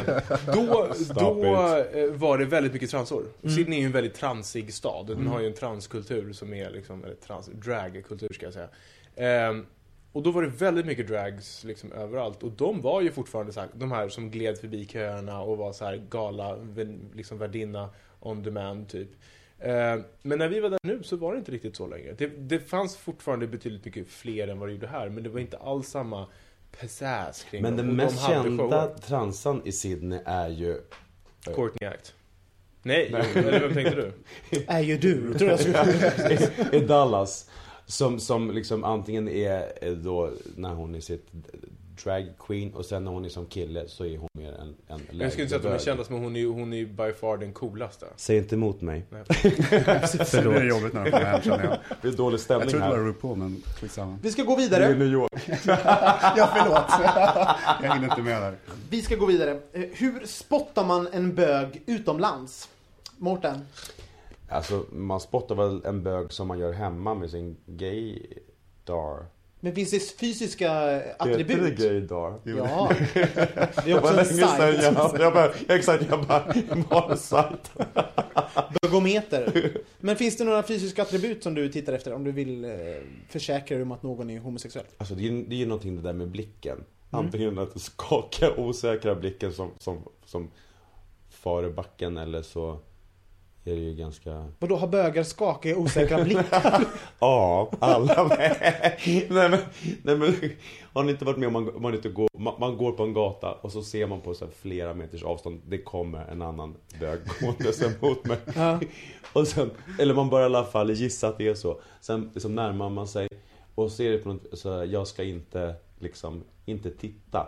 då, 0.45 0.89
då 1.15 1.45
eh, 1.93 2.11
var 2.11 2.37
det 2.37 2.45
väldigt 2.45 2.73
mycket 2.73 2.89
transor. 2.89 3.25
Mm. 3.43 3.55
Sydney 3.55 3.77
är 3.77 3.81
ju 3.81 3.85
en 3.85 3.91
väldigt 3.91 4.13
transig 4.13 4.73
stad. 4.73 5.07
Den 5.07 5.17
Mm. 5.17 5.27
har 5.31 5.39
ju 5.39 5.47
en 5.47 5.53
transkultur 5.53 6.33
som 6.33 6.53
är 6.53 6.69
liksom, 6.69 7.03
eller 7.03 7.15
trans, 7.15 7.49
dragkultur 7.53 8.33
ska 8.33 8.45
jag 8.45 8.53
säga. 8.53 8.69
Ehm, 9.15 9.65
och 10.11 10.23
då 10.23 10.31
var 10.31 10.41
det 10.41 10.47
väldigt 10.47 10.85
mycket 10.85 11.07
drags 11.07 11.63
liksom 11.63 11.91
överallt. 11.91 12.43
Och 12.43 12.51
de 12.51 12.81
var 12.81 13.01
ju 13.01 13.11
fortfarande 13.11 13.53
så 13.53 13.59
här, 13.59 13.69
de 13.73 13.91
här 13.91 14.09
som 14.09 14.31
gled 14.31 14.57
förbi 14.57 14.85
köerna 14.85 15.41
och 15.41 15.57
var 15.57 15.73
så 15.73 15.85
här 15.85 16.01
gala, 16.09 16.57
liksom 17.15 17.37
värdinna 17.37 17.89
on 18.19 18.43
demand 18.43 18.89
typ. 18.89 19.09
Eh, 19.59 19.99
Men 20.21 20.39
när 20.39 20.47
vi 20.47 20.59
var 20.59 20.69
där 20.69 20.79
nu 20.83 21.03
så 21.03 21.15
var 21.15 21.33
det 21.33 21.39
inte 21.39 21.51
riktigt 21.51 21.75
så 21.75 21.87
längre. 21.87 22.15
Det, 22.17 22.27
det 22.27 22.59
fanns 22.59 22.97
fortfarande 22.97 23.47
betydligt 23.47 23.85
mycket 23.85 24.07
fler 24.07 24.47
än 24.47 24.59
vad 24.59 24.69
det 24.69 24.73
gjorde 24.73 24.87
här, 24.87 25.09
men 25.09 25.23
det 25.23 25.29
var 25.29 25.39
inte 25.39 25.57
alls 25.57 25.89
samma 25.89 26.27
pizzazz 26.79 27.43
kring 27.43 27.61
Men 27.61 27.77
dem. 27.77 27.87
den 27.87 27.97
de 27.97 28.03
mest 28.03 28.27
kända 28.27 28.63
shower. 28.63 28.97
transan 28.97 29.61
i 29.65 29.71
Sydney 29.71 30.19
är 30.25 30.49
ju... 30.49 30.81
Courtney 31.55 31.89
Act. 31.89 32.13
Nej, 32.83 33.07
jo, 33.11 33.39
eller 33.41 33.59
vem 33.59 33.73
tänkte 33.73 33.95
du? 33.95 34.11
Är 34.67 34.79
ju 34.79 34.97
du, 34.97 35.33
tror 35.33 35.49
jag 35.51 35.59
I, 36.31 36.49
I 36.77 36.79
Dallas. 36.79 37.49
Som, 37.85 38.19
som 38.19 38.51
liksom 38.51 38.83
antingen 38.83 39.27
är 39.29 39.83
är 39.83 39.95
då 39.95 40.31
när 40.55 40.73
hon 40.73 40.95
är 40.95 40.99
sitt 40.99 41.27
drag 42.03 42.33
queen 42.39 42.73
och 42.73 42.85
sen 42.85 43.03
när 43.03 43.11
hon 43.11 43.25
är 43.25 43.29
som 43.29 43.45
kille 43.45 43.87
så 43.87 44.05
är 44.05 44.17
hon 44.17 44.29
mer 44.33 44.53
en, 44.53 44.75
en 44.87 45.01
Jag 45.19 45.31
skulle 45.31 45.43
inte 45.43 45.47
säga 45.47 45.55
att 45.57 45.63
de 45.63 45.69
är 45.69 45.77
kändast, 45.77 46.09
men 46.09 46.19
hon 46.23 46.35
är, 46.35 46.45
hon 46.45 46.73
är 46.73 46.85
by 46.85 47.13
far 47.13 47.37
den 47.37 47.53
coolaste. 47.53 48.05
Säg 48.15 48.37
inte 48.37 48.55
emot 48.55 48.81
mig. 48.81 49.05
Nej. 49.09 49.23
Det 50.31 50.41
blir 50.41 50.63
jobbigt 50.69 50.93
när 50.93 51.05
de 51.05 51.11
kommer 51.11 51.25
hem 51.25 51.41
känner 51.41 51.63
jag. 51.63 51.77
Det 52.01 52.07
är 52.07 52.11
dålig 52.11 52.39
stämning 52.39 52.61
Jag 52.61 52.69
trodde 52.69 52.85
det 52.85 52.91
här. 52.91 52.97
var 52.97 53.05
RuPaul 53.07 53.37
men 53.37 53.61
skitsamma. 53.75 54.17
Vi 54.21 54.31
ska 54.31 54.43
gå 54.43 54.55
vidare. 54.55 54.85
Det 54.87 54.91
är 54.93 54.95
New 54.97 55.07
York. 55.13 55.31
ja 56.37 56.49
förlåt. 56.55 56.85
jag 57.83 57.93
hinner 57.93 58.09
inte 58.09 58.21
med 58.21 58.41
där. 58.41 58.55
Vi 58.89 59.01
ska 59.01 59.15
gå 59.15 59.25
vidare. 59.25 59.59
Eh, 59.73 59.83
Hur 59.93 60.25
spottar 60.25 60.85
man 60.85 61.07
en 61.11 61.35
bög 61.35 61.81
utomlands? 61.85 62.69
Mårten? 63.17 63.65
Alltså 64.49 64.85
man 64.91 65.19
spottar 65.19 65.55
väl 65.55 65.85
en 65.85 66.03
bög 66.03 66.33
som 66.33 66.47
man 66.47 66.59
gör 66.59 66.73
hemma 66.73 67.13
med 67.13 67.29
sin 67.29 67.57
gaydar. 67.65 69.25
Men 69.59 69.75
finns 69.75 69.91
det 69.91 70.19
fysiska 70.19 70.71
attribut? 71.19 71.57
Heter 71.57 71.63
det 71.63 71.89
gaydar? 71.89 72.39
Ja. 72.43 72.91
Det 73.13 73.19
är 73.21 73.85
Det 73.85 73.93
var 73.93 73.99
också 74.01 74.19
en 74.19 74.25
sajt. 74.25 74.83
jag, 74.83 75.19
jag 75.19 75.33
bara, 75.33 75.51
exakt, 75.67 76.05
jag 76.09 76.25
bara, 76.25 76.53
var 76.89 77.11
en 77.11 77.17
sajt. 77.17 77.71
Bögometer. 78.81 79.71
Men 79.99 80.15
finns 80.15 80.37
det 80.37 80.43
några 80.43 80.63
fysiska 80.63 81.01
attribut 81.01 81.43
som 81.43 81.53
du 81.53 81.69
tittar 81.69 81.93
efter 81.93 82.13
om 82.13 82.23
du 82.23 82.31
vill 82.31 82.65
eh, 82.65 82.71
försäkra 83.29 83.77
dig 83.77 83.83
om 83.83 83.91
att 83.91 84.03
någon 84.03 84.29
är 84.29 84.39
homosexuell? 84.39 84.85
Alltså 84.97 85.15
det 85.15 85.21
är 85.21 85.31
ju 85.31 85.45
det 85.45 85.55
är 85.55 85.59
ju 85.59 85.65
någonting 85.65 85.95
det 85.95 86.01
där 86.01 86.13
med 86.13 86.27
blicken. 86.27 86.83
Antingen 87.11 87.57
att 87.59 87.73
du 87.73 87.79
skakar 87.79 88.59
osäkra 88.59 89.15
blicken 89.15 89.53
som, 89.53 89.71
som, 89.79 90.03
som 90.25 90.51
far 91.29 91.63
i 91.65 91.69
backen 91.69 92.17
eller 92.17 92.41
så 92.41 92.79
är 93.71 93.75
det 93.75 93.81
ju 93.81 93.95
ganska... 93.95 94.47
Vadå, 94.59 94.75
har 94.75 94.87
bögar 94.87 95.23
skakiga 95.23 95.77
osäkra 95.77 96.23
blickar? 96.23 96.85
Ja, 97.19 97.71
alla 97.79 98.23
med. 98.27 98.57
nej, 99.05 99.49
men, 99.49 99.59
nej 100.03 100.17
men 100.17 100.33
har 100.93 101.03
ni 101.03 101.11
inte 101.11 101.25
varit 101.25 101.37
med 101.37 101.47
om 101.47 101.53
man, 101.53 101.81
man, 101.81 101.93
inte 101.93 102.09
går, 102.09 102.29
man, 102.37 102.53
man 102.59 102.77
går 102.77 102.91
på 102.91 103.03
en 103.03 103.13
gata 103.13 103.51
och 103.51 103.71
så 103.71 103.83
ser 103.83 104.07
man 104.07 104.21
på 104.21 104.33
så 104.33 104.47
flera 104.47 104.93
meters 104.93 105.23
avstånd, 105.23 105.61
det 105.67 105.77
kommer 105.77 106.25
en 106.25 106.41
annan 106.41 106.75
bög 106.99 107.19
gåendes 107.41 107.81
emot 107.81 108.25
mig. 108.25 108.37
Ja. 108.55 108.79
Och 109.33 109.47
sen, 109.47 109.71
eller 109.99 110.13
man 110.13 110.29
börjar 110.29 110.43
i 110.43 110.55
alla 110.55 110.65
fall 110.65 110.91
gissa 110.91 111.27
att 111.27 111.37
det 111.37 111.47
är 111.47 111.55
så. 111.55 111.81
Sen 112.01 112.31
liksom 112.33 112.55
närmar 112.55 112.89
man 112.89 113.07
sig 113.07 113.27
och 113.75 113.91
ser 113.91 114.11
det 114.11 114.17
på 114.17 114.33
något, 114.33 114.59
så 114.59 114.73
här, 114.73 114.85
jag 114.85 115.07
ska 115.07 115.23
inte 115.23 115.75
liksom, 115.99 116.43
inte 116.65 116.91
titta. 116.91 117.47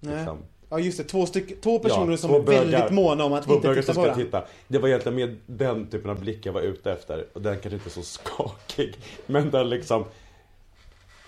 Nej. 0.00 0.16
Liksom. 0.16 0.38
Ja 0.70 0.78
just 0.78 0.98
det, 0.98 1.04
två, 1.04 1.26
styck, 1.26 1.60
två 1.60 1.78
personer 1.78 2.10
Ja, 2.10 2.16
som 2.16 2.30
två 2.30 2.36
är 2.36 2.40
väldigt 2.42 2.72
bögar. 2.80 2.90
måna 2.90 3.24
om 3.24 3.32
att 3.32 3.44
Två 3.44 3.54
inte 3.54 3.68
bögar 3.68 3.82
titta 3.82 3.94
som 3.94 4.04
på 4.04 4.10
ska 4.12 4.24
titta. 4.24 4.44
Det 4.68 4.78
var 4.78 4.88
egentligen 4.88 5.16
med 5.16 5.36
den 5.46 5.86
typen 5.90 6.10
av 6.10 6.20
blick 6.20 6.46
jag 6.46 6.52
var 6.52 6.60
ute 6.60 6.92
efter. 6.92 7.26
Och 7.32 7.42
den 7.42 7.54
kanske 7.54 7.70
inte 7.76 7.88
är 7.88 7.90
så 7.90 8.02
skakig. 8.02 8.96
Men 9.26 9.50
den 9.50 9.68
liksom... 9.68 10.04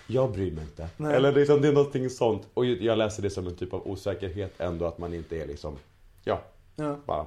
Jag 0.06 0.32
bryr 0.32 0.50
mig 0.52 0.64
inte. 0.64 0.88
Nej. 0.96 1.14
Eller 1.14 1.32
liksom, 1.32 1.60
det 1.62 1.68
är 1.68 1.72
någonting 1.72 2.10
sånt. 2.10 2.48
Och 2.54 2.66
jag 2.66 2.98
läser 2.98 3.22
det 3.22 3.30
som 3.30 3.46
en 3.46 3.56
typ 3.56 3.74
av 3.74 3.88
osäkerhet 3.90 4.52
ändå. 4.60 4.84
Att 4.86 4.98
man 4.98 5.14
inte 5.14 5.36
är 5.42 5.46
liksom... 5.46 5.76
Ja, 6.24 6.40
Ja. 6.76 6.96
bara... 7.06 7.26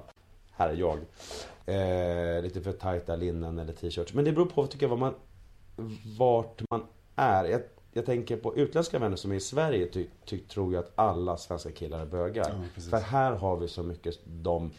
Här 0.55 0.69
är 0.69 0.73
jag. 0.75 0.97
Eh, 1.65 2.43
lite 2.43 2.61
för 2.61 2.71
tajta 2.71 3.15
linnen 3.15 3.59
eller 3.59 3.73
t-shirts. 3.73 4.13
Men 4.13 4.25
det 4.25 4.31
beror 4.31 4.45
på, 4.45 4.67
tycker 4.67 4.83
jag, 4.85 4.89
vad 4.89 4.99
man... 4.99 5.13
Vart 6.17 6.61
man 6.71 6.83
är. 7.15 7.45
Jag, 7.45 7.61
jag 7.93 8.05
tänker 8.05 8.37
på 8.37 8.55
utländska 8.55 8.99
vänner 8.99 9.15
som 9.15 9.31
är 9.31 9.35
i 9.35 9.39
Sverige 9.39 9.87
ty, 9.87 10.07
ty, 10.25 10.39
tror 10.39 10.73
jag 10.73 10.83
att 10.83 10.91
alla 10.95 11.37
svenska 11.37 11.71
killar 11.71 11.99
är 11.99 12.05
bögar. 12.05 12.63
Ja. 12.75 12.81
För 12.81 12.97
här 12.97 13.31
har 13.31 13.57
vi 13.57 13.67
så 13.67 13.83
mycket 13.83 14.19
de, 14.25 14.71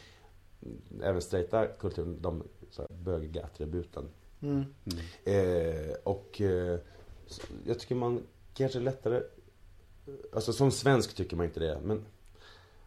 även 1.03 1.23
straighta 1.23 1.67
kulturen, 1.67 2.19
de 2.21 2.43
så 2.71 2.83
här, 2.83 2.89
bögiga 2.97 3.45
attributen. 3.45 4.09
Mm. 4.41 4.65
Eh, 5.25 5.95
och 6.05 6.41
eh, 6.41 6.79
jag 7.67 7.79
tycker 7.79 7.95
man 7.95 8.23
kanske 8.55 8.81
lättare, 8.81 9.23
alltså 10.33 10.53
som 10.53 10.71
svensk 10.71 11.15
tycker 11.15 11.37
man 11.37 11.47
inte 11.47 11.61
det, 11.61 11.81
men 11.83 12.05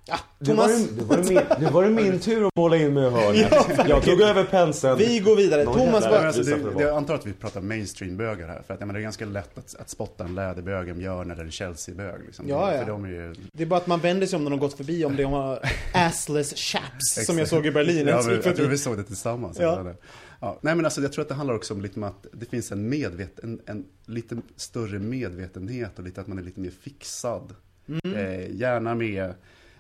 Ja, 0.10 0.20
var, 0.40 0.68
det, 0.68 0.96
nu, 0.96 1.04
var 1.04 1.18
det 1.18 1.24
min, 1.24 1.42
nu 1.60 1.70
var 1.70 1.84
det 1.84 1.90
min 1.90 2.20
tur 2.28 2.48
att 2.48 2.56
måla 2.56 2.78
in 2.78 2.94
mig 2.94 3.08
i 3.08 3.10
hörnet. 3.10 3.48
Ja, 3.52 3.86
jag 3.88 4.04
tog 4.04 4.22
över 4.22 4.44
penseln. 4.44 4.98
Vi 4.98 5.20
går 5.20 5.36
vidare. 5.36 5.64
Någon 5.64 5.76
Thomas, 5.76 6.04
Men 6.04 6.28
alltså, 6.28 6.44
det, 6.44 6.56
det 6.56 6.74
det, 6.74 6.84
jag 6.84 6.98
antar 6.98 7.16
att 7.16 7.26
vi 7.26 7.34
pratar 7.34 7.62
mainstream-bögar 7.62 8.48
här. 8.48 8.62
För 8.68 8.74
att, 8.74 8.80
menar, 8.80 8.94
det 8.94 9.00
är 9.00 9.04
ganska 9.04 9.26
lätt 9.26 9.58
att, 9.58 9.76
att 9.76 9.90
spotta 9.90 10.24
en 10.24 10.36
läderbög, 10.36 10.90
en 10.90 11.00
björn 11.00 11.32
eller 11.32 11.44
en 11.44 11.52
Chelsea-bög. 11.52 12.22
Liksom. 12.26 12.50
Ja, 12.50 12.74
ja. 12.74 12.80
För 12.80 12.92
de 12.92 13.06
är 13.06 13.10
ju... 13.10 13.36
Det 13.54 13.64
är 13.64 13.68
bara 13.68 13.80
att 13.80 13.88
man 13.88 14.00
vänder 14.00 14.28
sig 14.28 14.38
om 14.38 14.44
när 14.44 14.52
de 14.52 14.60
gått 14.60 14.78
förbi 14.78 15.06
om 15.06 15.16
de 15.16 15.24
har 15.24 15.60
assless 15.94 16.54
chaps 16.56 17.26
som 17.26 17.38
jag 17.38 17.48
såg 17.48 17.66
i 17.66 17.72
Berlin. 17.72 18.08
Ja, 18.08 18.22
men, 18.26 18.42
jag 18.44 18.56
tror 18.56 18.68
vi 18.68 18.78
såg 18.78 18.98
det 18.98 19.04
tillsammans. 19.04 19.58
Ja. 19.60 19.84
Ja. 19.86 19.94
Ja. 20.40 20.60
Nej, 20.62 20.76
men 20.76 20.86
alltså, 20.86 21.02
jag 21.02 21.14
tror 21.14 21.22
att 21.22 21.30
det 21.30 21.36
handlar 21.36 21.56
också 21.56 21.74
om 21.74 21.82
lite 21.82 22.00
om 22.00 22.04
att 22.04 22.28
det 22.34 22.46
finns 22.46 22.72
en, 22.72 22.90
medvet, 22.90 23.40
en, 23.40 23.62
en 23.66 23.86
lite 24.06 24.38
större 24.56 25.00
medvetenhet 25.00 26.00
och 26.00 26.04
lite 26.04 26.22
att 26.22 26.28
man 26.28 26.38
är 26.38 26.44
lite 26.44 26.60
mer 26.60 26.72
fixad. 26.82 27.56
Mm. 27.88 28.18
Eh, 28.18 28.56
gärna 28.56 28.96
med 28.96 29.34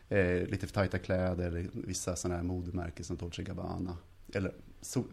eh, 0.09 0.47
lite 0.47 0.67
för 0.67 0.73
tajta 0.73 0.97
kläder, 0.99 1.67
vissa 1.73 2.15
sådana 2.15 2.35
här 2.37 2.43
modemärken 2.43 3.05
som 3.05 3.15
Dolce 3.17 3.43
Gabbana. 3.43 3.97
Eller 4.33 4.51
sol, 4.81 5.03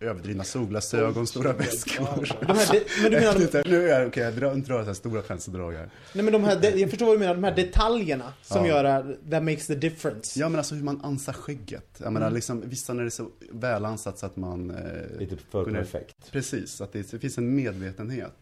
överdrivna 0.00 0.44
solglasögon, 0.44 1.26
stora 1.26 1.52
väskor. 1.52 2.04
Här 2.04 3.02
men 3.02 3.10
du 3.12 3.18
menar, 3.20 3.34
de, 3.34 3.40
Lite- 3.44 3.62
nu 3.66 3.88
är, 3.90 4.06
okej, 4.06 4.22
jag 4.22 4.34
drar, 4.34 4.54
inte 4.54 4.68
så 4.68 4.82
här 4.82 4.92
stora 4.94 5.22
penseldrag 5.22 5.72
här. 5.72 5.90
nej, 6.14 6.24
men 6.24 6.32
de 6.32 6.44
här, 6.44 6.60
de, 6.60 6.68
jag 6.80 6.90
förstår 6.90 7.06
vad 7.06 7.14
du 7.14 7.18
menar, 7.18 7.34
de 7.34 7.44
här 7.44 7.56
detaljerna 7.56 8.32
som 8.42 8.66
Ja. 8.66 8.68
gör 8.68 8.84
att 8.84 9.30
that 9.30 9.42
makes 9.42 9.66
the 9.66 9.74
difference. 9.74 10.40
Ja 10.40 10.48
men 10.48 10.58
alltså 10.58 10.74
hur 10.74 10.82
man 10.84 11.00
ansar 11.04 11.32
skägget. 11.32 12.00
Jag 12.02 12.12
menar 12.12 12.26
Mm. 12.26 12.34
liksom, 12.34 12.62
vissa 12.68 12.92
när 12.92 13.02
det 13.02 13.08
är 13.08 13.10
så 13.10 13.28
välansat 13.52 14.18
så 14.18 14.26
att 14.26 14.36
man... 14.36 14.70
Eh, 14.70 15.18
Lite 15.18 15.36
för 15.50 15.64
kunde- 15.64 15.78
perfekt. 15.80 16.32
Precis, 16.32 16.80
att 16.80 16.92
det, 16.92 17.10
det 17.10 17.18
finns 17.18 17.38
en 17.38 17.54
medvetenhet. 17.56 18.36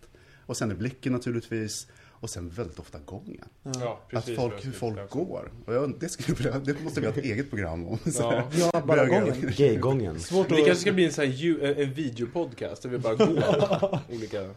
Och 0.47 0.57
sen 0.57 0.71
är 0.71 0.75
blicken 0.75 1.13
naturligtvis. 1.13 1.87
Och 2.21 2.31
sen 2.31 2.49
väldigt 2.49 2.79
ofta 2.79 2.99
gången. 2.99 3.45
Ja, 3.81 4.01
precis 4.11 4.39
att 4.39 4.45
folk, 4.45 4.66
hur 4.66 4.73
folk 4.73 4.97
säga. 4.97 5.07
går. 5.11 5.51
Och 5.66 5.75
jag, 5.75 5.95
det, 6.01 6.09
skulle, 6.09 6.37
vilja- 6.37 6.59
det 6.59 6.81
måste 6.85 7.01
vi 7.01 7.07
ha 7.07 7.12
ett 7.14 7.25
eget 7.25 7.51
program 7.51 7.87
om. 7.89 7.99
Ja. 8.19 8.43
Ja, 8.73 8.83
bara 8.87 9.07
gången. 9.07 9.53
Gaygången. 9.57 10.21
Svårt 10.21 10.49
det 10.49 10.57
kanske 10.57 10.75
ska 10.75 10.93
bli 10.93 11.05
en 11.05 11.12
sån 11.12 11.25
här 11.25 11.33
ju, 11.33 11.64
en, 11.83 11.93
videopodcast 11.95 12.83
där 12.83 12.91
vi 12.91 12.99
bara 12.99 13.14
går 13.14 13.29
olika... 14.14 14.49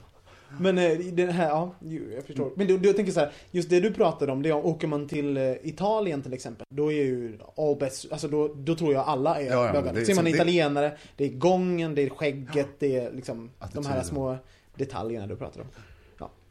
Men 0.59 0.78
eh, 0.78 0.97
den 0.97 1.30
här, 1.30 1.49
ja, 1.49 1.76
jag 2.16 2.24
förstår. 2.26 2.51
Men 2.55 2.68
du, 2.68 2.78
du 2.78 2.88
jag 2.89 2.95
tänker 2.95 3.12
så 3.12 3.20
här, 3.20 3.32
just 3.51 3.70
det 3.70 3.80
du 3.80 3.93
pratade 3.93 4.32
om, 4.32 4.41
det 4.41 4.49
är 4.49 4.53
om, 4.53 4.66
åker 4.66 4.88
man 4.88 5.07
till 5.07 5.38
eh, 5.38 5.51
Italien 5.64 6.22
till 6.22 6.34
exempel, 6.34 6.66
då 6.70 6.91
är 6.91 6.95
ju 6.95 7.38
all 7.57 7.76
best, 7.76 8.12
alltså 8.12 8.28
då, 8.28 8.47
då 8.53 8.76
tror 8.76 8.93
jag 8.93 9.03
alla 9.07 9.41
är 9.41 9.45
Ja, 9.45 9.66
ja, 9.66 9.72
bögar. 9.72 9.84
men 9.86 9.95
det 9.95 10.01
är 10.01 10.05
Ser 10.05 10.16
man 10.16 10.24
det- 10.26 10.30
italienare, 10.32 10.97
det 11.18 11.26
är 11.26 11.30
gången, 11.30 11.95
det 11.95 12.01
är 12.01 12.09
skägget, 12.09 12.68
det 12.80 12.97
är 12.97 13.12
liksom 13.12 13.49
de 13.74 13.86
här 13.86 14.03
små 14.03 14.38
detaljerna 14.76 15.28
du 15.28 15.36
pratar 15.36 15.62
om. 15.62 15.68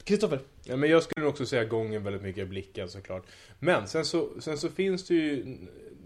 Kristoffer? 0.04 0.40
Ja, 0.64 0.76
men 0.76 0.90
jag 0.90 1.02
skulle 1.02 1.26
också 1.26 1.46
säga 1.46 1.64
gången 1.64 2.04
väldigt 2.04 2.22
mycket, 2.22 2.48
blicken 2.48 2.88
såklart. 2.88 3.26
Men 3.58 3.88
sen 3.88 4.04
så, 4.04 4.28
sen 4.40 4.58
så 4.58 4.68
finns 4.68 5.06
det 5.06 5.14
ju 5.14 5.56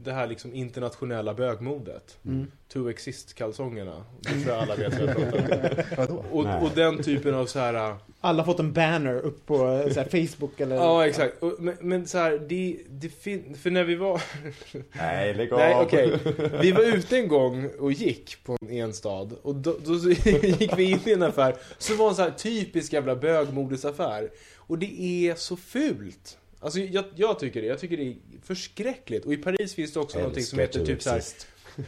det 0.05 0.13
här 0.13 0.27
liksom 0.27 0.55
internationella 0.55 1.35
bögmodet. 1.35 2.19
Mm. 2.25 2.47
To 2.69 2.89
exist-kalsongerna. 2.91 4.05
Det 4.21 4.31
tror 4.31 4.55
jag 4.55 4.63
alla 4.63 4.77
vet 4.77 5.01
vad 5.01 5.09
jag 5.09 5.17
pratar 5.17 6.11
om. 6.11 6.19
och, 6.33 6.45
Nej. 6.45 6.63
och 6.63 6.71
den 6.75 7.03
typen 7.03 7.35
av 7.35 7.47
så 7.47 7.59
här... 7.59 7.75
äh, 7.91 7.97
Alla 8.21 8.43
har 8.43 8.53
fått 8.53 8.61
en 8.61 8.73
banner 8.73 9.15
upp 9.21 9.47
på 9.47 9.57
så 9.95 10.01
här, 10.01 10.27
Facebook 10.27 10.61
eller... 10.61 10.77
Ja, 10.77 11.07
exakt. 11.07 11.43
Och, 11.43 11.55
men, 11.59 11.77
men 11.81 12.07
så 12.07 12.19
här, 12.19 12.39
det, 12.49 12.79
det 12.89 13.09
fin- 13.09 13.57
För 13.63 13.71
när 13.71 13.85
vi 13.85 13.95
var... 13.95 14.23
Nej, 14.93 15.35
lägg 15.35 15.53
Nej, 15.53 15.75
av. 15.75 15.83
okej. 15.83 16.19
Vi 16.61 16.73
var 16.73 16.83
ute 16.97 17.17
en 17.17 17.29
gång 17.29 17.71
och 17.79 17.93
gick 17.93 18.45
på 18.45 18.57
en 18.71 18.93
stad. 18.93 19.35
Och 19.43 19.55
då, 19.55 19.77
då 19.85 19.95
gick 19.95 20.79
vi 20.79 20.85
in 20.91 21.01
i 21.05 21.13
en 21.13 21.23
affär. 21.23 21.57
Så 21.79 21.95
var 21.95 22.09
en 22.09 22.15
så 22.15 22.23
här 22.23 22.31
typisk 22.31 22.93
jävla 22.93 23.17
bögmodesaffär. 23.17 24.31
Och 24.57 24.79
det 24.79 25.01
är 25.01 25.35
så 25.35 25.57
fult. 25.57 26.39
Alltså 26.65 26.81
jag, 26.81 27.05
jag 27.15 27.39
tycker 27.39 27.61
det. 27.63 27.67
Jag 27.67 27.79
tycker 27.79 27.97
det 27.97 28.03
är 28.03 28.17
förskräckligt. 28.43 29.25
Och 29.25 29.33
i 29.33 29.37
Paris 29.37 29.75
finns 29.75 29.93
det 29.93 30.01
också 30.01 30.19
någonting 30.19 30.43
som 30.45 30.59
heter 30.59 30.87
typ 30.87 31.03
så 31.03 31.11
här, 31.11 31.17
exist. 31.17 31.47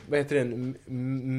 Vad 0.09 0.19
heter 0.19 0.37
den? 0.37 0.77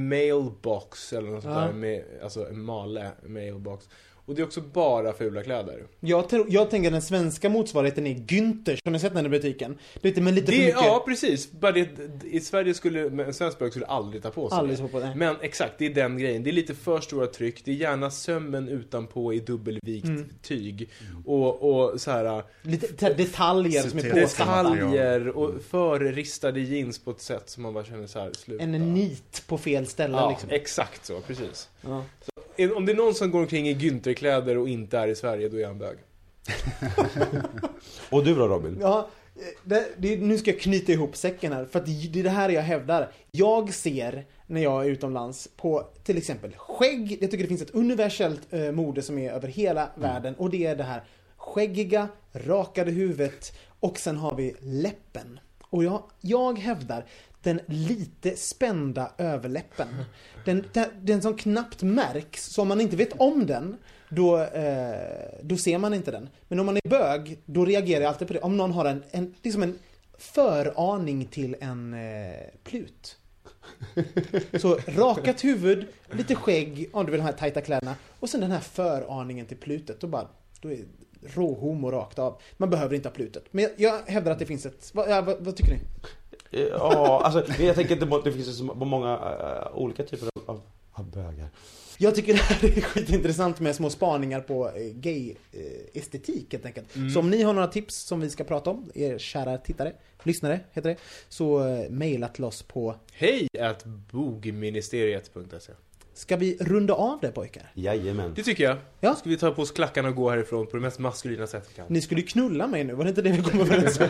Mailbox 0.09 1.13
eller 1.13 1.29
något 1.29 1.43
sånt 1.43 1.55
Ja. 1.55 1.61
där. 1.61 1.73
Med, 1.73 2.03
alltså 2.23 2.47
en 2.49 2.61
male 2.61 3.11
mailbox. 3.25 3.89
Och 4.27 4.35
det 4.35 4.41
är 4.41 4.45
också 4.45 4.61
bara 4.61 5.13
fula 5.13 5.43
kläder. 5.43 5.83
Jag, 5.99 6.29
tror- 6.29 6.45
jag 6.49 6.69
tänker 6.69 6.91
den 6.91 7.01
svenska 7.01 7.49
motsvarigheten 7.49 8.07
är 8.07 8.13
Günthers. 8.15 8.79
Har 8.85 8.91
ni 8.91 8.99
sett 8.99 9.13
den 9.13 9.25
i 9.25 9.29
butiken? 9.29 9.77
Lite, 9.93 10.21
men 10.21 10.35
lite 10.35 10.45
för 10.51 10.59
Det, 10.59 10.65
mycket... 10.65 10.81
ja, 10.81 11.03
precis. 11.07 11.51
Bara 11.51 11.71
det, 11.71 11.87
I 12.23 12.39
Sverige 12.39 12.73
skulle 12.73 13.23
en 13.25 13.33
svensk 13.33 13.59
bög 13.59 13.71
skulle 13.71 13.85
aldrig 13.85 14.23
ta 14.23 14.29
på 14.29 14.49
sig 14.49 14.57
Aldrig 14.57 14.77
det. 14.77 14.81
ta 14.81 14.87
på 14.87 14.99
det. 14.99 15.13
Men 15.15 15.35
exakt, 15.41 15.73
det 15.77 15.85
är 15.85 15.89
den 15.93 16.17
grejen. 16.17 16.43
Det 16.43 16.49
är 16.49 16.51
lite 16.51 16.75
för 16.75 16.99
stora 17.01 17.27
tryck. 17.27 17.65
Det 17.65 17.71
är 17.71 17.75
gärna 17.75 18.11
sömmen 18.11 18.67
utanpå 18.69 19.33
i 19.33 19.39
dubbelvikt 19.39 20.05
Mm. 20.07 20.29
tyg. 20.41 20.89
Och, 21.25 21.61
och 21.91 22.01
så 22.01 22.11
här... 22.11 22.43
Lite 22.61 22.87
så 22.99 23.05
här 23.05 23.13
detaljer 23.13 23.81
som 23.83 23.99
är 23.99 24.21
påsatta. 24.21 24.63
Detaljer 24.63 25.27
och 25.27 25.51
förristade 25.69 26.59
jeans 26.59 26.99
på 26.99 27.11
ett 27.11 27.21
sätt 27.21 27.49
som 27.49 27.63
man 27.63 27.73
bara 27.73 27.83
känner 27.83 28.07
så 28.07 28.19
här, 28.19 28.31
sluta. 28.33 28.63
En 28.63 28.71
nit 28.93 29.43
på 29.47 29.57
fel 29.57 29.87
ställe 29.87 30.17
Ja, 30.17 30.29
liksom. 30.29 30.49
exakt 30.49 31.05
så. 31.05 31.19
Precis. 31.21 31.69
Ja. 31.81 32.03
Om 32.75 32.85
det 32.85 32.91
är 32.91 32.95
någon 32.95 33.13
som 33.13 33.31
går 33.31 33.39
omkring 33.39 33.69
i 33.69 33.73
Günther-kläder 33.73 34.57
och 34.57 34.69
inte 34.69 34.97
är 34.97 35.07
i 35.07 35.15
Sverige, 35.15 35.49
då 35.49 35.59
är 35.59 35.65
han 35.65 35.77
bög. 35.77 35.97
Och 38.09 38.25
du 38.25 38.35
då 38.35 38.47
Robin? 38.47 38.77
Ja, 38.81 39.09
det, 39.63 39.87
det, 39.97 40.17
nu 40.17 40.37
ska 40.37 40.51
jag 40.51 40.59
knyta 40.59 40.91
ihop 40.91 41.15
säcken 41.15 41.53
här. 41.53 41.65
För 41.65 41.79
att 41.79 41.85
det 41.85 42.19
är 42.19 42.23
det 42.23 42.29
här 42.29 42.49
jag 42.49 42.61
hävdar. 42.61 43.11
Jag 43.31 43.73
ser, 43.73 44.25
när 44.47 44.61
jag 44.61 44.85
är 44.85 44.89
utomlands, 44.89 45.49
på 45.57 45.87
till 46.03 46.17
exempel 46.17 46.53
skägg. 46.57 47.17
Jag 47.21 47.31
tycker 47.31 47.43
det 47.43 47.47
finns 47.47 47.61
ett 47.61 47.75
universellt 47.75 48.53
eh, 48.53 48.71
mode 48.71 49.01
som 49.01 49.17
är 49.17 49.31
över 49.31 49.47
hela 49.47 49.89
världen. 49.95 50.35
Och 50.35 50.49
det 50.49 50.65
är 50.65 50.75
det 50.75 50.83
här 50.83 51.03
skäggiga, 51.37 52.07
rakade 52.31 52.91
huvudet 52.91 53.57
och 53.79 53.99
sen 53.99 54.17
har 54.17 54.35
vi 54.35 54.55
läppen. 54.61 55.39
Och 55.69 55.83
jag, 55.83 56.03
jag 56.21 56.59
hävdar 56.59 57.05
den 57.47 57.61
lite 57.65 58.35
spända 58.35 59.11
överläppen. 59.17 59.87
Den, 60.45 60.63
den, 61.01 61.21
som 61.21 61.37
knappt 61.37 61.81
märks, 61.83 62.45
så 62.45 62.61
om 62.61 62.67
man 62.67 62.81
inte 62.81 62.95
vet 62.95 63.13
om 63.19 63.45
den, 63.45 63.77
då, 64.09 64.37
eh, 64.39 65.39
då 65.41 65.57
ser 65.57 65.77
man 65.77 65.93
inte 65.93 66.11
den. 66.11 66.29
Men 66.47 66.59
om 66.59 66.65
man 66.65 66.77
är 66.77 66.89
bög, 66.89 67.39
då 67.45 67.65
reagerar 67.65 68.01
jag 68.01 68.09
alltid 68.09 68.27
på 68.27 68.33
det. 68.33 68.39
Om 68.39 68.57
någon 68.57 68.71
har 68.71 68.85
en, 68.85 69.03
en, 69.11 69.35
liksom 69.43 69.63
en 69.63 69.79
föraning 70.17 71.25
till 71.25 71.55
en 71.59 71.93
eh, 71.93 72.37
plut. 72.63 73.17
Så 74.61 74.79
rakat 74.85 75.43
huvud, 75.43 75.85
lite 76.11 76.35
skägg, 76.35 76.89
om 76.93 77.05
du 77.05 77.11
vill 77.11 77.21
ha 77.21 77.27
de 77.27 77.31
här 77.31 77.39
tajta 77.39 77.61
kläderna. 77.61 77.95
Och 78.19 78.29
sen 78.29 78.41
den 78.41 78.51
här 78.51 78.59
föraningen 78.59 79.45
till 79.45 79.57
plutet. 79.57 79.99
Då 79.99 80.07
bara, 80.07 80.27
då 80.61 80.71
är 80.71 80.79
råhomo 81.21 81.91
rakt 81.91 82.19
av. 82.19 82.41
Man 82.57 82.69
behöver 82.69 82.95
inte 82.95 83.09
ha 83.09 83.13
plutet. 83.13 83.43
Men 83.51 83.63
jag, 83.63 83.71
jag 83.77 84.01
hävdar 84.05 84.31
att 84.31 84.39
det 84.39 84.45
finns 84.45 84.65
ett... 84.65 84.91
Vad, 84.93 85.09
ja, 85.09 85.21
vad, 85.21 85.45
vad 85.45 85.55
tycker 85.55 85.71
ni? 85.71 85.79
Ja, 86.51 87.21
alltså 87.23 87.53
jag 87.63 87.75
tänker 87.75 87.93
inte 87.93 88.21
det 88.23 88.31
finns 88.31 88.57
så 88.57 88.63
många 88.63 89.13
eh, 89.13 89.77
olika 89.77 90.03
typer 90.03 90.27
av, 90.35 90.43
av, 90.45 90.61
av 90.91 91.11
bögar. 91.11 91.49
Jag 91.99 92.15
tycker 92.15 92.33
det 92.33 92.39
här 92.39 92.77
är 92.77 92.81
skitintressant 92.81 93.59
med 93.59 93.75
små 93.75 93.89
spaningar 93.89 94.41
på 94.41 94.67
eh, 94.67 94.73
gay-estetik 94.93 96.51
helt 96.51 96.65
enkelt. 96.65 96.95
Mm. 96.95 97.09
Så 97.09 97.19
om 97.19 97.29
ni 97.29 97.43
har 97.43 97.53
några 97.53 97.67
tips 97.67 97.95
som 97.95 98.19
vi 98.19 98.29
ska 98.29 98.43
prata 98.43 98.69
om, 98.69 98.91
er 98.95 99.17
kära 99.17 99.57
tittare, 99.57 99.93
lyssnare 100.23 100.59
heter 100.71 100.89
det, 100.89 100.97
så 101.29 101.67
eh, 101.67 101.89
mejla 101.89 102.27
till 102.27 102.43
oss 102.43 102.63
på... 102.63 102.95
Hej 103.11 103.47
at 103.59 103.85
bogministeriet.se 104.11 105.73
Ska 106.17 106.37
vi 106.37 106.57
runda 106.59 106.93
av 106.93 107.19
det 107.21 107.31
pojkar? 107.31 107.63
Jajamän. 107.73 108.33
Det 108.35 108.43
tycker 108.43 108.63
jag. 108.63 108.77
Ja. 108.99 109.15
Ska 109.15 109.29
vi 109.29 109.37
ta 109.37 109.51
på 109.51 109.61
oss 109.61 109.71
klackarna 109.71 110.09
och 110.09 110.15
gå 110.15 110.29
härifrån 110.29 110.67
på 110.67 110.77
det 110.77 110.81
mest 110.81 110.99
maskulina 110.99 111.47
sättet 111.47 111.69
vi 111.71 111.75
kan? 111.75 111.85
Ni 111.89 112.01
skulle 112.01 112.21
ju 112.21 112.27
knulla 112.27 112.67
mig 112.67 112.83
nu, 112.83 112.93
var 112.93 113.03
det 113.03 113.09
inte 113.09 113.21
det 113.21 113.31
vi 113.31 113.43
kom 113.43 113.59
överens 113.59 113.99
om? 113.99 114.05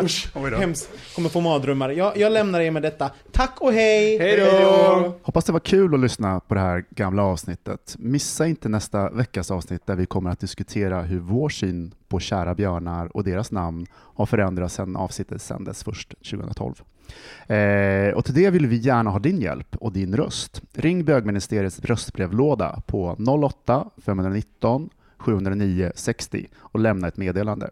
Usch, 0.04 0.36
hemskt. 0.58 0.90
Kommer 1.14 1.28
få 1.28 1.40
mardrömmar. 1.40 1.90
Jag, 1.90 2.16
jag 2.16 2.32
lämnar 2.32 2.60
er 2.60 2.70
med 2.70 2.82
detta. 2.82 3.10
Tack 3.32 3.60
och 3.60 3.72
hej! 3.72 4.18
Hej 4.18 4.36
då! 4.36 5.14
Hoppas 5.22 5.44
det 5.44 5.52
var 5.52 5.60
kul 5.60 5.94
att 5.94 6.00
lyssna 6.00 6.40
på 6.40 6.54
det 6.54 6.60
här 6.60 6.84
gamla 6.90 7.22
avsnittet. 7.22 7.96
Missa 7.98 8.46
inte 8.46 8.68
nästa 8.68 9.10
veckas 9.10 9.50
avsnitt 9.50 9.86
där 9.86 9.96
vi 9.96 10.06
kommer 10.06 10.30
att 10.30 10.40
diskutera 10.40 11.02
hur 11.02 11.18
vår 11.18 11.48
syn 11.48 11.94
på 12.08 12.20
kära 12.20 12.54
björnar 12.54 13.16
och 13.16 13.24
deras 13.24 13.50
namn 13.50 13.86
har 13.92 14.26
förändrats 14.26 14.74
sedan 14.74 14.96
avsnittet 14.96 15.42
sändes 15.42 15.84
först 15.84 16.14
2012. 16.30 16.74
Eh, 17.46 18.14
och 18.14 18.24
till 18.24 18.34
det 18.34 18.50
vill 18.50 18.66
vi 18.66 18.76
gärna 18.76 19.10
ha 19.10 19.18
din 19.18 19.40
hjälp 19.40 19.76
och 19.76 19.92
din 19.92 20.16
röst. 20.16 20.62
Ring 20.72 21.04
bögministeriets 21.04 21.80
röstbrevlåda 21.80 22.82
på 22.86 23.16
08 23.18 23.90
519 24.04 24.90
709 25.18 25.92
60 25.94 26.46
och 26.58 26.80
lämna 26.80 27.08
ett 27.08 27.16
meddelande. 27.16 27.70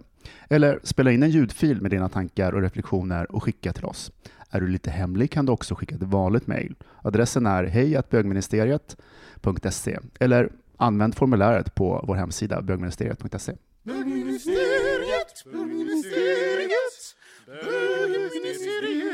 Eller 0.49 0.81
spela 0.83 1.13
in 1.13 1.23
en 1.23 1.31
ljudfil 1.31 1.81
med 1.81 1.91
dina 1.91 2.09
tankar 2.09 2.53
och 2.53 2.63
reflektioner 2.63 3.33
och 3.33 3.43
skicka 3.43 3.73
till 3.73 3.85
oss. 3.85 4.13
Är 4.51 4.61
du 4.61 4.69
lite 4.69 4.91
hemlig 4.91 5.31
kan 5.31 5.47
du 5.47 5.53
också 5.53 5.75
skicka 5.75 5.95
ett 5.95 6.03
vanligt 6.03 6.47
mejl. 6.47 6.75
Adressen 7.03 7.47
är 7.47 7.65
hejatbögministeriet.se 7.65 9.99
eller 10.21 10.51
använd 10.77 11.15
formuläret 11.15 11.75
på 11.75 12.05
vår 12.07 12.15
hemsida 12.15 12.63
bögministeriet.se. 12.63 13.53
Bögministeriet, 13.83 15.45
bögministeriet, 15.53 17.17
bögministeriet, 17.47 19.14